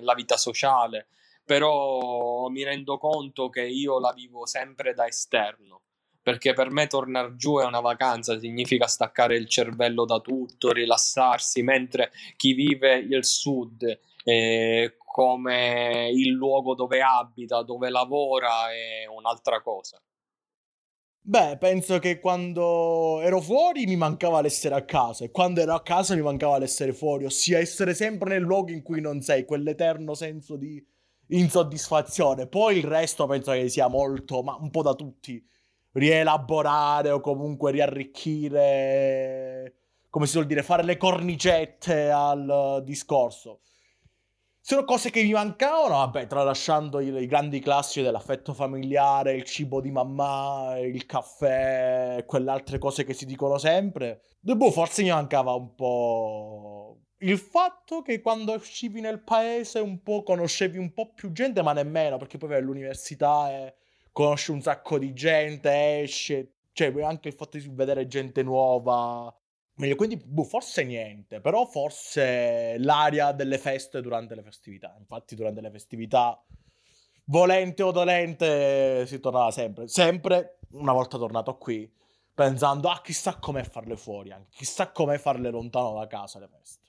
la 0.00 0.14
vita 0.14 0.38
sociale, 0.38 1.08
però 1.48 2.48
mi 2.48 2.62
rendo 2.62 2.98
conto 2.98 3.48
che 3.48 3.62
io 3.62 3.98
la 3.98 4.12
vivo 4.12 4.44
sempre 4.44 4.92
da 4.92 5.06
esterno 5.06 5.80
perché 6.20 6.52
per 6.52 6.70
me 6.70 6.86
tornare 6.88 7.36
giù 7.36 7.58
è 7.58 7.64
una 7.64 7.80
vacanza, 7.80 8.38
significa 8.38 8.86
staccare 8.86 9.34
il 9.34 9.48
cervello 9.48 10.04
da 10.04 10.18
tutto, 10.18 10.72
rilassarsi, 10.72 11.62
mentre 11.62 12.10
chi 12.36 12.52
vive 12.52 12.96
il 12.96 13.24
sud 13.24 13.98
eh, 14.24 14.98
come 14.98 16.10
il 16.12 16.32
luogo 16.32 16.74
dove 16.74 17.00
abita, 17.00 17.62
dove 17.62 17.88
lavora 17.88 18.70
è 18.70 19.06
un'altra 19.06 19.62
cosa. 19.62 19.98
Beh, 21.18 21.56
penso 21.56 21.98
che 21.98 22.20
quando 22.20 23.22
ero 23.22 23.40
fuori 23.40 23.86
mi 23.86 23.96
mancava 23.96 24.42
l'essere 24.42 24.74
a 24.74 24.84
casa 24.84 25.24
e 25.24 25.30
quando 25.30 25.62
ero 25.62 25.72
a 25.72 25.82
casa 25.82 26.14
mi 26.14 26.20
mancava 26.20 26.58
l'essere 26.58 26.92
fuori, 26.92 27.24
ossia 27.24 27.58
essere 27.58 27.94
sempre 27.94 28.28
nel 28.28 28.42
luogo 28.42 28.70
in 28.70 28.82
cui 28.82 29.00
non 29.00 29.22
sei, 29.22 29.46
quell'eterno 29.46 30.12
senso 30.12 30.56
di 30.56 30.84
insoddisfazione. 31.28 32.46
Poi 32.46 32.78
il 32.78 32.84
resto 32.84 33.26
penso 33.26 33.52
che 33.52 33.68
sia 33.68 33.88
molto, 33.88 34.42
ma 34.42 34.56
un 34.60 34.70
po' 34.70 34.82
da 34.82 34.94
tutti 34.94 35.44
rielaborare 35.92 37.10
o 37.10 37.20
comunque 37.20 37.72
riarricchire, 37.72 39.74
come 40.10 40.26
si 40.26 40.34
vuol 40.34 40.46
dire, 40.46 40.62
fare 40.62 40.84
le 40.84 40.96
cornicette 40.96 42.10
al 42.10 42.82
discorso. 42.84 43.60
Sono 44.60 44.84
cose 44.84 45.10
che 45.10 45.22
mi 45.22 45.32
mancavano, 45.32 45.94
vabbè, 45.94 46.26
tralasciando 46.26 47.00
i, 47.00 47.06
i 47.06 47.26
grandi 47.26 47.58
classici 47.58 48.02
dell'affetto 48.02 48.52
familiare, 48.52 49.34
il 49.34 49.44
cibo 49.44 49.80
di 49.80 49.90
mamma, 49.90 50.76
il 50.78 51.06
caffè, 51.06 52.22
quelle 52.26 52.50
altre 52.50 52.76
cose 52.76 53.04
che 53.04 53.14
si 53.14 53.24
dicono 53.24 53.56
sempre. 53.56 54.20
Boh, 54.40 54.70
forse 54.70 55.02
mi 55.02 55.08
mancava 55.08 55.54
un 55.54 55.74
po' 55.74 56.87
il 57.20 57.38
fatto 57.38 58.02
che 58.02 58.20
quando 58.20 58.54
uscivi 58.54 59.00
nel 59.00 59.20
paese 59.20 59.80
un 59.80 60.02
po' 60.02 60.22
conoscevi 60.22 60.78
un 60.78 60.92
po' 60.92 61.12
più 61.12 61.32
gente, 61.32 61.62
ma 61.62 61.72
nemmeno, 61.72 62.16
perché 62.16 62.38
poi 62.38 62.50
vai 62.50 62.58
all'università 62.58 63.50
e 63.50 63.74
conosci 64.12 64.50
un 64.50 64.60
sacco 64.60 64.98
di 64.98 65.12
gente, 65.12 66.00
esce, 66.00 66.52
cioè 66.72 66.92
anche 67.02 67.28
il 67.28 67.34
fatto 67.34 67.58
di 67.58 67.68
vedere 67.70 68.06
gente 68.06 68.42
nuova. 68.42 69.34
Quindi, 69.74 70.16
boh, 70.16 70.44
forse 70.44 70.84
niente, 70.84 71.40
però 71.40 71.64
forse 71.64 72.76
l'aria 72.78 73.32
delle 73.32 73.58
feste 73.58 74.00
durante 74.00 74.34
le 74.34 74.42
festività. 74.42 74.94
Infatti, 74.98 75.36
durante 75.36 75.60
le 75.60 75.70
festività, 75.70 76.40
volente 77.26 77.82
o 77.82 77.92
dolente, 77.92 79.06
si 79.06 79.20
tornava 79.20 79.50
sempre. 79.52 79.86
Sempre, 79.86 80.58
una 80.72 80.92
volta 80.92 81.16
tornato 81.16 81.56
qui, 81.58 81.90
pensando, 82.34 82.88
ah, 82.88 83.00
chissà 83.02 83.36
com'è 83.36 83.62
farle 83.62 83.96
fuori, 83.96 84.32
anche. 84.32 84.50
chissà 84.50 84.90
com'è 84.90 85.18
farle 85.18 85.50
lontano 85.50 85.94
da 85.94 86.06
casa 86.08 86.40
le 86.40 86.48
feste. 86.48 86.87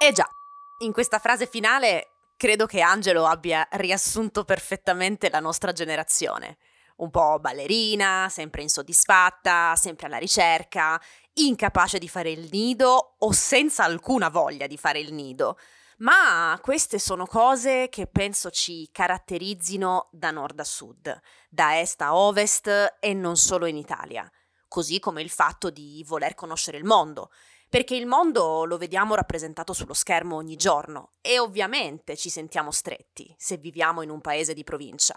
Eh 0.00 0.12
già, 0.12 0.28
in 0.84 0.92
questa 0.92 1.18
frase 1.18 1.48
finale 1.48 2.10
credo 2.36 2.66
che 2.66 2.80
Angelo 2.80 3.26
abbia 3.26 3.66
riassunto 3.72 4.44
perfettamente 4.44 5.28
la 5.28 5.40
nostra 5.40 5.72
generazione. 5.72 6.58
Un 6.98 7.10
po' 7.10 7.40
ballerina, 7.40 8.28
sempre 8.30 8.62
insoddisfatta, 8.62 9.74
sempre 9.74 10.06
alla 10.06 10.18
ricerca, 10.18 11.02
incapace 11.32 11.98
di 11.98 12.08
fare 12.08 12.30
il 12.30 12.48
nido 12.52 13.16
o 13.18 13.32
senza 13.32 13.82
alcuna 13.82 14.28
voglia 14.28 14.68
di 14.68 14.76
fare 14.76 15.00
il 15.00 15.12
nido. 15.12 15.58
Ma 15.98 16.56
queste 16.62 17.00
sono 17.00 17.26
cose 17.26 17.88
che 17.88 18.06
penso 18.06 18.50
ci 18.50 18.88
caratterizzino 18.92 20.10
da 20.12 20.30
nord 20.30 20.60
a 20.60 20.64
sud, 20.64 21.20
da 21.50 21.80
est 21.80 22.00
a 22.02 22.14
ovest 22.14 22.98
e 23.00 23.14
non 23.14 23.36
solo 23.36 23.66
in 23.66 23.76
Italia, 23.76 24.30
così 24.68 25.00
come 25.00 25.22
il 25.22 25.30
fatto 25.30 25.70
di 25.70 26.04
voler 26.06 26.36
conoscere 26.36 26.78
il 26.78 26.84
mondo, 26.84 27.32
perché 27.68 27.94
il 27.94 28.06
mondo 28.06 28.64
lo 28.64 28.78
vediamo 28.78 29.14
rappresentato 29.14 29.72
sullo 29.72 29.94
schermo 29.94 30.36
ogni 30.36 30.56
giorno 30.56 31.12
e 31.20 31.38
ovviamente 31.38 32.16
ci 32.16 32.30
sentiamo 32.30 32.70
stretti 32.70 33.34
se 33.38 33.58
viviamo 33.58 34.02
in 34.02 34.10
un 34.10 34.20
paese 34.20 34.54
di 34.54 34.64
provincia. 34.64 35.14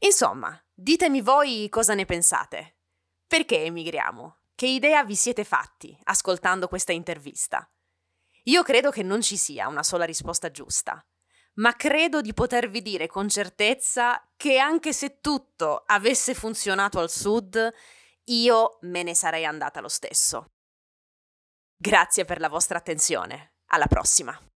Insomma, 0.00 0.60
ditemi 0.72 1.20
voi 1.20 1.68
cosa 1.68 1.94
ne 1.94 2.06
pensate. 2.06 2.78
Perché 3.26 3.62
emigriamo? 3.64 4.38
Che 4.54 4.66
idea 4.66 5.04
vi 5.04 5.14
siete 5.14 5.44
fatti 5.44 5.96
ascoltando 6.04 6.66
questa 6.68 6.92
intervista? 6.92 7.70
Io 8.44 8.62
credo 8.62 8.90
che 8.90 9.02
non 9.02 9.20
ci 9.20 9.36
sia 9.36 9.68
una 9.68 9.82
sola 9.82 10.04
risposta 10.04 10.50
giusta, 10.50 11.04
ma 11.54 11.74
credo 11.74 12.20
di 12.20 12.34
potervi 12.34 12.82
dire 12.82 13.06
con 13.06 13.28
certezza 13.28 14.28
che 14.36 14.58
anche 14.58 14.92
se 14.92 15.20
tutto 15.20 15.82
avesse 15.86 16.34
funzionato 16.34 16.98
al 16.98 17.10
sud, 17.10 17.72
io 18.24 18.78
me 18.82 19.02
ne 19.02 19.14
sarei 19.14 19.44
andata 19.44 19.80
lo 19.80 19.88
stesso. 19.88 20.52
Grazie 21.82 22.24
per 22.24 22.38
la 22.38 22.48
vostra 22.48 22.78
attenzione. 22.78 23.54
Alla 23.70 23.88
prossima. 23.88 24.51